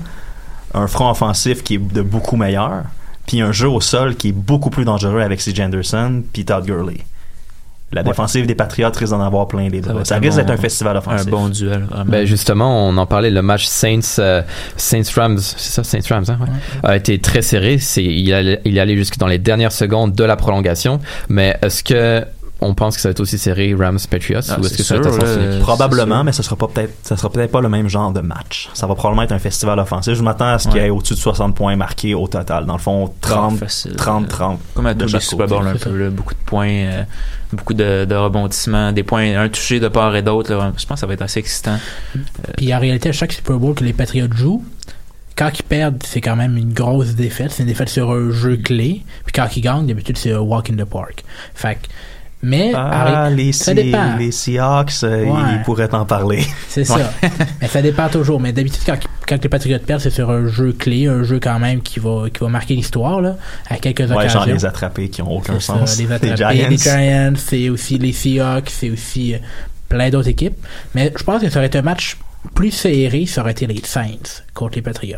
un 0.74 0.88
front 0.88 1.12
offensif 1.12 1.64
qui 1.64 1.76
est 1.76 1.94
de 1.94 2.02
beaucoup 2.02 2.36
meilleur, 2.36 2.86
puis 3.28 3.40
un 3.42 3.52
jeu 3.52 3.70
au 3.70 3.82
sol 3.82 4.16
qui 4.16 4.30
est 4.30 4.32
beaucoup 4.32 4.72
plus 4.72 4.84
dangereux 4.84 5.22
avec 5.22 5.42
C. 5.42 5.54
Anderson 5.62 6.24
puis 6.34 6.44
Todd 6.44 6.66
Gurley. 6.66 6.98
La 7.92 8.02
Ouais. 8.02 8.08
défensive 8.08 8.48
des 8.48 8.56
Patriots 8.56 8.90
risque 8.96 9.12
d'en 9.12 9.22
avoir 9.22 9.48
plein 9.48 9.68
les 9.70 9.80
va 9.82 10.04
Ça, 10.06 10.18
risque 10.18 10.32
bon- 10.32 10.36
d'être 10.38 10.50
un 10.52 10.58
festival 10.58 10.98
offensif. 10.98 11.28
un 11.28 11.30
bon 11.32 11.50
duel. 11.50 11.84
vraiment. 11.90 12.06
Ben 12.12 12.26
justement, 12.26 12.88
on 12.88 12.98
en 12.98 13.06
parlait, 13.06 13.30
le 13.32 13.42
match 13.44 13.66
Saints 13.66 14.00
euh, 14.20 14.42
Saints 14.76 15.02
Rams, 15.16 15.38
c'est 15.40 15.72
ça 15.72 15.84
Saints 15.84 16.00
Rams, 16.10 16.26
hein, 16.30 16.38
ouais, 16.42 16.90
a 16.90 16.96
été 16.96 17.20
très 17.20 17.44
serré. 17.44 17.78
C'est 17.78 18.04
il 18.04 18.34
allait, 18.34 18.60
il 18.66 18.80
allait 18.80 18.96
jusque 18.96 19.18
dans 19.20 19.28
les 19.28 19.38
dernières 19.40 19.72
secondes 19.72 20.14
de 20.14 20.24
la 20.24 20.36
prolongation. 20.36 21.00
Mais 21.30 21.58
est-ce 21.64 21.84
que 21.84 22.26
on 22.62 22.74
pense 22.74 22.96
que 22.96 23.02
ça 23.02 23.10
va 23.10 23.12
être 23.12 23.20
aussi 23.22 23.38
serré 23.38 23.74
Rams 23.78 24.00
Patriots 24.10 24.40
Ah, 24.50 24.60
ou 24.60 24.66
est-ce 24.66 24.70
c'est 24.72 24.78
que 24.78 24.84
ça 24.84 24.98
va 24.98 25.10
être? 25.10 25.60
Probablement, 25.62 26.24
mais 26.24 26.32
ce 26.34 26.44
sera 26.44 26.56
pas 26.56 26.68
peut-être, 26.68 26.94
ça 27.04 27.16
sera 27.16 27.30
peut-être 27.30 27.52
pas 27.52 27.62
le 27.62 27.70
même 27.70 27.88
genre 27.88 28.12
de 28.12 28.20
match. 28.22 28.70
Ça 28.74 28.86
va 28.88 28.96
probablement 28.96 29.24
être 29.24 29.32
un 29.32 29.40
festival 29.40 29.80
offensif. 29.80 30.14
Je 30.14 30.22
m'attends 30.24 30.50
à 30.54 30.60
ce 30.60 30.68
qu'il 30.68 30.82
y 30.82 30.86
ait 30.86 30.90
au-dessus 30.90 31.14
de 31.14 31.20
60 31.20 31.56
points 31.56 31.76
marqués 31.76 32.14
au 32.14 32.28
total. 32.28 32.66
Dans 32.66 32.74
le 32.74 32.80
fond, 32.80 33.14
30, 33.22 33.58
facile. 33.60 33.96
30, 33.96 34.28
30. 34.28 34.60
Comme 34.74 34.86
à 34.88 34.94
de 34.94 35.00
tous 35.00 35.06
les 35.06 35.12
chaque 35.14 35.22
Super. 35.22 35.48
Bowl 35.48 35.68
un 35.68 35.76
peu, 35.76 35.98
là, 35.98 36.10
beaucoup 36.10 36.34
de 36.34 36.40
points, 36.46 36.68
euh, 36.70 37.04
beaucoup 37.54 37.74
de, 37.74 38.06
de 38.06 38.16
rebondissements, 38.16 38.92
des 38.92 39.04
points, 39.04 39.38
un 39.40 39.48
touché 39.50 39.80
de 39.80 39.88
part 39.88 40.16
et 40.16 40.22
d'autre. 40.22 40.50
Je 40.78 40.86
pense 40.86 40.96
que 40.96 41.00
ça 41.00 41.08
va 41.08 41.14
être 41.14 41.22
assez 41.22 41.40
excitant. 41.40 41.78
Puis 42.58 42.74
en 42.74 42.80
réalité, 42.80 43.10
à 43.10 43.14
chaque 43.14 43.32
Super 43.34 43.58
Bowl 43.58 43.74
que 43.76 43.84
les 43.84 43.94
Patriots 43.94 44.28
jouent, 44.36 44.64
quand 45.38 45.50
ils 45.58 45.64
perdent, 45.64 46.04
c'est 46.06 46.20
quand 46.20 46.36
même 46.36 46.58
une 46.58 46.74
grosse 46.74 47.16
défaite. 47.16 47.52
C'est 47.52 47.64
une 47.64 47.70
défaite 47.70 47.88
sur 47.88 48.12
un 48.12 48.32
jeu 48.32 48.58
clé. 48.58 49.04
Puis 49.26 49.32
quand 49.34 49.48
ils 49.56 49.62
gagnent, 49.62 49.88
d'habitude, 49.88 50.18
c'est 50.18 50.34
un 50.34 50.40
walk 50.40 50.70
in 50.70 50.76
the 50.76 50.84
park. 50.84 51.24
Fait 51.56 51.76
que- 51.76 51.88
mais 52.42 52.72
Ah, 52.76 53.30
les, 53.30 53.52
ça 53.52 53.74
dépend. 53.74 54.16
les 54.18 54.32
Seahawks, 54.32 55.04
euh, 55.04 55.26
Ouais. 55.26 55.40
ils 55.56 55.62
pourraient 55.64 55.88
t'en 55.90 56.06
parler. 56.06 56.44
C'est 56.70 56.86
ça. 56.86 57.12
mais 57.62 57.68
ça 57.68 57.82
dépend 57.82 58.08
toujours. 58.10 58.40
Mais 58.40 58.52
d'habitude, 58.54 58.82
quand, 58.86 58.98
quand 59.28 59.44
les 59.44 59.50
Patriots 59.50 59.78
perdent, 59.86 60.02
c'est 60.02 60.10
sur 60.10 60.30
un 60.30 60.48
jeu 60.48 60.72
clé, 60.72 61.08
un 61.08 61.24
jeu 61.24 61.40
quand 61.42 61.60
même 61.60 61.82
qui 61.82 62.00
va, 62.00 62.30
qui 62.34 62.40
va 62.40 62.48
marquer 62.50 62.76
l'histoire, 62.76 63.22
là, 63.22 63.36
à 63.70 63.76
quelques 63.78 64.00
Ouais, 64.02 64.12
occasions. 64.12 64.40
genre 64.40 64.46
les 64.48 64.66
attrapés 64.66 65.10
qui 65.10 65.22
ont 65.22 65.32
aucun 65.38 65.60
ça, 65.60 65.74
sens. 65.80 65.98
les 66.00 66.06
attrapés, 66.12 66.36
Giants. 66.38 66.70
les 66.70 66.78
Giants, 66.78 67.34
c'est 67.38 67.70
aussi 67.70 67.98
les 67.98 68.14
Seahawks, 68.14 68.70
c'est 68.70 68.90
aussi 68.90 69.36
euh, 69.36 69.40
plein 69.90 70.10
d'autres 70.10 70.30
équipes. 70.30 70.58
Mais 70.96 71.12
je 71.18 71.24
pense 71.24 71.42
que 71.42 71.50
ça 71.50 71.60
aurait 71.60 71.68
été 71.68 71.78
un 71.80 71.84
match 71.84 72.18
plus 72.56 72.72
serré, 72.72 73.26
ça 73.26 73.42
aurait 73.42 73.52
été 73.52 73.68
les 73.68 73.82
Saints 73.84 74.44
contre 74.54 74.76
les 74.76 74.82
Patriots. 74.82 75.18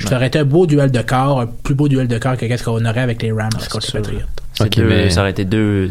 Ça 0.00 0.16
aurait 0.16 0.26
été 0.26 0.38
un 0.38 0.44
beau 0.44 0.66
duel 0.66 0.90
de 0.90 1.00
corps, 1.02 1.40
un 1.40 1.46
plus 1.46 1.74
beau 1.74 1.88
duel 1.88 2.06
de 2.08 2.18
corps 2.18 2.36
que 2.36 2.44
qu'est-ce 2.46 2.64
qu'on 2.64 2.84
aurait 2.84 3.00
avec 3.00 3.22
les 3.22 3.32
Rams 3.32 3.48
contre 3.70 3.86
les 3.94 4.00
Patriots. 4.00 4.20
C'est 4.52 4.64
Ok, 4.64 4.76
deux- 4.76 4.84
mais- 4.88 5.10
Ça 5.10 5.20
aurait 5.22 5.30
été 5.30 5.44
deux, 5.46 5.90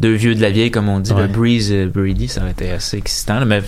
deux 0.00 0.14
vieux 0.14 0.34
de 0.34 0.40
la 0.40 0.50
vieille, 0.50 0.70
comme 0.70 0.88
on 0.88 1.00
dit. 1.00 1.12
Ouais. 1.12 1.22
Le 1.22 1.28
Breeze 1.28 1.70
et 1.72 1.86
Brady, 1.86 2.28
ça 2.28 2.40
aurait 2.42 2.50
été 2.52 2.70
assez 2.72 2.96
excitant. 2.96 3.38
là, 3.38 3.44
mais 3.44 3.62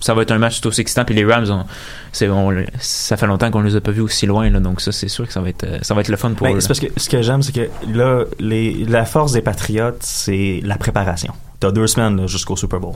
ça 0.00 0.12
va 0.14 0.22
être 0.22 0.30
un 0.32 0.38
match 0.38 0.60
tout 0.60 0.68
aussi 0.68 0.80
excitant. 0.82 1.04
Puis 1.04 1.14
les 1.14 1.24
Rams, 1.24 1.46
on, 1.50 1.64
c'est, 2.12 2.28
on- 2.28 2.52
ça 2.78 3.16
fait 3.16 3.26
longtemps 3.26 3.50
qu'on 3.50 3.62
les 3.62 3.76
a 3.76 3.80
pas 3.80 3.92
vus 3.92 4.02
aussi 4.02 4.26
loin. 4.26 4.50
Là, 4.50 4.60
donc 4.60 4.80
ça, 4.80 4.92
c'est 4.92 5.08
sûr 5.08 5.26
que 5.26 5.32
ça 5.32 5.40
va 5.40 5.48
être, 5.48 5.64
euh, 5.64 5.78
ça 5.82 5.94
va 5.94 6.00
être 6.02 6.08
le 6.08 6.16
fun 6.16 6.32
pour 6.34 6.46
Ben, 6.46 6.54
eux. 6.56 6.60
parce 6.66 6.80
que 6.80 6.86
ce 6.96 7.08
que 7.08 7.22
j'aime, 7.22 7.42
c'est 7.42 7.52
que 7.52 7.68
là, 7.88 8.24
les, 8.38 8.84
la 8.84 9.04
force 9.06 9.32
des 9.32 9.42
Patriots, 9.42 9.92
c'est 10.00 10.60
la 10.64 10.76
préparation. 10.76 11.32
T'as 11.60 11.70
deux 11.72 11.86
semaines 11.86 12.26
jusqu'au 12.28 12.56
Super 12.56 12.78
Bowl. 12.80 12.94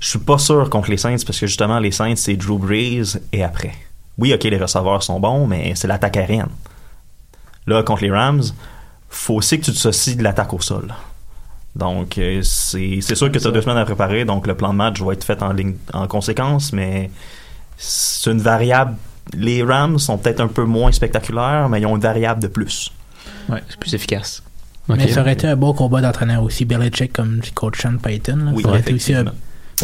Je 0.00 0.08
suis 0.08 0.18
pas 0.18 0.38
sûr 0.38 0.70
contre 0.70 0.90
les 0.90 0.96
Saints 0.96 1.16
parce 1.26 1.38
que 1.38 1.46
justement, 1.46 1.78
les 1.78 1.90
Saints, 1.90 2.16
c'est 2.16 2.36
Drew 2.36 2.58
Brees 2.58 3.18
et 3.32 3.42
après. 3.42 3.72
Oui, 4.16 4.32
ok, 4.32 4.44
les 4.44 4.58
receveurs 4.58 5.02
sont 5.02 5.18
bons, 5.20 5.46
mais 5.46 5.72
c'est 5.74 5.88
l'attaque 5.88 6.16
aérienne. 6.16 6.48
Là, 7.66 7.82
contre 7.82 8.02
les 8.02 8.10
Rams, 8.10 8.42
faut 9.08 9.34
aussi 9.34 9.58
que 9.58 9.64
tu 9.64 9.72
te 9.72 9.76
socies 9.76 10.16
de 10.16 10.22
l'attaque 10.22 10.52
au 10.54 10.60
sol. 10.60 10.94
Donc, 11.76 12.18
euh, 12.18 12.40
c'est 12.42 13.00
c'est 13.00 13.14
sûr 13.14 13.30
que 13.32 13.38
tu 13.38 13.46
as 13.46 13.50
deux 13.50 13.62
semaines 13.62 13.78
à 13.78 13.84
préparer, 13.84 14.24
donc 14.24 14.46
le 14.46 14.54
plan 14.54 14.72
de 14.72 14.78
match 14.78 15.00
va 15.02 15.12
être 15.12 15.24
fait 15.24 15.42
en, 15.42 15.52
ligne, 15.52 15.74
en 15.92 16.06
conséquence, 16.06 16.72
mais 16.72 17.10
c'est 17.76 18.30
une 18.30 18.40
variable. 18.40 18.94
Les 19.32 19.62
Rams 19.62 19.98
sont 19.98 20.18
peut-être 20.18 20.40
un 20.40 20.48
peu 20.48 20.64
moins 20.64 20.92
spectaculaires, 20.92 21.68
mais 21.68 21.80
ils 21.80 21.86
ont 21.86 21.96
une 21.96 22.02
variable 22.02 22.42
de 22.42 22.46
plus. 22.48 22.92
Ouais, 23.48 23.62
c'est 23.68 23.78
plus 23.78 23.94
efficace. 23.94 24.42
Mais 24.88 25.08
ça 25.08 25.22
aurait 25.22 25.32
été 25.32 25.46
un 25.46 25.56
beau 25.56 25.72
combat 25.72 26.00
d'entraîneur 26.00 26.42
aussi. 26.42 26.64
Belichick 26.64 27.12
comme 27.12 27.40
coach 27.54 27.80
Sean 27.80 27.96
Payton. 27.96 28.36
Là. 28.36 28.50
Oui, 28.54 28.62
ça 28.62 28.68
aurait 28.68 28.80
été 28.80 28.92
aussi 28.92 29.14
un. 29.14 29.24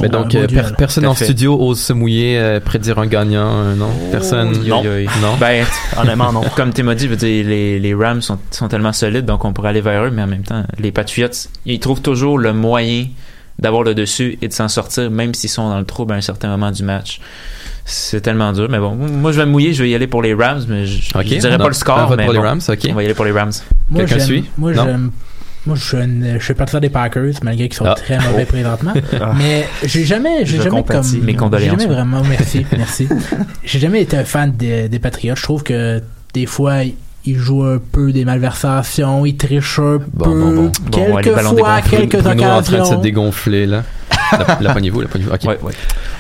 Mais 0.00 0.06
un 0.06 0.10
donc, 0.10 0.34
euh, 0.34 0.46
per- 0.46 0.74
personne 0.78 1.06
en 1.06 1.14
fait. 1.14 1.24
studio 1.24 1.58
ose 1.60 1.80
se 1.80 1.92
mouiller, 1.92 2.38
euh, 2.38 2.60
prédire 2.60 2.98
un 3.00 3.06
gagnant, 3.06 3.50
euh, 3.50 3.74
non? 3.74 3.90
Personne? 4.12 4.52
non. 4.66 4.82
Non? 4.84 5.36
Ben, 5.40 5.64
Honnêtement, 6.00 6.32
non. 6.32 6.42
comme 6.54 6.72
Tim 6.72 6.86
a 6.88 6.94
dit, 6.94 7.04
je 7.06 7.10
veux 7.10 7.16
dire, 7.16 7.44
les, 7.46 7.78
les 7.80 7.94
Rams 7.94 8.22
sont, 8.22 8.38
sont 8.52 8.68
tellement 8.68 8.92
solides, 8.92 9.24
donc 9.24 9.44
on 9.44 9.52
pourrait 9.52 9.70
aller 9.70 9.80
vers 9.80 10.04
eux, 10.04 10.10
mais 10.10 10.22
en 10.22 10.26
même 10.28 10.42
temps, 10.44 10.62
les 10.78 10.92
Patriots, 10.92 11.28
ils 11.66 11.80
trouvent 11.80 12.02
toujours 12.02 12.38
le 12.38 12.52
moyen 12.52 13.06
d'avoir 13.58 13.82
le 13.82 13.94
dessus 13.94 14.38
et 14.40 14.48
de 14.48 14.52
s'en 14.52 14.68
sortir, 14.68 15.10
même 15.10 15.34
s'ils 15.34 15.50
sont 15.50 15.68
dans 15.68 15.78
le 15.78 15.84
trouble 15.84 16.12
à 16.12 16.16
un 16.16 16.20
certain 16.22 16.48
moment 16.48 16.70
du 16.70 16.82
match. 16.82 17.20
C'est 17.84 18.20
tellement 18.20 18.52
dur, 18.52 18.68
mais 18.70 18.78
bon, 18.78 18.94
moi 18.94 19.32
je 19.32 19.38
vais 19.40 19.46
me 19.46 19.50
mouiller, 19.50 19.72
je 19.74 19.82
vais 19.82 19.90
y 19.90 19.94
aller 19.96 20.06
pour 20.06 20.22
les 20.22 20.32
Rams, 20.34 20.62
mais 20.68 20.86
je, 20.86 21.10
Ok, 21.18 21.24
je 21.26 21.34
dirais 21.38 21.56
on 21.56 21.58
pas 21.58 21.68
le 21.68 21.74
score, 21.74 22.06
vote 22.06 22.16
mais 22.16 22.24
pour 22.24 22.32
les 22.32 22.38
bon, 22.38 22.44
Rams, 22.44 22.60
ok. 22.68 22.78
on 22.90 22.94
va 22.94 23.02
y 23.02 23.04
aller 23.06 23.14
pour 23.14 23.24
les 23.24 23.32
Rams. 23.32 23.50
Moi, 23.90 24.04
Quelqu'un 24.04 24.24
suit? 24.24 24.44
Moi, 24.56 24.72
Non? 24.72 24.84
j'aime. 24.84 25.10
Moi, 25.66 25.76
je 25.76 25.84
suis, 25.84 25.96
un- 25.98 26.38
je 26.38 26.42
suis 26.44 26.54
partisan 26.54 26.80
des 26.80 26.88
Packers, 26.88 27.34
malgré 27.42 27.68
qu'ils 27.68 27.76
sont 27.76 27.84
Ah. 27.84 27.94
très 27.94 28.18
mauvais 28.18 28.46
présentement. 28.46 28.94
Ah. 29.20 29.34
Mais 29.36 29.66
j'ai 29.84 30.04
jamais, 30.04 30.44
j'ai 30.46 30.56
jamais 30.58 30.70
comme. 30.70 30.80
compatis. 30.82 31.18
Mes 31.18 31.32
J'ai 31.32 31.36
condoléances, 31.38 31.70
jamais 31.72 31.86
ouais. 31.86 31.94
vraiment, 31.94 32.22
merci, 32.28 32.64
merci. 32.76 33.08
J'ai 33.64 33.78
jamais 33.78 34.02
été 34.02 34.16
un 34.16 34.24
fan 34.24 34.52
des, 34.52 34.88
des 34.88 34.98
Patriots. 34.98 35.36
Je 35.36 35.42
trouve 35.42 35.62
que 35.62 36.02
des 36.32 36.46
fois, 36.46 36.78
ils 37.26 37.36
jouent 37.36 37.64
un 37.64 37.78
peu 37.78 38.12
des 38.12 38.24
malversations, 38.24 39.26
ils 39.26 39.36
trichent 39.36 39.78
un 39.78 39.98
Bon, 40.14 40.24
peu. 40.24 40.30
bon, 40.40 40.54
bon. 40.54 40.72
Bon, 40.90 40.98
ouais, 41.14 41.22
les 41.22 41.30
Quelques 41.30 41.40
fois, 41.58 41.80
quelques 41.82 42.16
Bruno 42.22 42.42
est 42.42 42.46
en 42.46 42.48
train 42.48 42.60
de 42.60 42.64
se 42.64 42.72
occasions. 42.76 43.00
dégonfler, 43.00 43.66
là. 43.66 43.82
la, 44.32 44.38
la. 44.60 44.74
Ouais, 45.44 45.58
ouais. 45.62 45.72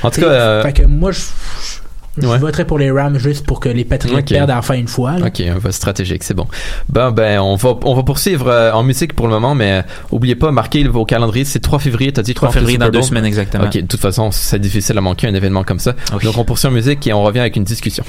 En 0.02 0.10
tout 0.10 0.20
cas, 0.20 0.26
euh, 0.26 0.62
Fait 0.62 0.72
que 0.74 0.82
moi, 0.82 1.12
je, 1.12 1.20
je 1.20 1.78
Ouais. 2.20 2.38
voterais 2.38 2.64
pour 2.64 2.78
les 2.78 2.90
Rams 2.90 3.18
juste 3.18 3.46
pour 3.46 3.60
que 3.60 3.68
les 3.68 3.84
Patriots 3.84 4.18
Ok. 4.18 4.26
perdent 4.26 4.50
enfin 4.50 4.74
une 4.74 4.88
fois. 4.88 5.18
là. 5.18 5.26
Ok, 5.26 5.40
un 5.40 5.58
vote 5.58 5.72
stratégique, 5.72 6.24
c'est 6.24 6.34
bon. 6.34 6.46
Ben, 6.88 7.12
ben, 7.12 7.38
on 7.40 7.54
va, 7.54 7.74
on 7.84 7.94
va 7.94 8.02
poursuivre 8.02 8.48
euh, 8.48 8.72
en 8.72 8.82
musique 8.82 9.14
pour 9.14 9.26
le 9.26 9.32
moment, 9.32 9.54
mais 9.54 9.72
euh, 9.72 9.82
oubliez 10.10 10.34
pas, 10.34 10.50
marquez 10.50 10.82
vos 10.88 11.04
calendriers. 11.04 11.44
C'est 11.44 11.60
3 11.60 11.78
février, 11.78 12.12
t'as 12.12 12.22
dit 12.22 12.34
3 12.34 12.48
3 12.48 12.60
février 12.60 12.78
dans 12.78 12.88
deux 12.88 13.02
semaines 13.02 13.24
exactement. 13.24 13.64
Ok, 13.64 13.74
de 13.76 13.86
toute 13.86 14.00
façon, 14.00 14.30
c'est 14.32 14.58
difficile 14.58 14.98
à 14.98 15.00
manquer 15.00 15.28
un 15.28 15.34
événement 15.34 15.62
comme 15.64 15.78
ça. 15.78 15.94
Oui. 16.12 16.24
Donc, 16.24 16.36
on 16.36 16.44
poursuit 16.44 16.68
en 16.68 16.72
musique 16.72 17.06
et 17.06 17.12
on 17.12 17.22
revient 17.22 17.40
avec 17.40 17.56
une 17.56 17.64
discussion. 17.64 18.04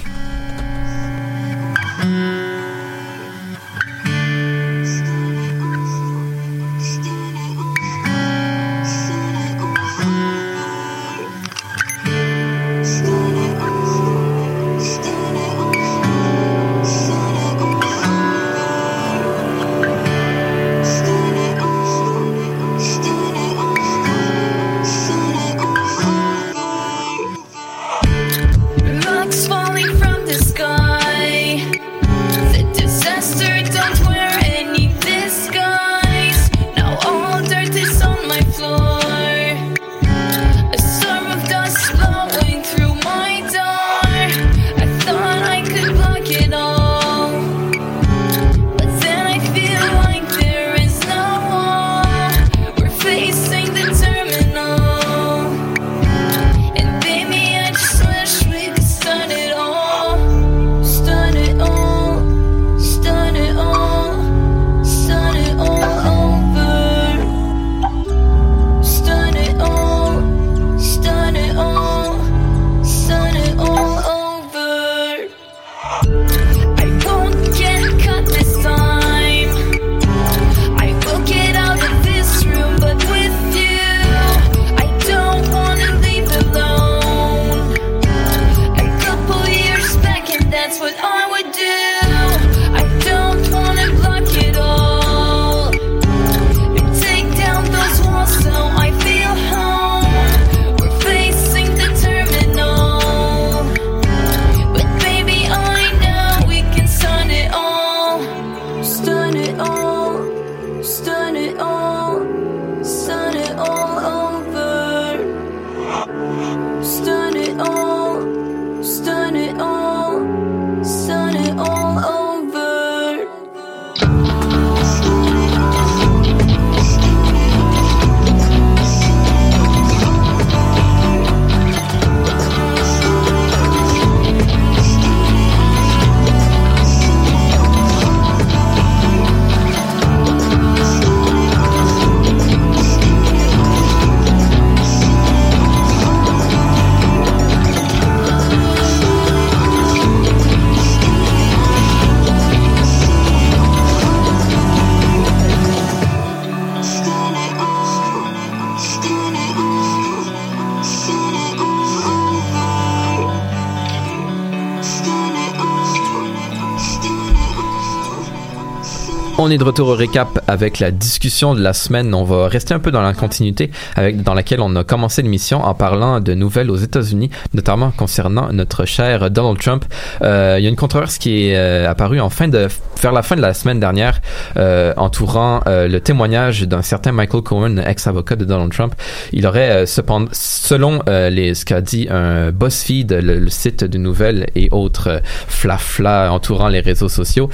Est 169.52 169.58
de 169.58 169.64
retour 169.64 169.90
au 169.90 169.96
récap 169.96 170.40
avec 170.48 170.80
la 170.80 170.92
discussion 170.92 171.54
de 171.54 171.62
la 171.62 171.74
semaine. 171.74 172.14
On 172.14 172.24
va 172.24 172.48
rester 172.48 172.74
un 172.74 172.80
peu 172.80 172.90
dans 172.90 173.02
la 173.02 173.14
continuité 173.14 173.70
dans 174.14 174.34
laquelle 174.34 174.62
on 174.62 174.76
a 174.76 174.84
commencé 174.84 175.22
l'émission 175.22 175.64
en 175.64 175.74
parlant 175.74 176.20
de 176.20 176.34
nouvelles 176.34 176.72
aux 176.72 176.78
États-Unis, 176.78 177.30
notamment 177.54 177.92
concernant 177.92 178.54
notre 178.54 178.86
cher 178.86 179.30
Donald 179.30 179.60
Trump. 179.60 179.84
Euh, 180.22 180.56
il 180.58 180.64
y 180.64 180.68
a 180.68 180.70
une 180.70 180.76
controverse 180.76 181.18
qui 181.18 181.50
est 181.50 181.58
euh, 181.58 181.90
apparue 181.90 182.22
en 182.22 182.30
fin 182.30 182.48
de 182.48 182.68
vers 183.02 183.12
la 183.12 183.24
fin 183.24 183.36
de 183.36 183.42
la 183.42 183.54
semaine 183.54 183.80
dernière, 183.80 184.22
euh, 184.58 184.94
entourant 184.96 185.62
euh, 185.66 185.88
le 185.88 186.00
témoignage 186.00 186.62
d'un 186.62 186.82
certain 186.84 187.12
Michael 187.12 187.42
Cohen, 187.42 187.78
ex-avocat 187.78 188.36
de 188.36 188.46
Donald 188.46 188.72
Trump. 188.72 188.94
Il 189.32 189.48
aurait 189.48 189.72
euh, 189.72 189.86
cependant, 189.86 190.30
selon 190.32 191.02
euh, 191.10 191.30
les 191.30 191.56
ce 191.56 191.66
qu'a 191.66 191.82
dit 191.82 192.08
un 192.10 192.52
BuzzFeed, 192.52 193.12
le, 193.12 193.40
le 193.40 193.50
site 193.50 193.84
de 193.84 193.98
nouvelles 193.98 194.48
et 194.56 194.70
autres 194.72 195.08
euh, 195.08 195.20
flafla 195.48 196.32
entourant 196.32 196.68
les 196.68 196.80
réseaux 196.80 197.10
sociaux, 197.10 197.50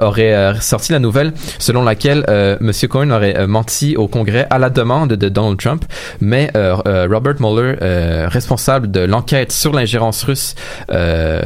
aurait 0.00 0.54
sorti 0.60 0.92
la 0.92 0.98
nouvelle 0.98 1.32
selon 1.58 1.82
laquelle 1.84 2.24
Monsieur 2.60 2.88
Cohen 2.88 3.10
aurait 3.10 3.46
menti 3.46 3.96
au 3.96 4.08
Congrès 4.08 4.46
à 4.50 4.58
la 4.58 4.70
demande 4.70 5.12
de 5.12 5.28
Donald 5.28 5.58
Trump, 5.58 5.84
mais 6.20 6.50
Robert 6.54 7.34
Mueller, 7.40 7.76
responsable 8.28 8.90
de 8.90 9.00
l'enquête 9.00 9.52
sur 9.52 9.72
l'ingérence 9.72 10.22
russe 10.24 10.54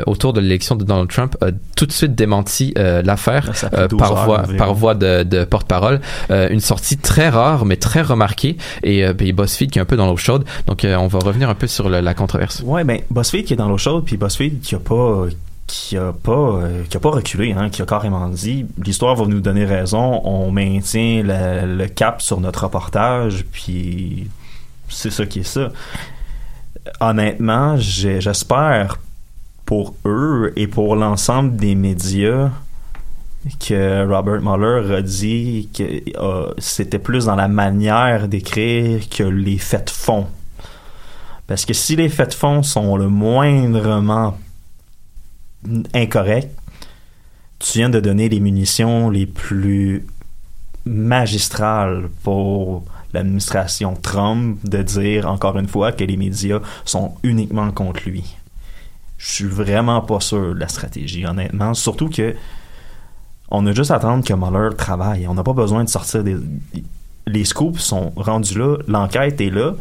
autour 0.06 0.32
de 0.32 0.40
l'élection 0.40 0.76
de 0.76 0.84
Donald 0.84 1.08
Trump, 1.08 1.36
a 1.40 1.46
tout 1.76 1.86
de 1.86 1.92
suite 1.92 2.14
démenti 2.14 2.74
l'affaire 2.76 3.41
Euh, 3.74 3.88
12 3.88 3.98
par 3.98 4.12
heures 4.12 4.24
voie 4.24 4.40
environ. 4.42 4.56
par 4.58 4.74
voie 4.74 4.94
de, 4.94 5.22
de 5.22 5.44
porte-parole. 5.44 6.00
Euh, 6.30 6.48
une 6.50 6.60
sortie 6.60 6.96
très 6.98 7.28
rare 7.28 7.64
mais 7.64 7.76
très 7.76 8.02
remarquée 8.02 8.56
et 8.82 9.04
euh, 9.04 9.14
puis 9.14 9.32
BuzzFeed 9.32 9.70
qui 9.70 9.78
est 9.78 9.82
un 9.82 9.86
peu 9.86 9.96
dans 9.96 10.06
l'eau 10.06 10.16
chaude. 10.16 10.44
Donc 10.66 10.84
euh, 10.84 10.96
on 10.96 11.06
va 11.08 11.18
revenir 11.18 11.48
un 11.50 11.54
peu 11.54 11.66
sur 11.66 11.88
le- 11.88 12.00
la 12.00 12.14
controverse. 12.14 12.62
Ouais, 12.64 12.84
ben 12.84 13.00
BuzzFeed 13.10 13.44
qui 13.44 13.52
est 13.52 13.56
dans 13.56 13.68
l'eau 13.68 13.78
chaude, 13.78 14.04
puis 14.04 14.16
BuzzFeed 14.16 14.60
qui 14.60 14.74
a 14.74 14.78
pas 14.78 15.26
qui 15.68 15.96
a 15.96 16.12
pas 16.12 16.32
euh, 16.32 16.82
qui 16.90 16.96
a 16.96 17.00
pas 17.00 17.10
reculé, 17.10 17.52
hein, 17.52 17.70
qui 17.70 17.80
a 17.80 17.86
carrément 17.86 18.28
dit 18.28 18.66
l'histoire 18.84 19.14
va 19.16 19.24
nous 19.26 19.40
donner 19.40 19.64
raison, 19.64 20.20
on 20.24 20.50
maintient 20.50 21.22
le, 21.24 21.76
le 21.76 21.86
cap 21.88 22.20
sur 22.20 22.40
notre 22.40 22.64
reportage, 22.64 23.44
puis 23.52 24.28
c'est 24.88 25.10
ça 25.10 25.24
qui 25.24 25.38
est 25.40 25.44
ça. 25.44 25.70
Honnêtement, 27.00 27.76
j'espère 27.78 28.98
pour 29.64 29.94
eux 30.04 30.52
et 30.56 30.66
pour 30.66 30.96
l'ensemble 30.96 31.56
des 31.56 31.74
médias 31.74 32.50
que 33.58 34.06
Robert 34.06 34.40
Mueller 34.40 34.94
a 34.94 35.02
dit 35.02 35.68
que 35.74 36.02
c'était 36.58 36.98
plus 36.98 37.26
dans 37.26 37.36
la 37.36 37.48
manière 37.48 38.28
d'écrire 38.28 39.08
que 39.08 39.24
les 39.24 39.58
faits 39.58 39.86
de 39.86 39.90
fond. 39.90 40.26
Parce 41.46 41.64
que 41.64 41.74
si 41.74 41.96
les 41.96 42.08
faits 42.08 42.30
de 42.30 42.34
fond 42.34 42.62
sont 42.62 42.96
le 42.96 43.08
moindrement 43.08 44.38
incorrects, 45.92 46.52
tu 47.58 47.78
viens 47.78 47.90
de 47.90 48.00
donner 48.00 48.28
les 48.28 48.40
munitions 48.40 49.10
les 49.10 49.26
plus 49.26 50.06
magistrales 50.84 52.08
pour 52.22 52.84
l'administration 53.12 53.94
Trump 53.94 54.58
de 54.64 54.82
dire 54.82 55.28
encore 55.28 55.58
une 55.58 55.68
fois 55.68 55.92
que 55.92 56.04
les 56.04 56.16
médias 56.16 56.60
sont 56.84 57.14
uniquement 57.22 57.70
contre 57.70 58.08
lui. 58.08 58.36
Je 59.18 59.30
suis 59.30 59.46
vraiment 59.46 60.00
pas 60.00 60.20
sûr 60.20 60.54
de 60.54 60.58
la 60.58 60.68
stratégie, 60.68 61.24
honnêtement. 61.26 61.74
Surtout 61.74 62.08
que 62.08 62.34
on 63.52 63.66
a 63.66 63.72
juste 63.72 63.90
à 63.90 63.96
attendre 63.96 64.24
que 64.24 64.32
Mueller 64.32 64.74
travaille. 64.76 65.28
On 65.28 65.34
n'a 65.34 65.44
pas 65.44 65.52
besoin 65.52 65.84
de 65.84 65.88
sortir 65.88 66.24
des. 66.24 66.36
Les 67.26 67.44
scoops 67.44 67.78
sont 67.78 68.12
rendus 68.16 68.58
là, 68.58 68.78
l'enquête 68.88 69.40
est 69.40 69.50
là, 69.50 69.74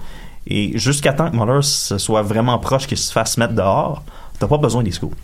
et 0.45 0.77
jusqu'à 0.77 1.13
temps 1.13 1.31
que 1.31 1.35
Mueller 1.35 1.63
se 1.63 1.97
soit 1.97 2.21
vraiment 2.21 2.59
proche 2.59 2.85
qu'il 2.85 2.97
se 2.97 3.11
fasse 3.11 3.37
mettre 3.37 3.53
dehors, 3.53 4.03
t'as 4.37 4.47
pas 4.47 4.57
besoin 4.57 4.83
des 4.83 4.91
scoops. 4.91 5.17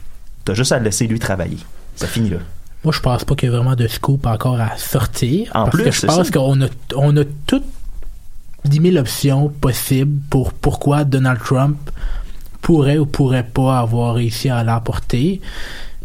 T'as 0.43 0.55
juste 0.55 0.71
à 0.71 0.79
le 0.79 0.85
laisser 0.85 1.05
lui 1.05 1.19
travailler. 1.19 1.57
Ça 1.95 2.07
finit 2.07 2.29
là. 2.29 2.37
Moi, 2.83 2.93
je 2.93 3.01
pense 3.01 3.23
pas 3.23 3.35
qu'il 3.35 3.49
y 3.49 3.53
a 3.53 3.55
vraiment 3.55 3.75
de 3.75 3.87
scoop 3.87 4.25
encore 4.25 4.59
à 4.59 4.77
sortir. 4.77 5.51
En 5.53 5.65
parce 5.65 5.75
plus, 5.75 5.83
que 5.83 5.91
je 5.91 6.05
pense 6.05 6.31
qu'on 6.31 6.61
a, 6.61 6.67
on 6.95 7.17
a 7.17 7.23
toutes 7.45 7.65
10 8.65 8.81
000 8.91 8.95
options 8.97 9.49
possibles 9.49 10.19
pour 10.29 10.53
pourquoi 10.53 11.03
Donald 11.03 11.39
Trump 11.39 11.77
pourrait 12.61 12.97
ou 12.97 13.05
pourrait 13.05 13.43
pas 13.43 13.79
avoir 13.79 14.15
réussi 14.15 14.49
à 14.49 14.63
l'emporter. 14.63 15.41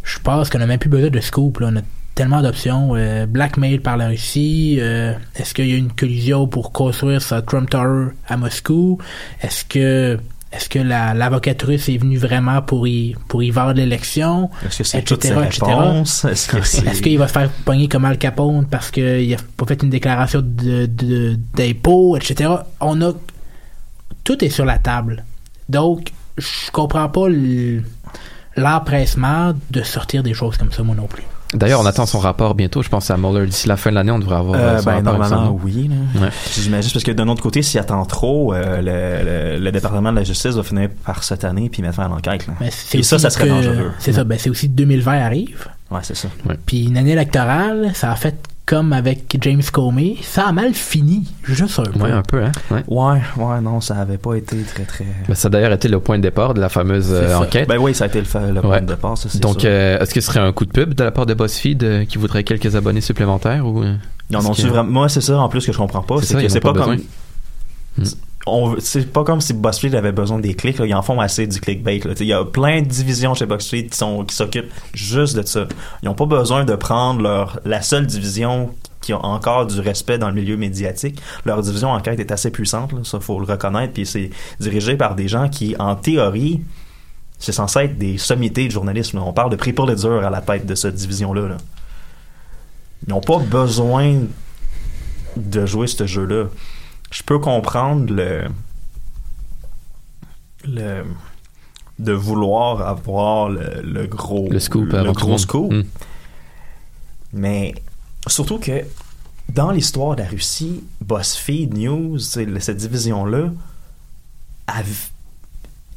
Je 0.02 0.18
pense 0.18 0.50
qu'on 0.50 0.60
a 0.60 0.66
même 0.66 0.78
plus 0.78 0.90
besoin 0.90 1.10
de 1.10 1.20
scoop. 1.20 1.60
Là. 1.60 1.70
On 1.72 1.76
a 1.76 1.82
tellement 2.14 2.42
d'options. 2.42 2.94
Euh, 2.94 3.26
blackmail 3.26 3.78
par 3.78 3.96
la 3.96 4.08
Russie. 4.08 4.76
euh, 4.80 5.14
Est-ce 5.36 5.54
qu'il 5.54 5.68
y 5.68 5.72
a 5.72 5.76
une 5.76 5.92
collision 5.92 6.46
pour 6.46 6.72
construire 6.72 7.20
sa 7.22 7.42
Trump 7.42 7.70
Tower 7.70 8.08
à 8.28 8.36
Moscou? 8.36 8.98
Est-ce 9.42 9.64
que 9.64 10.18
est-ce 10.54 10.68
que 10.68 10.78
la- 10.78 11.14
l'avocat 11.14 11.54
russe 11.64 11.88
est 11.88 11.96
venu 11.96 12.18
vraiment 12.18 12.60
pour 12.60 12.86
y, 12.86 13.16
pour 13.28 13.42
y 13.42 13.50
vendre 13.50 13.72
l'élection? 13.72 14.50
Est-ce 14.66 14.78
que 14.80 14.84
c'est 14.84 14.98
etc., 14.98 15.34
etc.? 15.46 15.62
Est-ce 16.90 17.00
qu'il 17.00 17.16
va 17.18 17.26
se 17.26 17.32
faire 17.32 17.48
pogner 17.64 17.88
comme 17.88 18.04
Al 18.04 18.18
Capone 18.18 18.66
parce 18.66 18.90
qu'il 18.90 19.32
a 19.32 19.38
pas 19.56 19.64
fait 19.64 19.82
une 19.82 19.88
déclaration 19.88 20.42
de- 20.44 20.84
de- 20.84 21.38
d'impôt, 21.54 22.18
etc. 22.18 22.50
On 22.80 23.00
a... 23.00 23.12
Tout 24.24 24.44
est 24.44 24.50
sur 24.50 24.66
la 24.66 24.76
table. 24.78 25.24
Donc, 25.70 26.12
je 26.36 26.70
comprends 26.70 27.08
pas 27.08 27.28
l'empressement 28.56 29.54
de 29.70 29.82
sortir 29.82 30.22
des 30.22 30.34
choses 30.34 30.56
comme 30.58 30.70
ça, 30.72 30.82
moi 30.82 30.94
non 30.94 31.06
plus. 31.06 31.22
D'ailleurs, 31.54 31.80
on 31.80 31.86
attend 31.86 32.06
son 32.06 32.18
rapport 32.18 32.54
bientôt. 32.54 32.82
Je 32.82 32.88
pense 32.88 33.10
à 33.10 33.16
Mueller 33.16 33.46
d'ici 33.46 33.68
la 33.68 33.76
fin 33.76 33.90
de 33.90 33.96
l'année, 33.96 34.10
on 34.10 34.18
devrait 34.18 34.36
avoir 34.36 34.58
Euh, 34.58 34.78
son 34.78 34.84
ben, 34.86 34.96
rapport. 34.96 35.18
normalement, 35.18 35.58
oui. 35.62 35.90
Ouais. 36.20 36.28
J'imagine 36.54 36.90
parce 36.92 37.04
que 37.04 37.10
d'un 37.12 37.28
autre 37.28 37.42
côté, 37.42 37.62
s'il 37.62 37.78
attend 37.78 38.04
trop, 38.06 38.54
euh, 38.54 38.76
le, 38.80 39.58
le- 39.58 39.64
le 39.64 39.72
département 39.72 40.10
de 40.12 40.16
la 40.16 40.24
justice 40.24 40.52
va 40.54 40.62
finir 40.62 40.88
par 41.04 41.22
cette 41.24 41.44
année 41.44 41.68
puis 41.68 41.82
mettre 41.82 41.96
fin 41.96 42.04
à 42.04 42.08
l'enquête. 42.08 42.46
c'est 42.70 42.98
Et 42.98 43.02
ça, 43.02 43.18
ça 43.18 43.28
serait 43.30 43.44
que- 43.44 43.50
dangereux. 43.50 43.92
C'est 43.98 44.12
ça, 44.12 44.24
ben 44.24 44.38
c'est 44.38 44.50
aussi 44.50 44.68
2020 44.68 45.12
arrive. 45.18 45.66
Ouais, 45.90 46.00
c'est 46.02 46.16
ça. 46.16 46.28
Puis 46.64 46.84
une 46.86 46.96
année 46.96 47.12
électorale, 47.12 47.90
ça 47.94 48.12
a 48.12 48.16
fait 48.16 48.34
comme 48.72 48.94
avec 48.94 49.36
James 49.42 49.60
Comey, 49.70 50.16
ça 50.22 50.46
a 50.48 50.52
mal 50.52 50.72
fini, 50.72 51.30
juste 51.44 51.78
un 51.78 51.82
peu. 51.82 52.00
Ouais, 52.00 52.10
un 52.10 52.22
peu, 52.22 52.42
hein. 52.42 52.52
Ouais. 52.70 52.82
Ouais, 52.88 53.20
ouais, 53.36 53.60
non, 53.60 53.82
ça 53.82 53.96
avait 53.96 54.16
pas 54.16 54.34
été 54.34 54.56
très, 54.62 54.84
très. 54.84 55.04
Ben, 55.28 55.34
ça 55.34 55.48
a 55.48 55.50
d'ailleurs 55.50 55.72
été 55.72 55.88
le 55.88 56.00
point 56.00 56.16
de 56.16 56.22
départ 56.22 56.54
de 56.54 56.60
la 56.62 56.70
fameuse 56.70 57.08
euh, 57.10 57.34
enquête. 57.34 57.68
Ben 57.68 57.76
oui, 57.78 57.92
ça 57.94 58.04
a 58.04 58.06
été 58.06 58.20
le, 58.22 58.26
point 58.26 58.70
Ouais. 58.70 58.80
de 58.80 58.86
départ, 58.86 59.18
ça, 59.18 59.28
Donc, 59.40 59.66
euh, 59.66 59.98
est-ce 59.98 60.14
que 60.14 60.22
ce 60.22 60.26
serait 60.28 60.40
un 60.40 60.52
coup 60.52 60.64
de 60.64 60.70
pub 60.72 60.94
de 60.94 61.04
la 61.04 61.10
part 61.10 61.26
de 61.26 61.34
BuzzFeed 61.34 61.84
euh, 61.84 62.04
qui 62.06 62.16
voudrait 62.16 62.44
quelques 62.44 62.74
abonnés 62.74 63.02
supplémentaires 63.02 63.66
ou 63.66 63.82
Non, 63.84 64.40
non, 64.42 64.52
que- 64.54 64.62
vraiment- 64.62 64.84
moi, 64.90 65.08
c'est 65.10 65.20
ça 65.20 65.38
en 65.38 65.50
plus 65.50 65.66
que 65.66 65.72
je 65.72 65.76
comprends 65.76 66.00
pas. 66.02 66.22
C'est 66.22 66.40
que 66.40 66.48
c'est 66.48 66.60
pas, 66.60 66.72
pas 66.72 66.84
comme. 66.86 66.96
C'est 68.80 69.12
pas 69.12 69.24
comme 69.24 69.40
si 69.40 69.54
BuzzFeed 69.54 69.94
avait 69.94 70.12
besoin 70.12 70.38
des 70.38 70.54
clics. 70.54 70.78
là. 70.78 70.86
Ils 70.86 70.94
en 70.94 71.02
font 71.02 71.20
assez 71.20 71.46
du 71.46 71.60
clickbait. 71.60 71.98
Il 72.20 72.26
y 72.26 72.32
a 72.32 72.44
plein 72.44 72.82
de 72.82 72.86
divisions 72.86 73.34
chez 73.34 73.46
BuzzFeed 73.46 73.90
qui 73.90 73.96
sont 73.96 74.24
qui 74.24 74.34
s'occupent 74.34 74.72
juste 74.94 75.36
de 75.36 75.42
ça. 75.42 75.66
Ils 76.02 76.06
n'ont 76.06 76.14
pas 76.14 76.26
besoin 76.26 76.64
de 76.64 76.74
prendre 76.74 77.22
leur 77.22 77.60
la 77.64 77.82
seule 77.82 78.06
division 78.06 78.74
qui 79.00 79.12
a 79.12 79.18
encore 79.18 79.66
du 79.66 79.80
respect 79.80 80.18
dans 80.18 80.28
le 80.28 80.34
milieu 80.34 80.56
médiatique. 80.56 81.20
Leur 81.44 81.60
division 81.62 81.90
enquête 81.90 82.20
est 82.20 82.30
assez 82.32 82.50
puissante, 82.50 82.92
là, 82.92 83.00
ça 83.04 83.20
faut 83.20 83.38
le 83.38 83.46
reconnaître. 83.46 83.92
Puis 83.92 84.06
c'est 84.06 84.30
dirigé 84.60 84.96
par 84.96 85.14
des 85.14 85.28
gens 85.28 85.48
qui, 85.48 85.74
en 85.78 85.96
théorie, 85.96 86.62
c'est 87.38 87.52
censé 87.52 87.80
être 87.80 87.98
des 87.98 88.18
sommités 88.18 88.66
de 88.66 88.72
journalisme. 88.72 89.18
On 89.18 89.32
parle 89.32 89.50
de 89.50 89.56
prix 89.56 89.72
pour 89.72 89.86
les 89.86 89.96
durs 89.96 90.24
à 90.24 90.30
la 90.30 90.40
tête 90.40 90.66
de 90.66 90.74
cette 90.76 90.94
division-là. 90.94 91.48
là. 91.48 91.56
Ils 93.06 93.10
n'ont 93.10 93.20
pas 93.20 93.38
besoin 93.38 94.20
de 95.36 95.66
jouer 95.66 95.88
ce 95.88 96.06
jeu-là. 96.06 96.44
Je 97.12 97.22
peux 97.22 97.38
comprendre 97.38 98.12
le, 98.12 98.48
le 100.64 101.04
de 101.98 102.12
vouloir 102.12 102.80
avoir 102.80 103.48
le, 103.48 103.82
le 103.82 104.06
gros 104.06 104.48
Le 104.50 104.58
scoop 104.58 104.92
le 104.92 105.12
gros 105.12 105.38
scoop. 105.38 105.72
Hmm. 105.72 105.82
Mais 107.32 107.74
surtout 108.26 108.58
que 108.58 108.84
dans 109.48 109.70
l'histoire 109.70 110.16
de 110.16 110.22
la 110.22 110.28
Russie, 110.28 110.82
BuzzFeed 111.00 111.76
News, 111.76 112.18
cette 112.18 112.76
division-là, 112.78 113.50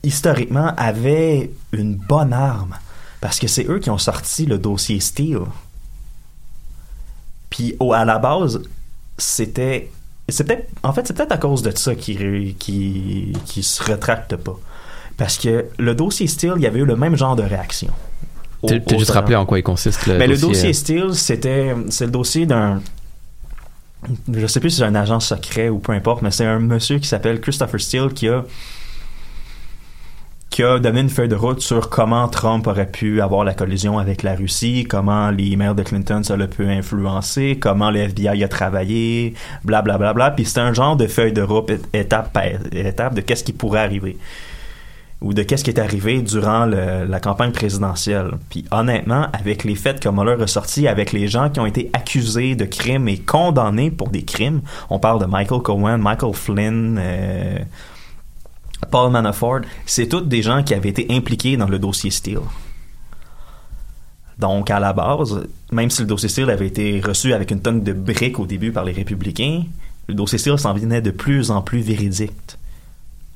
historiquement, 0.04 0.74
avait 0.78 1.52
une 1.72 1.96
bonne 1.96 2.34
arme. 2.34 2.76
Parce 3.22 3.40
que 3.40 3.48
c'est 3.48 3.66
eux 3.70 3.80
qui 3.80 3.90
ont 3.90 3.98
sorti 3.98 4.46
le 4.46 4.58
dossier 4.58 5.00
Steele. 5.00 5.46
Puis 7.50 7.76
à 7.94 8.06
la 8.06 8.20
base, 8.20 8.62
c'était. 9.18 9.92
C'est 10.30 10.44
peut-être. 10.44 10.68
En 10.84 10.92
fait, 10.94 11.06
c'est 11.08 11.16
peut-être 11.16 11.32
à 11.32 11.38
cause 11.38 11.62
de 11.62 11.72
ça 11.78 11.94
qui, 11.96 12.56
qui, 12.58 13.34
qui 13.46 13.64
se 13.64 13.84
rétracte 13.84 14.36
pas. 14.36 14.58
Parce 15.18 15.38
que 15.38 15.66
le 15.78 15.96
dossier 15.96 16.28
Steele, 16.28 16.54
il 16.58 16.64
y 16.64 16.68
avait 16.68 16.80
eu 16.80 16.86
le 16.86 16.96
même 16.96 17.16
genre 17.16 17.36
de 17.36 17.44
réaction. 17.44 17.90
Au- 18.62 18.70
juste 18.98 19.12
rappelé 19.12 19.36
en 19.36 19.46
quoi 19.46 19.60
il 19.60 19.64
consiste 19.64 20.08
le 20.08 20.18
ben, 20.18 20.28
dossier. 20.28 20.48
le 20.48 20.54
dossier 20.54 20.70
euh, 20.70 20.74
Steele, 20.74 21.14
c'était 21.14 21.76
c'est 21.90 22.06
le 22.06 22.12
dossier 22.12 22.46
d'un 22.46 22.82
je 24.32 24.48
sais 24.48 24.60
plus 24.60 24.70
si 24.72 24.78
c'est 24.78 24.84
un 24.84 24.96
agent 24.96 25.20
secret 25.20 25.70
ou 25.70 25.80
peu 25.80 25.92
importe, 25.92 26.22
mais 26.22 26.32
c'est 26.32 26.46
un 26.46 26.60
monsieur 26.60 27.00
qui 27.00 27.08
s'appelle 27.08 27.42
Christopher 27.42 27.80
Steele 27.80 28.10
qui 28.14 28.28
a 28.28 28.44
qui 30.50 30.64
a 30.64 30.80
donné 30.80 31.02
une 31.02 31.10
feuille 31.10 31.28
de 31.28 31.36
route 31.36 31.60
sur 31.60 31.90
comment 31.90 32.28
Trump 32.28 32.66
aurait 32.68 32.90
pu 32.90 33.22
avoir 33.22 33.44
la 33.44 33.54
collision 33.54 34.00
avec 34.00 34.24
la 34.24 34.36
Russie, 34.36 34.86
comment 34.90 35.30
les 35.30 35.52
emails 35.52 35.76
de 35.76 35.84
Clinton 35.84 36.22
ça 36.24 36.38
l'a 36.38 36.48
pu 36.48 36.66
influencer, 36.66 37.58
comment 37.60 37.92
le 37.92 38.00
FBI 38.00 38.44
a 38.44 38.48
travaillé, 38.48 39.34
bla 39.64 39.82
bla 39.82 39.98
bla 39.98 40.14
bla. 40.14 40.32
Puis 40.32 40.46
c'est 40.46 40.60
un 40.60 40.74
genre 40.74 40.96
de 40.96 41.08
feuille 41.08 41.34
de 41.34 41.42
route 41.42 41.72
étape 41.94 42.32
par 42.32 42.46
étape 42.72 43.16
de 43.16 43.22
qu'est-ce 43.22 43.44
qui 43.44 43.54
pourrait 43.54 43.82
arriver. 43.82 44.18
ou 45.22 45.34
de 45.34 45.44
qu'est-ce 45.44 45.64
qui 45.64 45.72
est 45.72 45.80
arrivé 45.80 46.22
durant 46.22 46.66
la 46.66 47.20
campagne 47.20 47.52
présidentielle. 47.52 48.32
Puis 48.50 48.66
honnêtement, 48.72 49.28
avec 49.34 49.64
les 49.64 49.76
faits 49.76 50.00
que 50.00 50.10
Mueller 50.10 50.42
a 50.42 50.48
sortis, 50.48 50.88
avec 50.88 51.12
les 51.14 51.28
gens 51.28 51.50
qui 51.50 51.60
ont 51.60 51.66
été 51.66 51.90
accusés 51.94 52.56
de 52.56 52.66
crimes 52.66 53.08
et 53.08 53.18
condamnés 53.18 53.92
pour 53.92 54.10
des 54.10 54.24
crimes, 54.24 54.62
on 54.90 55.00
parle 55.00 55.20
de 55.20 55.26
Michael 55.26 55.62
Cohen, 55.62 55.98
Michael 55.98 56.34
Flynn, 56.34 56.98
euh, 57.02 57.58
Paul 58.92 59.12
Manafort, 59.12 59.62
c'est 59.86 60.08
tous 60.08 60.22
des 60.22 60.42
gens 60.42 60.64
qui 60.64 60.74
avaient 60.74 60.90
été 60.90 61.08
impliqués 61.10 61.58
dans 61.58 61.68
le 61.68 61.80
dossier 61.80 62.12
Steele. 62.12 62.40
Donc, 64.38 64.70
à 64.70 64.80
la 64.80 64.92
base, 64.92 65.48
même 65.72 65.90
si 65.90 66.02
le 66.02 66.08
dossier 66.08 66.28
Steele 66.28 66.50
avait 66.50 66.68
été 66.68 67.00
reçu 67.00 67.34
avec 67.34 67.52
une 67.52 67.62
tonne 67.62 67.84
de 67.84 67.94
briques 67.94 68.40
au 68.40 68.46
début 68.46 68.72
par 68.72 68.84
les 68.84 68.92
républicains, 68.92 69.64
le 70.08 70.14
dossier 70.14 70.38
Steele 70.38 70.60
s'en 70.60 70.74
venait 70.74 71.02
de 71.02 71.12
plus 71.12 71.52
en 71.52 71.62
plus 71.62 71.80
véridique. 71.80 72.58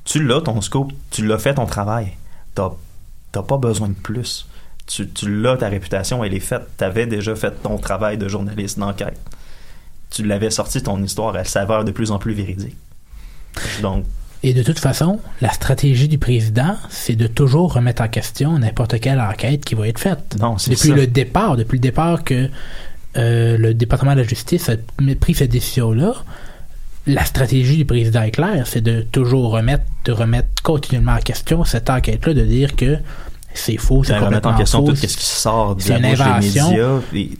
Tu 0.04 0.22
l'as, 0.22 0.40
ton 0.40 0.60
scope, 0.60 0.92
tu 1.10 1.26
l'as 1.26 1.38
fait 1.38 1.54
ton 1.54 1.66
travail. 1.66 2.12
T'as 2.54 2.70
t'as 3.32 3.42
pas 3.42 3.58
besoin 3.58 3.88
de 3.88 3.94
plus. 3.94 4.46
Tu, 4.86 5.08
tu 5.08 5.40
l'as, 5.40 5.56
ta 5.56 5.68
réputation, 5.68 6.24
elle 6.24 6.34
est 6.34 6.40
faite. 6.40 6.62
T'avais 6.76 7.06
déjà 7.06 7.34
fait 7.36 7.52
ton 7.62 7.78
travail 7.78 8.18
de 8.18 8.28
journaliste 8.28 8.78
d'enquête. 8.78 9.18
Tu 10.10 10.24
l'avais 10.24 10.50
sorti, 10.50 10.82
ton 10.82 11.00
histoire, 11.02 11.36
elle 11.36 11.46
s'avère 11.46 11.84
de 11.84 11.92
plus 11.92 12.10
en 12.10 12.18
plus 12.18 12.32
véridique. 12.32 12.76
Donc, 13.82 14.04
Et 14.42 14.54
de 14.54 14.62
toute 14.62 14.78
façon, 14.78 15.20
la 15.42 15.50
stratégie 15.50 16.08
du 16.08 16.16
président, 16.16 16.76
c'est 16.88 17.14
de 17.14 17.26
toujours 17.26 17.74
remettre 17.74 18.02
en 18.02 18.08
question 18.08 18.58
n'importe 18.58 18.98
quelle 18.98 19.20
enquête 19.20 19.64
qui 19.64 19.74
va 19.74 19.86
être 19.86 19.98
faite. 19.98 20.36
Non, 20.40 20.56
c'est 20.56 20.70
depuis 20.70 20.88
ça. 20.88 20.94
le 20.94 21.06
départ, 21.06 21.56
depuis 21.56 21.76
le 21.76 21.82
départ 21.82 22.24
que 22.24 22.48
euh, 23.16 23.58
le 23.58 23.74
département 23.74 24.12
de 24.14 24.20
la 24.20 24.26
justice 24.26 24.70
a 24.70 24.76
pris 25.20 25.34
cette 25.34 25.50
décision-là, 25.50 26.14
la 27.06 27.24
stratégie 27.24 27.76
du 27.76 27.84
président 27.84 28.22
est 28.22 28.30
claire, 28.30 28.66
c'est 28.66 28.80
de 28.80 29.02
toujours 29.02 29.50
remettre, 29.50 29.84
de 30.04 30.12
remettre 30.12 30.48
continuellement 30.62 31.14
en 31.14 31.20
question 31.20 31.64
cette 31.64 31.90
enquête-là, 31.90 32.32
de 32.32 32.42
dire 32.42 32.76
que 32.76 32.96
c'est 33.52 33.76
faux, 33.76 34.04
c'est 34.04 34.12
de 34.12 34.18
remettre 34.18 34.42
complètement 34.42 34.50
en 34.52 34.58
question 34.58 34.86
faux. 34.86 34.92
tout 34.92 34.96
ce 34.96 35.16
qui 35.16 35.26
sort 35.26 35.76
de 35.76 35.88
la 35.88 35.98
bouche 35.98 36.18
des 36.18 36.46
médias. 36.46 37.00
Et- 37.14 37.30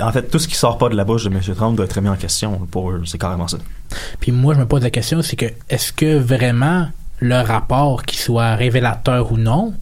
en 0.00 0.12
fait, 0.12 0.22
tout 0.30 0.38
ce 0.38 0.48
qui 0.48 0.54
sort 0.54 0.78
pas 0.78 0.88
de 0.88 0.94
la 0.94 1.04
bouche 1.04 1.24
de 1.24 1.30
M. 1.30 1.40
Trump 1.54 1.76
doit 1.76 1.86
être 1.86 2.00
mis 2.00 2.08
en 2.08 2.16
question 2.16 2.66
pour 2.70 2.90
eux. 2.90 3.02
C'est 3.04 3.18
carrément 3.18 3.48
ça. 3.48 3.58
Puis 4.20 4.32
moi, 4.32 4.54
je 4.54 4.60
me 4.60 4.66
pose 4.66 4.82
la 4.82 4.90
question, 4.90 5.22
c'est 5.22 5.36
que 5.36 5.46
est-ce 5.68 5.92
que 5.92 6.18
vraiment 6.18 6.88
le 7.18 7.40
rapport, 7.40 8.04
qui 8.04 8.16
soit 8.16 8.54
révélateur 8.54 9.32
ou 9.32 9.38
non, 9.38 9.74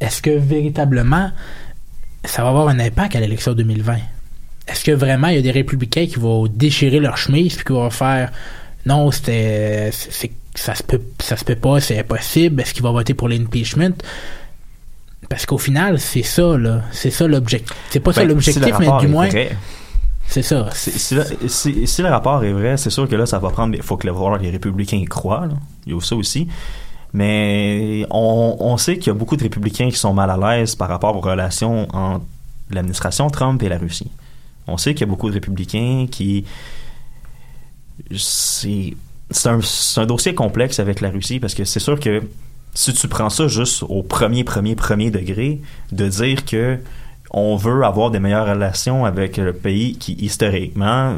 est-ce 0.00 0.22
que 0.22 0.30
véritablement 0.30 1.30
ça 2.24 2.42
va 2.42 2.50
avoir 2.50 2.68
un 2.68 2.78
impact 2.78 3.16
à 3.16 3.20
l'élection 3.20 3.52
2020? 3.54 3.96
Est-ce 4.68 4.84
que 4.84 4.92
vraiment 4.92 5.28
il 5.28 5.36
y 5.36 5.38
a 5.38 5.42
des 5.42 5.50
républicains 5.50 6.06
qui 6.06 6.16
vont 6.16 6.46
déchirer 6.46 7.00
leur 7.00 7.16
chemise 7.16 7.56
puis 7.56 7.64
qui 7.64 7.72
vont 7.72 7.90
faire 7.90 8.30
non, 8.86 9.10
c'était 9.10 9.90
ça 10.54 10.74
se 10.74 10.82
peut 10.82 11.00
ça 11.20 11.36
se 11.36 11.44
peut 11.44 11.56
pas, 11.56 11.80
c'est 11.80 11.98
impossible, 11.98 12.60
est-ce 12.60 12.74
qu'ils 12.74 12.82
vont 12.82 12.92
voter 12.92 13.14
pour 13.14 13.28
l'impeachment? 13.28 13.94
Parce 15.28 15.44
qu'au 15.46 15.58
final, 15.58 16.00
c'est 16.00 16.22
ça, 16.22 16.56
là. 16.56 16.82
C'est 16.90 17.10
ça 17.10 17.26
l'objectif. 17.28 17.76
C'est 17.90 18.00
pas 18.00 18.12
ça 18.12 18.22
Ben, 18.22 18.28
l'objectif, 18.28 18.64
si 18.64 18.70
mais 18.80 19.00
du 19.00 19.08
moins. 19.08 19.28
C'est 20.26 20.42
ça. 20.42 20.68
Si, 20.74 20.90
si 20.98 21.14
le, 21.14 21.24
si- 21.48 21.86
si 21.86 22.02
le 22.02 22.08
rapport 22.08 22.42
est 22.44 22.52
vrai, 22.52 22.76
c'est 22.76 22.90
sûr 22.90 23.08
que 23.08 23.16
là, 23.16 23.24
ça 23.26 23.38
va 23.38 23.50
prendre. 23.50 23.74
Il 23.74 23.82
faut 23.82 23.96
que 23.96 24.06
le- 24.06 24.12
voir 24.12 24.38
les 24.38 24.50
républicains 24.50 24.96
y 24.98 25.04
croient. 25.04 25.46
là. 25.46 25.54
Il 25.86 25.92
y 25.94 25.96
a 25.96 26.00
ça 26.00 26.16
aussi. 26.16 26.48
Mais 27.14 28.04
on, 28.10 28.56
on 28.60 28.76
sait 28.76 28.98
qu'il 28.98 29.06
y 29.06 29.10
a 29.10 29.14
beaucoup 29.14 29.36
de 29.36 29.42
républicains 29.42 29.88
qui 29.90 29.96
sont 29.96 30.12
mal 30.12 30.30
à 30.30 30.36
l'aise 30.36 30.74
par 30.74 30.88
rapport 30.88 31.16
aux 31.16 31.20
relations 31.20 31.88
entre 31.94 32.24
l'administration 32.70 33.28
Trump 33.30 33.62
et 33.62 33.68
la 33.70 33.78
Russie. 33.78 34.10
On 34.66 34.76
sait 34.76 34.92
qu'il 34.92 35.06
y 35.06 35.08
a 35.08 35.10
beaucoup 35.10 35.28
de 35.28 35.34
républicains 35.34 36.06
qui. 36.10 36.44
C'est 38.14 38.94
un, 39.46 39.60
c'est 39.62 40.00
un 40.00 40.06
dossier 40.06 40.34
complexe 40.34 40.78
avec 40.78 41.00
la 41.00 41.10
Russie 41.10 41.40
parce 41.40 41.54
que 41.54 41.64
c'est 41.64 41.80
sûr 41.80 41.98
que 41.98 42.22
si 42.78 42.92
tu 42.92 43.08
prends 43.08 43.28
ça 43.28 43.48
juste 43.48 43.82
au 43.88 44.04
premier, 44.04 44.44
premier, 44.44 44.76
premier 44.76 45.10
degré, 45.10 45.60
de 45.90 46.06
dire 46.06 46.44
que 46.44 46.78
on 47.32 47.56
veut 47.56 47.84
avoir 47.84 48.12
des 48.12 48.20
meilleures 48.20 48.46
relations 48.46 49.04
avec 49.04 49.36
le 49.36 49.52
pays 49.52 49.98
qui, 49.98 50.12
historiquement, 50.12 51.16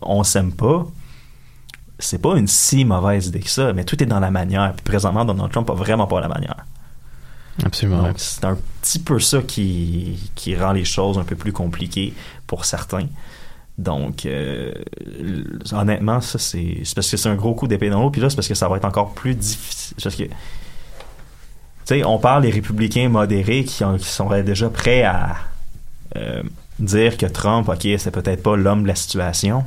on 0.00 0.24
s'aime 0.24 0.50
pas, 0.50 0.86
c'est 1.98 2.22
pas 2.22 2.38
une 2.38 2.48
si 2.48 2.86
mauvaise 2.86 3.26
idée 3.26 3.40
que 3.40 3.50
ça, 3.50 3.74
mais 3.74 3.84
tout 3.84 4.02
est 4.02 4.06
dans 4.06 4.18
la 4.18 4.30
manière. 4.30 4.72
Puis 4.72 4.82
présentement, 4.82 5.26
Donald 5.26 5.52
Trump 5.52 5.68
a 5.68 5.74
vraiment 5.74 6.06
pas 6.06 6.22
la 6.22 6.28
manière. 6.28 6.64
Absolument. 7.62 8.04
Donc, 8.04 8.14
c'est 8.16 8.46
un 8.46 8.56
petit 8.80 8.98
peu 8.98 9.20
ça 9.20 9.42
qui, 9.42 10.30
qui 10.34 10.56
rend 10.56 10.72
les 10.72 10.86
choses 10.86 11.18
un 11.18 11.24
peu 11.24 11.36
plus 11.36 11.52
compliquées 11.52 12.14
pour 12.46 12.64
certains. 12.64 13.08
Donc, 13.76 14.24
euh, 14.24 14.72
honnêtement, 15.72 16.22
ça, 16.22 16.38
c'est 16.38 16.80
c'est 16.82 16.94
parce 16.94 17.10
que 17.10 17.18
c'est 17.18 17.28
un 17.28 17.34
gros 17.34 17.54
coup 17.54 17.68
d'épée 17.68 17.90
dans 17.90 18.00
l'eau. 18.00 18.10
Puis 18.10 18.22
là, 18.22 18.30
c'est 18.30 18.36
parce 18.36 18.48
que 18.48 18.54
ça 18.54 18.68
va 18.70 18.78
être 18.78 18.86
encore 18.86 19.12
plus 19.12 19.34
difficile. 19.34 19.96
Parce 20.02 20.16
que, 20.16 20.24
sais, 21.84 22.04
on 22.04 22.18
parle 22.18 22.42
des 22.42 22.50
républicains 22.50 23.08
modérés 23.08 23.64
qui, 23.64 23.84
qui 23.98 24.04
sont 24.04 24.30
déjà 24.42 24.70
prêts 24.70 25.02
à 25.02 25.36
euh, 26.16 26.42
dire 26.78 27.16
que 27.16 27.26
Trump, 27.26 27.68
OK, 27.68 27.86
c'est 27.98 28.10
peut-être 28.10 28.42
pas 28.42 28.56
l'homme 28.56 28.82
de 28.82 28.88
la 28.88 28.94
situation. 28.94 29.64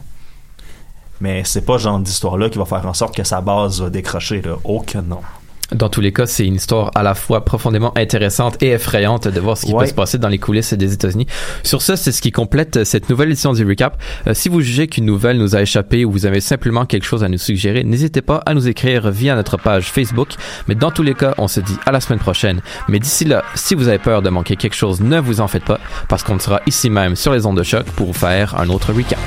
Mais 1.20 1.44
c'est 1.46 1.62
pas 1.62 1.78
ce 1.78 1.84
genre 1.84 2.00
d'histoire-là 2.00 2.50
qui 2.50 2.58
va 2.58 2.66
faire 2.66 2.86
en 2.86 2.94
sorte 2.94 3.16
que 3.16 3.24
sa 3.24 3.42
base 3.42 3.82
va 3.82 3.90
décrocher. 3.90 4.42
Là. 4.42 4.58
Oh 4.64 4.82
que 4.82 5.00
non. 5.00 5.22
Dans 5.74 5.90
tous 5.90 6.00
les 6.00 6.14
cas, 6.14 6.26
c'est 6.26 6.46
une 6.46 6.56
histoire 6.56 6.92
à 6.96 7.04
la 7.04 7.14
fois 7.14 7.44
profondément 7.44 7.92
intéressante 7.98 8.56
et 8.62 8.70
effrayante 8.70 9.28
de 9.28 9.40
voir 9.42 9.58
ce 9.58 9.66
qui 9.66 9.74
Ouais. 9.74 9.84
peut 9.84 9.90
se 9.90 9.94
passer 9.94 10.18
dans 10.18 10.30
les 10.30 10.38
coulisses 10.38 10.74
des 10.74 10.94
États-Unis. 10.94 11.28
Sur 11.64 11.82
ce, 11.82 11.98
c'est 11.98 12.14
ce 12.14 12.22
qui 12.22 12.32
complète 12.32 12.86
cette 12.86 13.10
nouvelle 13.10 13.30
édition 13.32 13.52
du 13.52 13.66
Recap. 13.68 14.02
Euh, 14.28 14.34
si 14.34 14.48
vous 14.48 14.62
jugez 14.62 14.88
qu'une 14.88 15.04
nouvelle 15.06 15.38
nous 15.38 15.58
a 15.58 15.62
échappé 15.62 16.06
ou 16.06 16.12
vous 16.12 16.26
avez 16.26 16.40
simplement 16.40 16.86
quelque 16.86 17.04
chose 17.06 17.22
à 17.24 17.28
nous 17.28 17.38
suggérer, 17.38 17.84
n'hésitez 17.84 18.22
pas 18.22 18.42
à 18.46 18.54
nous 18.54 18.70
écrire 18.70 19.12
via 19.12 19.36
notre 19.36 19.58
page 19.58 19.92
Facebook. 19.92 20.30
Mais 20.70 20.76
dans 20.76 20.92
tous 20.92 21.04
les 21.04 21.14
cas, 21.16 21.34
on 21.38 21.50
se 21.50 21.60
dit 21.60 21.76
à 21.86 21.92
la 21.92 22.00
semaine 22.00 22.20
prochaine. 22.20 22.62
Mais 22.88 23.00
d'ici 23.00 23.26
là, 23.26 23.44
si 23.56 23.76
vous 23.76 23.90
avez 23.90 24.00
peur 24.00 24.22
de 24.22 24.30
manquer 24.30 24.56
quelque 24.56 24.76
chose, 24.76 25.02
ne 25.02 25.20
vous 25.20 25.42
en 25.42 25.48
faites 25.50 25.66
pas, 25.66 25.80
parce 26.08 26.24
qu'on 26.24 26.40
sera 26.40 26.62
ici 26.66 26.90
même 26.90 27.18
sur 27.18 27.34
les 27.34 27.46
ondes 27.46 27.58
de 27.58 27.64
choc 27.64 27.84
pour 27.98 28.08
vous 28.08 28.14
faire 28.14 28.58
un 28.58 28.70
autre 28.70 28.94
recap. 28.94 29.20